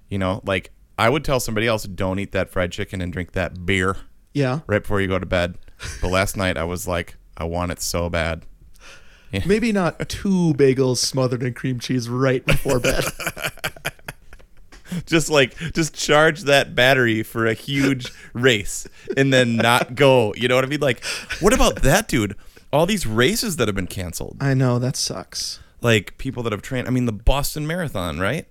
you 0.09 0.19
know, 0.19 0.43
like 0.45 0.71
I 0.99 1.09
would 1.09 1.25
tell 1.25 1.41
somebody 1.41 1.67
else, 1.67 1.85
don't 1.85 2.19
eat 2.19 2.33
that 2.33 2.51
fried 2.51 2.73
chicken 2.73 3.01
and 3.01 3.12
drink 3.12 3.33
that 3.33 3.64
beer 3.67 3.97
Yeah. 4.35 4.61
right 4.67 4.83
before 4.83 5.01
you 5.01 5.09
go 5.09 5.19
to 5.19 5.27
bed. 5.27 5.57
But 6.03 6.09
last 6.09 6.37
night 6.39 6.57
I 6.57 6.64
was 6.64 6.87
like, 6.87 7.17
I 7.37 7.45
want 7.45 7.73
it 7.73 7.81
so 7.81 8.09
bad. 8.11 8.45
Maybe 9.47 9.71
not 9.73 10.09
two 10.09 10.55
bagels 10.55 10.97
smothered 10.99 11.43
in 11.43 11.53
cream 11.53 11.79
cheese 11.79 12.09
right 12.09 12.45
before 12.47 12.81
bed. 12.81 13.05
just 15.07 15.28
like 15.30 15.57
just 15.74 15.95
charge 15.95 16.43
that 16.43 16.74
battery 16.74 17.22
for 17.22 17.47
a 17.47 17.55
huge 17.55 18.12
race 18.32 18.87
and 19.16 19.32
then 19.32 19.57
not 19.57 19.95
go 19.95 20.32
you 20.37 20.49
know 20.49 20.55
what 20.55 20.64
i 20.64 20.68
mean 20.68 20.80
like 20.80 21.05
what 21.41 21.53
about 21.53 21.82
that 21.82 22.09
dude 22.09 22.34
all 22.72 22.87
these 22.87 23.07
races 23.07 23.57
that 23.57 23.68
have 23.68 23.74
been 23.74 23.87
canceled 23.87 24.37
I 24.41 24.55
know 24.55 24.78
that 24.78 24.97
sucks. 24.97 25.61
like 25.80 26.16
people 26.18 26.43
that 26.45 26.53
have 26.53 26.62
trained 26.62 26.87
i 26.89 26.91
mean 26.91 27.07
the 27.07 27.12
boston 27.12 27.66
marathon 27.66 28.18
right 28.18 28.47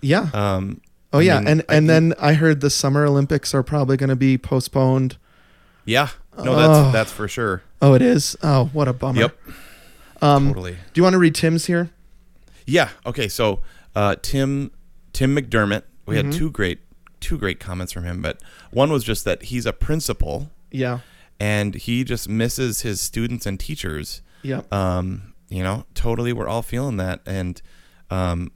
Yeah. 0.00 0.30
um 0.32 0.80
oh 1.12 1.18
I 1.18 1.22
yeah, 1.22 1.38
mean, 1.40 1.48
and 1.48 1.60
I 1.68 1.74
and 1.76 1.86
think- 1.86 1.88
then 1.88 2.14
I 2.20 2.32
heard 2.34 2.60
the 2.60 2.70
Summer 2.70 3.04
Olympics 3.06 3.54
are 3.54 3.62
probably 3.62 3.96
going 3.96 4.10
to 4.10 4.16
be 4.16 4.36
postponed. 4.38 5.16
yeah 5.84 6.08
no 6.36 6.54
that's 6.56 6.88
Oh. 6.88 6.90
that's 6.92 7.12
for 7.12 7.28
sure 7.28 7.62
Oh, 7.82 7.92
it 7.94 8.00
is. 8.02 8.34
Oh, 8.42 8.70
what 8.72 8.88
a 8.88 8.92
bummer. 8.94 9.20
yep 9.20 9.36
Um, 10.22 10.48
totally 10.48 10.72
Do 10.72 10.78
you 10.94 11.02
want 11.02 11.12
to 11.14 11.18
read 11.18 11.34
Tim's 11.34 11.66
here? 11.66 11.90
yeah 12.66 12.90
okay 13.06 13.28
so 13.28 13.60
uh 13.94 14.16
tim 14.22 14.70
tim 15.16 15.34
mcdermott 15.36 15.82
we 16.06 16.14
Mm-hmm. 16.16 16.30
had 16.30 16.38
two 16.38 16.50
great 16.50 16.80
two 17.20 17.38
great 17.38 17.58
comments 17.58 17.92
from 17.92 18.04
him 18.04 18.20
but 18.22 18.40
one 18.70 18.90
was 18.92 19.02
just 19.02 19.24
that 19.24 19.44
he's 19.44 19.64
a 19.66 19.72
principal 19.72 20.50
Yeah. 20.70 20.98
and 21.40 21.74
he 21.74 22.04
just 22.04 22.28
misses 22.28 22.82
his 22.82 23.00
students 23.00 23.46
and 23.46 23.58
teachers 23.58 24.20
Yep. 24.42 24.72
um, 24.72 25.32
you 25.48 25.62
know, 25.62 25.86
totally, 25.94 26.32
we're 26.32 26.46
all 26.48 26.62
feeling 26.62 26.96
that, 26.98 27.20
and 27.26 27.60
um, 28.10 28.50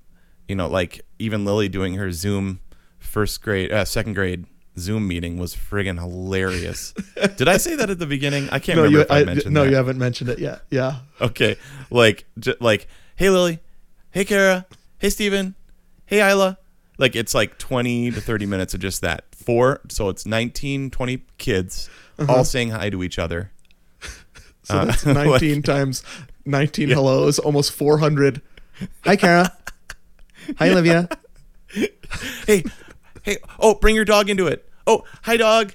you 0.49 0.55
know, 0.55 0.69
like 0.69 1.01
even 1.19 1.45
Lily 1.45 1.69
doing 1.69 1.95
her 1.95 2.13
Zoom 2.13 2.61
first 2.99 3.43
grade, 3.43 3.73
uh, 3.73 3.85
second 3.85 4.15
grade 4.15 4.45
Zoom 4.79 5.09
meeting 5.09 5.37
was 5.39 5.55
friggin' 5.57 5.99
hilarious. 5.99 6.93
Did 7.37 7.49
I 7.49 7.57
say 7.57 7.75
that 7.77 7.91
at 7.91 7.99
the 7.99 8.07
beginning? 8.07 8.49
I 8.51 8.59
can't 8.61 8.77
no, 8.77 8.83
remember 8.85 8.99
you. 8.99 9.03
if 9.05 9.11
I, 9.11 9.21
I, 9.21 9.25
mentioned 9.25 9.55
no, 9.55 9.65
that. 9.65 9.71
you 9.71 9.77
haven't 9.77 9.99
mentioned 9.99 10.31
it 10.31 10.39
yet. 10.39 10.63
Yeah. 10.71 10.97
Okay, 11.21 11.57
like, 11.91 12.25
j- 12.39 12.55
like, 12.61 12.87
hey 13.17 13.31
Lily, 13.31 13.59
hey 14.13 14.25
Kara, 14.25 14.67
hey 14.99 15.11
Steven, 15.11 15.55
hey 16.11 16.29
Isla. 16.31 16.59
Like 16.99 17.17
it's 17.17 17.35
like 17.35 17.57
20 17.57 18.11
to 18.11 18.21
30 18.21 18.45
minutes 18.47 18.75
of 18.75 18.81
just 18.81 19.01
that. 19.01 19.25
Four, 19.35 19.81
so 19.89 20.11
it's 20.11 20.27
19, 20.27 20.91
20 20.91 21.23
kids 21.39 21.89
Uh-huh. 22.19 22.31
all 22.33 22.45
saying 22.45 22.71
hi 22.71 22.91
to 22.91 23.03
each 23.03 23.19
other. 23.19 23.51
So 24.63 24.79
Uh, 24.81 24.85
that's 24.85 25.07
like- 25.07 25.27
19 25.41 25.63
times 25.63 26.03
19 26.45 26.91
hellos, 26.91 27.39
almost 27.39 27.73
400. 27.73 28.43
Hi, 29.05 29.17
Kara. 29.17 29.51
Hi, 30.59 30.69
Olivia. 30.71 31.09
hey, 32.47 32.65
hey, 33.23 33.37
oh, 33.59 33.75
bring 33.75 33.95
your 33.95 34.05
dog 34.05 34.29
into 34.31 34.47
it. 34.47 34.69
Oh, 34.87 35.05
hi, 35.23 35.37
dog. 35.37 35.73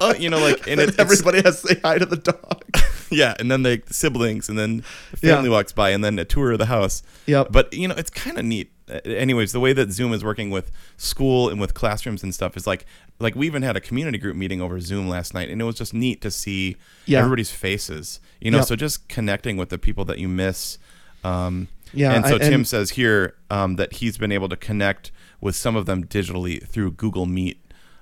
Oh, 0.00 0.14
you 0.14 0.28
know, 0.30 0.38
like, 0.38 0.66
and 0.68 0.80
it, 0.80 0.98
everybody 0.98 1.42
has 1.42 1.60
to 1.62 1.68
say 1.68 1.80
hi 1.84 1.98
to 1.98 2.06
the 2.06 2.16
dog. 2.16 2.64
yeah, 3.10 3.34
and 3.38 3.50
then 3.50 3.62
the 3.62 3.82
siblings, 3.90 4.48
and 4.48 4.58
then 4.58 4.82
the 5.10 5.16
family 5.18 5.48
Yeah. 5.50 5.56
walks 5.56 5.72
by, 5.72 5.90
and 5.90 6.02
then 6.02 6.18
a 6.18 6.24
tour 6.24 6.52
of 6.52 6.58
the 6.58 6.66
house. 6.66 7.02
Yep. 7.26 7.48
But 7.50 7.72
you 7.74 7.86
know, 7.88 7.94
it's 7.96 8.10
kind 8.10 8.38
of 8.38 8.44
neat. 8.44 8.71
Anyways, 9.04 9.52
the 9.52 9.60
way 9.60 9.72
that 9.72 9.90
Zoom 9.92 10.12
is 10.12 10.22
working 10.24 10.50
with 10.50 10.70
school 10.96 11.48
and 11.48 11.60
with 11.60 11.74
classrooms 11.74 12.22
and 12.22 12.34
stuff 12.34 12.56
is 12.56 12.66
like, 12.66 12.84
like 13.18 13.34
we 13.34 13.46
even 13.46 13.62
had 13.62 13.76
a 13.76 13.80
community 13.80 14.18
group 14.18 14.36
meeting 14.36 14.60
over 14.60 14.80
Zoom 14.80 15.08
last 15.08 15.34
night, 15.34 15.48
and 15.48 15.60
it 15.60 15.64
was 15.64 15.76
just 15.76 15.94
neat 15.94 16.20
to 16.22 16.30
see 16.30 16.76
Yeah. 17.06 17.18
everybody's 17.20 17.50
faces. 17.50 18.20
You 18.40 18.50
know, 18.50 18.58
Yep. 18.58 18.66
so 18.66 18.76
just 18.76 19.08
connecting 19.08 19.56
with 19.56 19.68
the 19.70 19.78
people 19.78 20.04
that 20.06 20.18
you 20.18 20.28
miss. 20.28 20.78
Um, 21.24 21.68
Yeah, 21.94 22.12
and 22.14 22.24
so 22.26 22.36
I- 22.36 22.38
Tim 22.38 22.52
and- 22.54 22.68
says 22.68 22.90
here 22.90 23.34
um, 23.50 23.76
that 23.76 23.94
he's 23.94 24.16
been 24.18 24.32
able 24.32 24.48
to 24.48 24.56
connect 24.56 25.10
with 25.40 25.54
some 25.56 25.76
of 25.76 25.86
them 25.86 26.04
digitally 26.04 26.66
through 26.66 26.92
Google 26.92 27.26
Meet. 27.26 27.58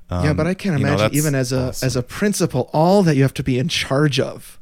Um, 0.08 0.24
yeah, 0.24 0.32
but 0.32 0.46
I 0.46 0.54
can't 0.54 0.78
you 0.80 0.86
know, 0.86 0.94
imagine 0.94 1.16
even 1.16 1.34
as 1.34 1.52
a 1.52 1.68
awesome. 1.68 1.86
as 1.86 1.96
a 1.96 2.02
principal, 2.02 2.68
all 2.72 3.02
that 3.04 3.14
you 3.16 3.22
have 3.22 3.34
to 3.34 3.42
be 3.44 3.58
in 3.58 3.68
charge 3.68 4.18
of, 4.18 4.58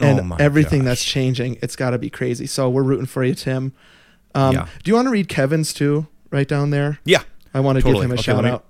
and 0.00 0.32
Oh 0.32 0.36
everything 0.38 0.80
gosh. 0.80 0.86
that's 0.86 1.04
changing. 1.04 1.58
It's 1.62 1.76
got 1.76 1.90
to 1.90 1.98
be 1.98 2.08
crazy. 2.10 2.46
So 2.46 2.68
we're 2.70 2.82
rooting 2.82 3.06
for 3.06 3.24
you, 3.24 3.34
Tim. 3.34 3.72
Um, 4.36 4.54
Yeah. 4.54 4.68
Do 4.84 4.90
you 4.90 4.94
want 4.94 5.06
to 5.06 5.10
read 5.10 5.28
Kevin's 5.28 5.72
too? 5.72 6.06
Right 6.30 6.46
down 6.48 6.70
there. 6.70 6.98
yeah, 7.04 7.22
I 7.54 7.60
want 7.60 7.76
to 7.76 7.82
Totally. 7.82 8.02
give 8.02 8.04
him 8.06 8.10
a 8.12 8.14
Okay, 8.14 8.22
shout 8.22 8.44
me- 8.44 8.50
out. 8.50 8.64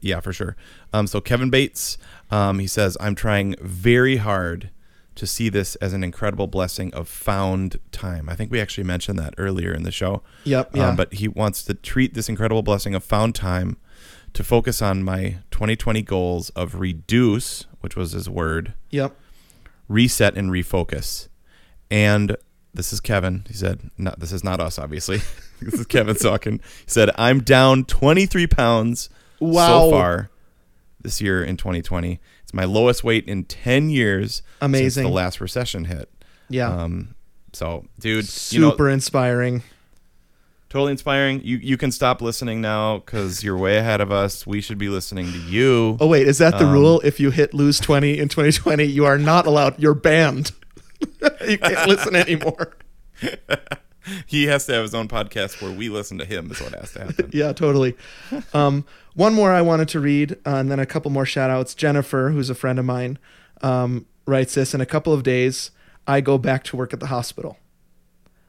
Yeah, 0.00 0.20
for 0.20 0.32
sure. 0.32 0.56
Um, 0.92 1.06
so 1.06 1.20
Kevin 1.20 1.50
Bates, 1.50 1.96
um, 2.30 2.58
he 2.58 2.66
says, 2.66 2.96
I'm 3.00 3.14
trying 3.14 3.54
very 3.60 4.16
hard 4.16 4.70
to 5.14 5.26
see 5.26 5.48
this 5.48 5.76
as 5.76 5.92
an 5.92 6.02
incredible 6.04 6.46
blessing 6.46 6.92
of 6.92 7.08
found 7.08 7.78
time. 7.92 8.28
I 8.28 8.34
think 8.34 8.50
we 8.50 8.60
actually 8.60 8.84
mentioned 8.84 9.18
that 9.18 9.32
earlier 9.38 9.72
in 9.72 9.82
the 9.82 9.90
show. 9.92 10.22
Yep. 10.44 10.76
Yeah. 10.76 10.88
Um, 10.88 10.96
but 10.96 11.14
he 11.14 11.28
wants 11.28 11.62
to 11.64 11.74
treat 11.74 12.14
this 12.14 12.28
incredible 12.28 12.62
blessing 12.62 12.94
of 12.94 13.02
found 13.04 13.34
time 13.34 13.76
to 14.34 14.42
focus 14.44 14.82
on 14.82 15.02
my 15.04 15.38
2020 15.52 16.02
goals 16.02 16.50
of 16.50 16.74
reduce, 16.80 17.66
which 17.80 17.96
was 17.96 18.12
his 18.12 18.28
word, 18.28 18.74
yep. 18.90 19.16
reset 19.88 20.36
and 20.36 20.50
refocus. 20.50 21.28
And 21.90 22.36
this 22.74 22.92
is 22.92 23.00
Kevin. 23.00 23.44
He 23.48 23.54
said, 23.54 23.80
not, 23.96 24.18
this 24.20 24.32
is 24.32 24.42
not 24.44 24.60
us, 24.60 24.78
obviously. 24.78 25.18
this 25.62 25.74
is 25.74 25.86
Kevin 25.86 26.16
talking. 26.16 26.58
He 26.84 26.90
said, 26.90 27.10
I'm 27.16 27.40
down 27.40 27.84
23 27.84 28.46
pounds 28.48 29.08
Wow. 29.40 29.84
so 29.86 29.90
far 29.90 30.30
this 31.00 31.20
year 31.20 31.42
in 31.42 31.56
2020. 31.56 32.20
It's 32.42 32.54
my 32.54 32.64
lowest 32.64 33.04
weight 33.04 33.26
in 33.28 33.44
10 33.44 33.90
years 33.90 34.34
since 34.34 34.44
Amazing. 34.60 35.04
the 35.04 35.10
last 35.10 35.40
recession 35.40 35.84
hit. 35.86 36.10
Yeah. 36.48 36.68
Um, 36.74 37.14
so, 37.52 37.84
dude, 38.00 38.26
you 38.52 38.60
know, 38.60 38.70
Super 38.70 38.88
inspiring. 38.90 39.62
totally 40.68 40.90
inspiring. 40.92 41.40
You 41.44 41.56
you 41.58 41.76
can 41.76 41.92
stop 41.92 42.20
listening 42.20 42.60
now 42.60 42.98
because 42.98 43.44
you're 43.44 43.56
way 43.56 43.76
ahead 43.78 44.00
of 44.00 44.10
us. 44.10 44.44
We 44.46 44.60
should 44.60 44.76
be 44.78 44.88
listening 44.88 45.30
to 45.32 45.38
you. 45.38 45.96
Oh 46.00 46.06
wait, 46.08 46.26
is 46.26 46.38
that 46.38 46.58
the 46.58 46.64
Um, 46.66 46.72
rule? 46.72 47.00
If 47.04 47.20
you 47.20 47.30
hit 47.30 47.54
lose 47.54 47.78
twenty 47.78 48.18
in 48.18 48.28
2020, 48.28 48.82
you 48.84 49.04
are 49.04 49.18
not 49.18 49.46
allowed. 49.46 49.78
You're 49.78 49.94
banned. 49.94 50.50
you 51.48 51.58
can't 51.58 51.88
listen 51.88 52.14
anymore. 52.16 52.74
he 54.26 54.44
has 54.46 54.66
to 54.66 54.72
have 54.74 54.82
his 54.82 54.94
own 54.94 55.08
podcast 55.08 55.62
where 55.62 55.72
we 55.72 55.88
listen 55.88 56.18
to 56.18 56.24
him. 56.24 56.50
Is 56.50 56.60
what 56.60 56.72
has 56.74 56.92
to 56.92 57.04
happen. 57.04 57.30
yeah, 57.32 57.52
totally. 57.52 57.96
Um, 58.52 58.84
one 59.14 59.34
more 59.34 59.52
I 59.52 59.62
wanted 59.62 59.88
to 59.90 60.00
read, 60.00 60.32
uh, 60.46 60.56
and 60.56 60.70
then 60.70 60.78
a 60.80 60.86
couple 60.86 61.10
more 61.10 61.26
shout 61.26 61.50
outs. 61.50 61.74
Jennifer, 61.74 62.30
who's 62.30 62.50
a 62.50 62.54
friend 62.54 62.78
of 62.78 62.84
mine, 62.84 63.18
um, 63.62 64.06
writes 64.26 64.54
this 64.54 64.74
In 64.74 64.80
a 64.80 64.86
couple 64.86 65.12
of 65.12 65.22
days, 65.22 65.70
I 66.06 66.20
go 66.20 66.38
back 66.38 66.64
to 66.64 66.76
work 66.76 66.92
at 66.92 67.00
the 67.00 67.06
hospital. 67.06 67.58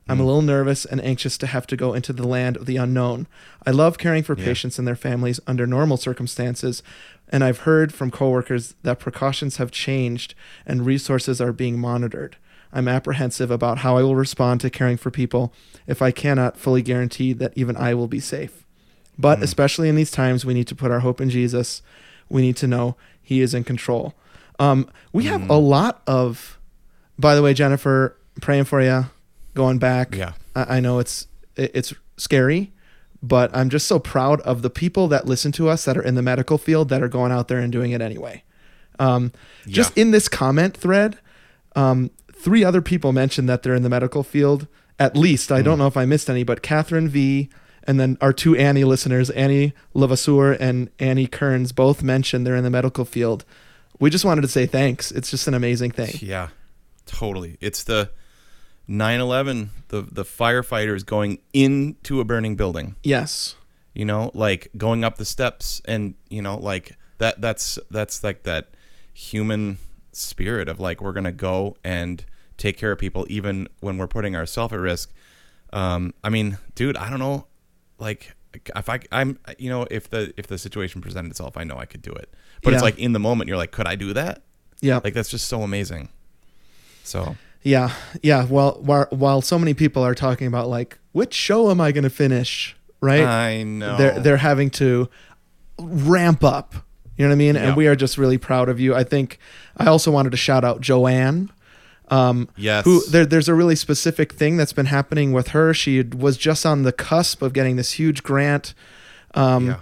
I'm 0.08 0.20
a 0.20 0.24
little 0.24 0.43
nervous 0.43 0.86
and 0.86 1.03
anxious 1.03 1.36
to 1.39 1.47
have 1.47 1.66
to 1.66 1.76
go 1.76 1.95
into 1.95 2.14
the 2.14 2.28
land 2.28 2.58
of 2.58 2.68
the 2.68 2.78
unknown. 2.78 3.26
I 3.66 3.72
love 3.72 3.97
caring 3.97 4.22
for 4.22 4.38
Yeah. 4.38 4.45
patients 4.45 4.78
and 4.78 4.88
their 4.88 4.95
families 4.95 5.39
under 5.47 5.66
normal 5.66 5.97
circumstances, 5.97 6.84
and 7.30 7.43
I've 7.43 7.60
heard 7.62 7.91
from 7.91 8.12
coworkers 8.12 8.76
that 8.84 8.99
precautions 8.99 9.58
have 9.58 9.72
changed 9.72 10.36
and 10.64 10.86
resources 10.86 11.41
are 11.41 11.51
being 11.51 11.80
monitored. 11.80 12.38
I'm 12.74 12.88
apprehensive 12.88 13.51
about 13.51 13.80
how 13.80 13.97
I 13.97 14.01
will 14.03 14.16
respond 14.16 14.61
to 14.61 14.70
caring 14.70 14.97
for 14.97 15.11
people 15.11 15.53
if 15.88 16.01
I 16.01 16.11
cannot 16.11 16.57
fully 16.57 16.82
guarantee 16.82 17.34
that 17.34 17.53
even 17.55 17.78
I 17.78 17.93
will 17.93 18.07
be 18.07 18.20
safe. 18.20 18.66
But 19.18 19.41
especially 19.41 19.88
in 19.88 19.95
these 19.95 20.11
times, 20.11 20.43
we 20.45 20.53
need 20.53 20.68
to 20.68 20.76
put 20.76 20.91
our 20.91 20.99
hope 20.99 21.22
in 21.22 21.30
Jesus. 21.30 21.82
We 22.30 22.41
need 22.41 22.57
to 22.57 22.68
know 22.68 22.97
He 23.22 23.39
is 23.41 23.53
in 23.53 23.63
control. 23.63 24.13
Um, 24.59 24.89
we 25.13 25.26
have 25.26 25.49
a 25.49 25.55
lot 25.57 26.01
of, 26.07 26.59
by 27.18 27.36
the 27.36 27.41
way, 27.41 27.53
Jennifer, 27.53 28.18
praying 28.41 28.66
for 28.66 28.82
you, 28.82 29.05
going 29.53 29.78
back. 29.80 30.16
Yeah. 30.16 30.34
I, 30.55 30.78
I 30.78 30.80
know 30.82 30.99
it's 30.99 31.28
it- 31.55 31.72
it's 31.74 31.93
scary, 32.18 32.74
but 33.24 33.55
I'm 33.55 33.70
just 33.70 33.88
so 33.88 33.99
proud 33.99 34.41
of 34.41 34.61
the 34.61 34.70
people 34.70 35.07
that 35.09 35.26
listen 35.26 35.51
to 35.53 35.70
us 35.70 35.86
that 35.86 35.97
are 35.97 36.01
in 36.01 36.16
the 36.16 36.22
medical 36.22 36.57
field 36.57 36.89
that 36.89 37.01
are 37.01 37.07
going 37.07 37.32
out 37.32 37.47
there 37.47 37.59
and 37.59 37.72
doing 37.72 37.91
it 37.91 38.01
anyway. 38.01 38.43
Um, 38.99 39.32
Just 39.68 39.97
in 39.97 40.11
this 40.11 40.28
comment 40.30 40.76
thread, 40.76 41.18
um, 41.76 42.11
three 42.38 42.64
other 42.64 42.82
people 42.82 43.12
mentioned 43.14 43.48
that 43.50 43.64
they're 43.64 43.76
in 43.76 43.84
the 43.84 43.90
medical 43.90 44.24
field. 44.24 44.68
At 45.00 45.18
least 45.18 45.52
I 45.52 45.60
Hmm. 45.60 45.64
don't 45.66 45.78
know 45.80 45.88
if 45.88 45.98
I 45.98 46.06
missed 46.06 46.30
any, 46.30 46.44
but 46.44 46.62
Catherine 46.62 47.10
V. 47.10 47.50
And 47.88 48.00
then 48.00 48.18
our 48.20 48.34
two 48.34 48.56
Annie 48.56 48.84
listeners, 48.84 49.30
Annie 49.32 49.74
Levasseur 49.94 50.54
and 50.54 50.90
Annie 51.00 51.28
Kearns, 51.28 51.72
both 51.72 52.02
mentioned 52.02 52.46
they're 52.46 52.56
in 52.56 52.64
the 52.64 52.70
medical 52.72 53.06
field. 53.06 53.46
We 54.00 54.10
just 54.10 54.26
wanted 54.26 54.42
to 54.42 54.48
say 54.48 54.66
thanks. 54.66 55.12
It's 55.12 55.30
just 55.30 55.48
an 55.48 55.54
amazing 55.54 55.92
thing. 55.92 56.16
Yeah, 56.20 56.50
totally. 57.06 57.58
It's 57.62 57.84
the 57.84 58.10
9/11, 58.90 59.70
the 59.90 60.02
the 60.12 60.24
firefighters 60.24 61.06
going 61.06 61.40
into 61.54 62.20
a 62.20 62.24
burning 62.26 62.56
building. 62.56 62.96
Yes. 63.04 63.56
You 63.94 64.06
know, 64.06 64.32
like 64.34 64.70
going 64.78 65.04
up 65.04 65.18
the 65.18 65.26
steps, 65.26 65.82
and 65.86 66.16
you 66.30 66.42
know, 66.42 66.58
like 66.58 66.98
that. 67.20 67.40
That's 67.42 67.80
that's 67.90 68.24
like 68.24 68.44
that 68.44 68.70
human 69.14 69.78
spirit 70.16 70.68
of 70.70 70.80
like 70.80 71.01
we're 71.01 71.13
gonna 71.13 71.32
go 71.32 71.78
and 71.84 72.26
take 72.57 72.78
care 72.78 72.91
of 72.91 72.99
people, 72.99 73.26
even 73.30 73.68
when 73.82 73.97
we're 73.97 74.07
putting 74.07 74.36
ourselves 74.36 74.74
at 74.74 74.80
risk. 74.80 75.13
Um, 75.74 76.13
I 76.24 76.30
mean, 76.30 76.57
dude, 76.74 76.97
I 76.97 77.09
don't 77.09 77.20
know, 77.20 77.47
like 77.99 78.36
if 78.76 78.89
I 78.89 78.99
I'm 79.11 79.39
you 79.57 79.70
know 79.70 79.86
if 79.91 80.09
the 80.09 80.34
if 80.38 80.47
the 80.47 80.57
situation 80.57 81.01
presented 81.01 81.32
itself, 81.32 81.57
I 81.57 81.63
know 81.63 81.78
I 81.78 81.86
could 81.86 82.01
do 82.01 82.11
it. 82.11 82.34
But 82.63 82.74
it's 82.74 82.84
like 82.84 82.97
in 82.97 83.13
the 83.13 83.20
moment, 83.20 83.47
you're 83.47 83.57
like, 83.57 83.72
could 83.72 83.86
I 83.88 83.95
do 83.95 84.13
that? 84.13 84.41
Yeah. 84.82 84.99
Like 85.03 85.13
that's 85.13 85.30
just 85.30 85.47
so 85.47 85.61
amazing. 85.61 86.09
So 87.03 87.36
Yeah, 87.63 87.93
yeah. 88.24 88.45
Well, 88.45 88.80
while, 88.82 89.07
while 89.09 89.41
so 89.41 89.59
many 89.59 89.74
people 89.74 90.03
are 90.03 90.16
talking 90.16 90.47
about 90.47 90.68
like 90.68 90.97
which 91.11 91.34
show 91.34 91.70
am 91.70 91.80
I 91.80 91.91
going 91.91 92.03
to 92.03 92.09
finish, 92.09 92.76
right? 93.01 93.24
I 93.24 93.63
know. 93.63 93.97
They're 93.97 94.20
they're 94.20 94.38
having 94.38 94.70
to 94.72 95.09
ramp 95.80 96.43
up. 96.43 96.76
You 97.18 97.26
know 97.26 97.30
what 97.30 97.36
I 97.36 97.38
mean? 97.38 97.55
Yeah. 97.55 97.68
And 97.70 97.78
we 97.78 97.88
are 97.88 97.95
just 97.95 98.18
really 98.18 98.38
proud 98.38 98.68
of 98.70 98.80
you. 98.80 98.93
I 98.95 99.03
think 99.03 99.39
I 99.78 99.86
also 99.88 100.11
wanted 100.11 100.32
to 100.32 100.38
shout 100.38 100.63
out 100.63 100.82
Joanne. 100.82 101.51
Um, 102.09 102.49
yes. 102.55 102.86
who 102.86 103.03
there, 103.09 103.26
there's 103.26 103.47
a 103.49 103.55
really 103.55 103.76
specific 103.76 104.34
thing 104.34 104.57
that's 104.57 104.74
been 104.74 104.86
happening 104.86 105.32
with 105.32 105.49
her. 105.49 105.74
She 105.74 106.03
was 106.03 106.38
just 106.38 106.63
on 106.63 106.84
the 106.84 106.91
cusp 106.91 107.41
of 107.41 107.51
getting 107.51 107.78
this 107.78 107.93
huge 107.93 108.22
grant 108.22 108.76
um, 109.34 109.68
Yeah. 109.68 109.76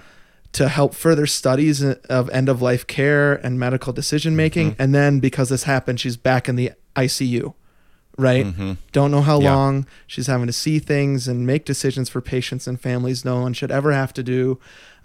to 0.53 0.69
help 0.69 0.93
further 0.93 1.25
studies 1.27 1.84
of 1.84 2.29
end 2.29 2.47
of 2.47 2.61
life 2.61 2.88
care 2.88 3.34
and 3.34 3.59
medical 3.59 3.91
decision 3.91 4.38
making. 4.38 4.71
Mm-hmm. 4.71 4.81
And 4.81 4.95
then 4.95 5.19
because 5.19 5.49
this 5.49 5.63
happened, 5.63 5.99
she's 5.99 6.15
back 6.15 6.47
in 6.47 6.55
the 6.55 6.71
ICU. 6.95 7.53
Right? 8.17 8.45
Mhm. 8.45 8.77
Don't 8.93 9.09
know 9.11 9.21
how 9.23 9.41
Yeah. 9.41 9.55
long. 9.55 9.88
She's 10.07 10.27
having 10.27 10.45
to 10.47 10.53
see 10.53 10.77
things 10.79 11.27
and 11.27 11.45
make 11.47 11.65
decisions 11.65 12.07
for 12.09 12.21
patients 12.21 12.67
and 12.67 12.79
families 12.79 13.25
no 13.25 13.41
one 13.41 13.53
should 13.53 13.71
ever 13.71 13.91
have 13.91 14.13
to 14.13 14.23
do. 14.23 14.59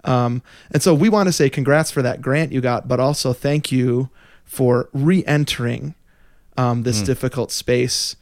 Um, 0.05 0.41
and 0.71 0.81
so 0.81 0.93
we 0.93 1.09
want 1.09 1.27
to 1.27 1.33
say 1.33 1.49
congrats 1.49 1.91
for 1.91 2.01
that 2.01 2.21
grant 2.21 2.51
you 2.51 2.61
got, 2.61 2.87
but 2.87 2.99
also 2.99 3.33
thank 3.33 3.71
you 3.71 4.09
for 4.45 4.89
re 4.93 5.23
entering 5.25 5.95
um, 6.57 6.83
this 6.83 7.01
difficult 7.01 7.51
space. 7.51 8.15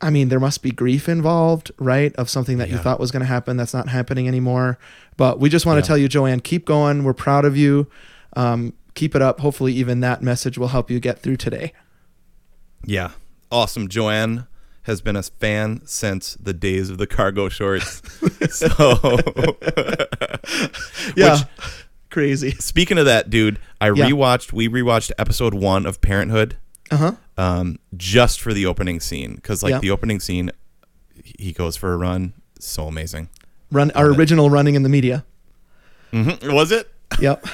I 0.00 0.10
mean, 0.10 0.28
there 0.28 0.40
must 0.40 0.62
be 0.62 0.70
grief 0.70 1.08
involved, 1.08 1.70
right? 1.78 2.14
Of 2.16 2.28
something 2.28 2.58
that 2.58 2.68
you 2.68 2.76
thought 2.78 2.98
was 3.00 3.10
going 3.10 3.20
to 3.20 3.26
happen 3.26 3.56
that's 3.56 3.72
not 3.72 3.88
happening 3.88 4.26
anymore. 4.28 4.78
But 5.16 5.38
we 5.38 5.48
just 5.48 5.64
want 5.66 5.76
Yeah. 5.76 5.82
to 5.82 5.86
tell 5.86 5.98
you, 5.98 6.08
Joanne, 6.08 6.40
keep 6.40 6.66
going. 6.66 7.04
We're 7.04 7.14
proud 7.14 7.44
of 7.44 7.56
you. 7.56 7.86
Um, 8.36 8.72
keep 8.94 9.14
it 9.14 9.22
up. 9.22 9.40
Hopefully, 9.40 9.72
even 9.74 10.00
that 10.00 10.20
message 10.22 10.58
will 10.58 10.68
help 10.68 10.90
you 10.90 10.98
get 11.00 11.20
through 11.20 11.36
today. 11.36 11.72
Yeah. 12.84 13.12
Awesome. 13.52 13.88
Joanne 13.88 14.46
has 14.84 15.00
been 15.00 15.16
a 15.16 15.22
fan 15.22 15.82
since 15.86 16.34
the 16.34 16.52
days 16.52 16.88
of 16.90 16.98
the 16.98 17.06
cargo 17.06 17.48
shorts. 17.48 18.00
so 18.50 18.74
Yeah. 21.16 21.34
Which- 21.38 21.42
Crazy. 22.10 22.52
speaking 22.52 22.96
of 22.98 23.06
that, 23.06 23.28
dude, 23.28 23.58
I 23.80 23.86
Yeah. 23.88 24.08
rewatched 24.08 24.52
we 24.52 24.68
rewatched 24.68 25.10
episode 25.18 25.52
one 25.52 25.84
of 25.84 26.00
Parenthood 26.00 26.56
Uh 26.92 26.96
huh. 26.96 27.12
um, 27.36 27.78
just 27.96 28.40
for 28.40 28.54
the 28.54 28.66
opening 28.66 29.00
scene. 29.00 29.34
Because 29.34 29.64
like 29.64 29.70
Yeah. 29.72 29.78
the 29.80 29.90
opening 29.90 30.20
scene 30.20 30.52
he 31.38 31.52
goes 31.52 31.76
for 31.76 31.92
a 31.92 31.96
run. 31.96 32.32
So 32.60 32.86
amazing. 32.86 33.30
Run 33.72 33.90
our 33.92 34.04
Love 34.06 34.14
it. 34.14 34.18
original 34.20 34.48
running 34.48 34.76
in 34.76 34.84
the 34.84 34.88
media. 34.88 35.24
Mm-hmm. 36.12 36.52
Was 36.54 36.70
it? 36.70 36.88
Yep. 37.18 37.44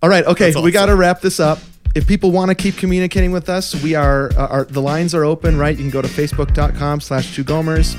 All 0.00 0.08
right. 0.08 0.24
Okay. 0.26 0.50
That's 0.52 0.62
We 0.62 0.70
got 0.70 0.86
to 0.86 0.94
wrap 0.94 1.20
this 1.20 1.40
up. 1.40 1.58
If 1.94 2.08
people 2.08 2.32
want 2.32 2.48
to 2.48 2.56
keep 2.56 2.76
communicating 2.76 3.30
with 3.30 3.48
us, 3.48 3.80
we 3.80 3.94
are, 3.94 4.32
uh, 4.32 4.48
our, 4.48 4.64
the 4.64 4.82
lines 4.82 5.14
are 5.14 5.24
open, 5.24 5.56
right? 5.56 5.76
You 5.76 5.84
can 5.84 5.90
go 5.90 6.02
to 6.02 6.08
facebook.com 6.08 7.00
slash 7.00 7.34
two 7.36 7.44
gomers. 7.44 7.94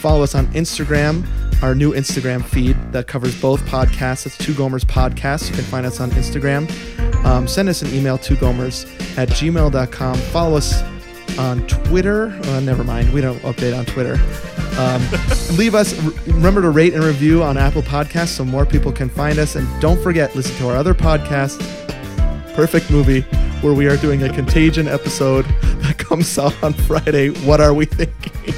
Follow 0.00 0.22
us 0.22 0.36
on 0.36 0.46
Instagram, 0.48 1.26
our 1.60 1.74
new 1.74 1.92
Instagram 1.92 2.44
feed 2.44 2.76
that 2.92 3.08
covers 3.08 3.40
both 3.40 3.60
podcasts. 3.62 4.26
It's 4.26 4.38
two 4.38 4.52
gomers 4.52 4.84
podcast. 4.84 5.48
You 5.48 5.56
can 5.56 5.64
find 5.64 5.84
us 5.84 5.98
on 5.98 6.12
Instagram. 6.12 6.70
Um, 7.24 7.48
send 7.48 7.68
us 7.68 7.82
an 7.82 7.92
email, 7.92 8.16
two 8.16 8.36
gomers 8.36 8.86
at 9.18 9.28
gmail.com. 9.30 10.14
Follow 10.16 10.56
us 10.56 10.80
on 11.36 11.66
Twitter. 11.66 12.28
Uh, 12.44 12.60
never 12.60 12.84
mind. 12.84 13.12
We 13.12 13.20
don't 13.20 13.40
update 13.40 13.76
on 13.76 13.86
Twitter. 13.86 14.14
Um, 14.78 15.02
leave 15.58 15.74
us, 15.74 15.94
remember 16.28 16.62
to 16.62 16.70
rate 16.70 16.94
and 16.94 17.02
review 17.02 17.42
on 17.42 17.56
Apple 17.56 17.82
Podcasts 17.82 18.28
so 18.28 18.44
more 18.44 18.66
people 18.66 18.92
can 18.92 19.08
find 19.08 19.38
us. 19.40 19.56
And 19.56 19.68
don't 19.80 20.00
forget, 20.00 20.34
listen 20.36 20.56
to 20.58 20.68
our 20.68 20.76
other 20.76 20.94
podcast, 20.94 21.60
Perfect 22.54 22.90
Movie, 22.90 23.22
where 23.62 23.72
we 23.72 23.86
are 23.86 23.96
doing 23.96 24.22
a 24.24 24.28
Contagion 24.32 24.86
episode 24.86 25.44
that 25.82 25.96
comes 25.98 26.38
out 26.38 26.54
on 26.62 26.72
Friday. 26.74 27.30
What 27.46 27.60
are 27.60 27.72
we 27.72 27.86
thinking? 27.86 28.54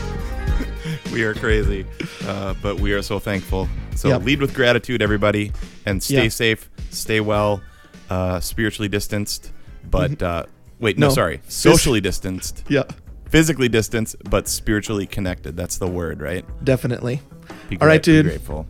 We 1.12 1.22
are 1.22 1.34
crazy, 1.34 1.86
uh, 2.26 2.54
but 2.60 2.80
we 2.80 2.92
are 2.92 3.02
so 3.02 3.20
thankful. 3.20 3.68
So 3.94 4.08
Yep. 4.08 4.24
lead 4.24 4.40
with 4.40 4.52
gratitude, 4.54 5.00
everybody, 5.00 5.52
and 5.86 6.02
stay 6.02 6.24
Yeah. 6.24 6.28
safe, 6.28 6.68
stay 6.90 7.20
well, 7.20 7.62
uh, 8.10 8.40
spiritually 8.40 8.88
distanced, 8.88 9.52
but 9.88 10.20
uh, 10.20 10.44
wait, 10.80 10.98
no, 10.98 11.06
Mm-hmm. 11.06 11.10
No. 11.10 11.14
sorry, 11.14 11.40
socially 11.46 12.00
distanced, 12.00 12.64
Yeah, 12.68 12.82
physically 13.28 13.68
distanced, 13.68 14.16
but 14.28 14.48
spiritually 14.48 15.06
connected. 15.06 15.56
That's 15.56 15.78
the 15.78 15.86
word, 15.86 16.20
right? 16.20 16.44
definitely. 16.64 17.20
Be 17.68 17.78
All 17.80 17.86
right, 17.86 18.02
gra- 18.02 18.12
be 18.12 18.22
dude. 18.22 18.26
Grateful. 18.26 18.66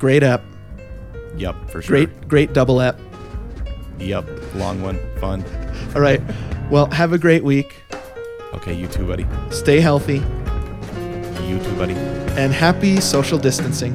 Great 0.00 0.22
app. 0.22 0.42
Yep, 1.36 1.68
for 1.70 1.82
sure. 1.82 1.88
Great, 2.06 2.28
great 2.28 2.52
double 2.54 2.80
app. 2.80 2.98
Yep, 3.98 4.28
long 4.56 4.82
one, 4.82 4.98
fun. 5.20 5.44
All 5.94 6.00
right. 6.00 6.20
Well, 6.70 6.86
have 6.90 7.12
a 7.12 7.18
great 7.18 7.44
week. 7.44 7.74
Okay, 8.54 8.72
you 8.74 8.86
too, 8.86 9.06
buddy. 9.06 9.26
Stay 9.50 9.80
healthy 9.80 10.22
You 11.46 11.58
too, 11.58 11.74
buddy. 11.76 11.94
and 12.36 12.52
happy 12.52 13.00
social 13.00 13.38
distancing. 13.38 13.94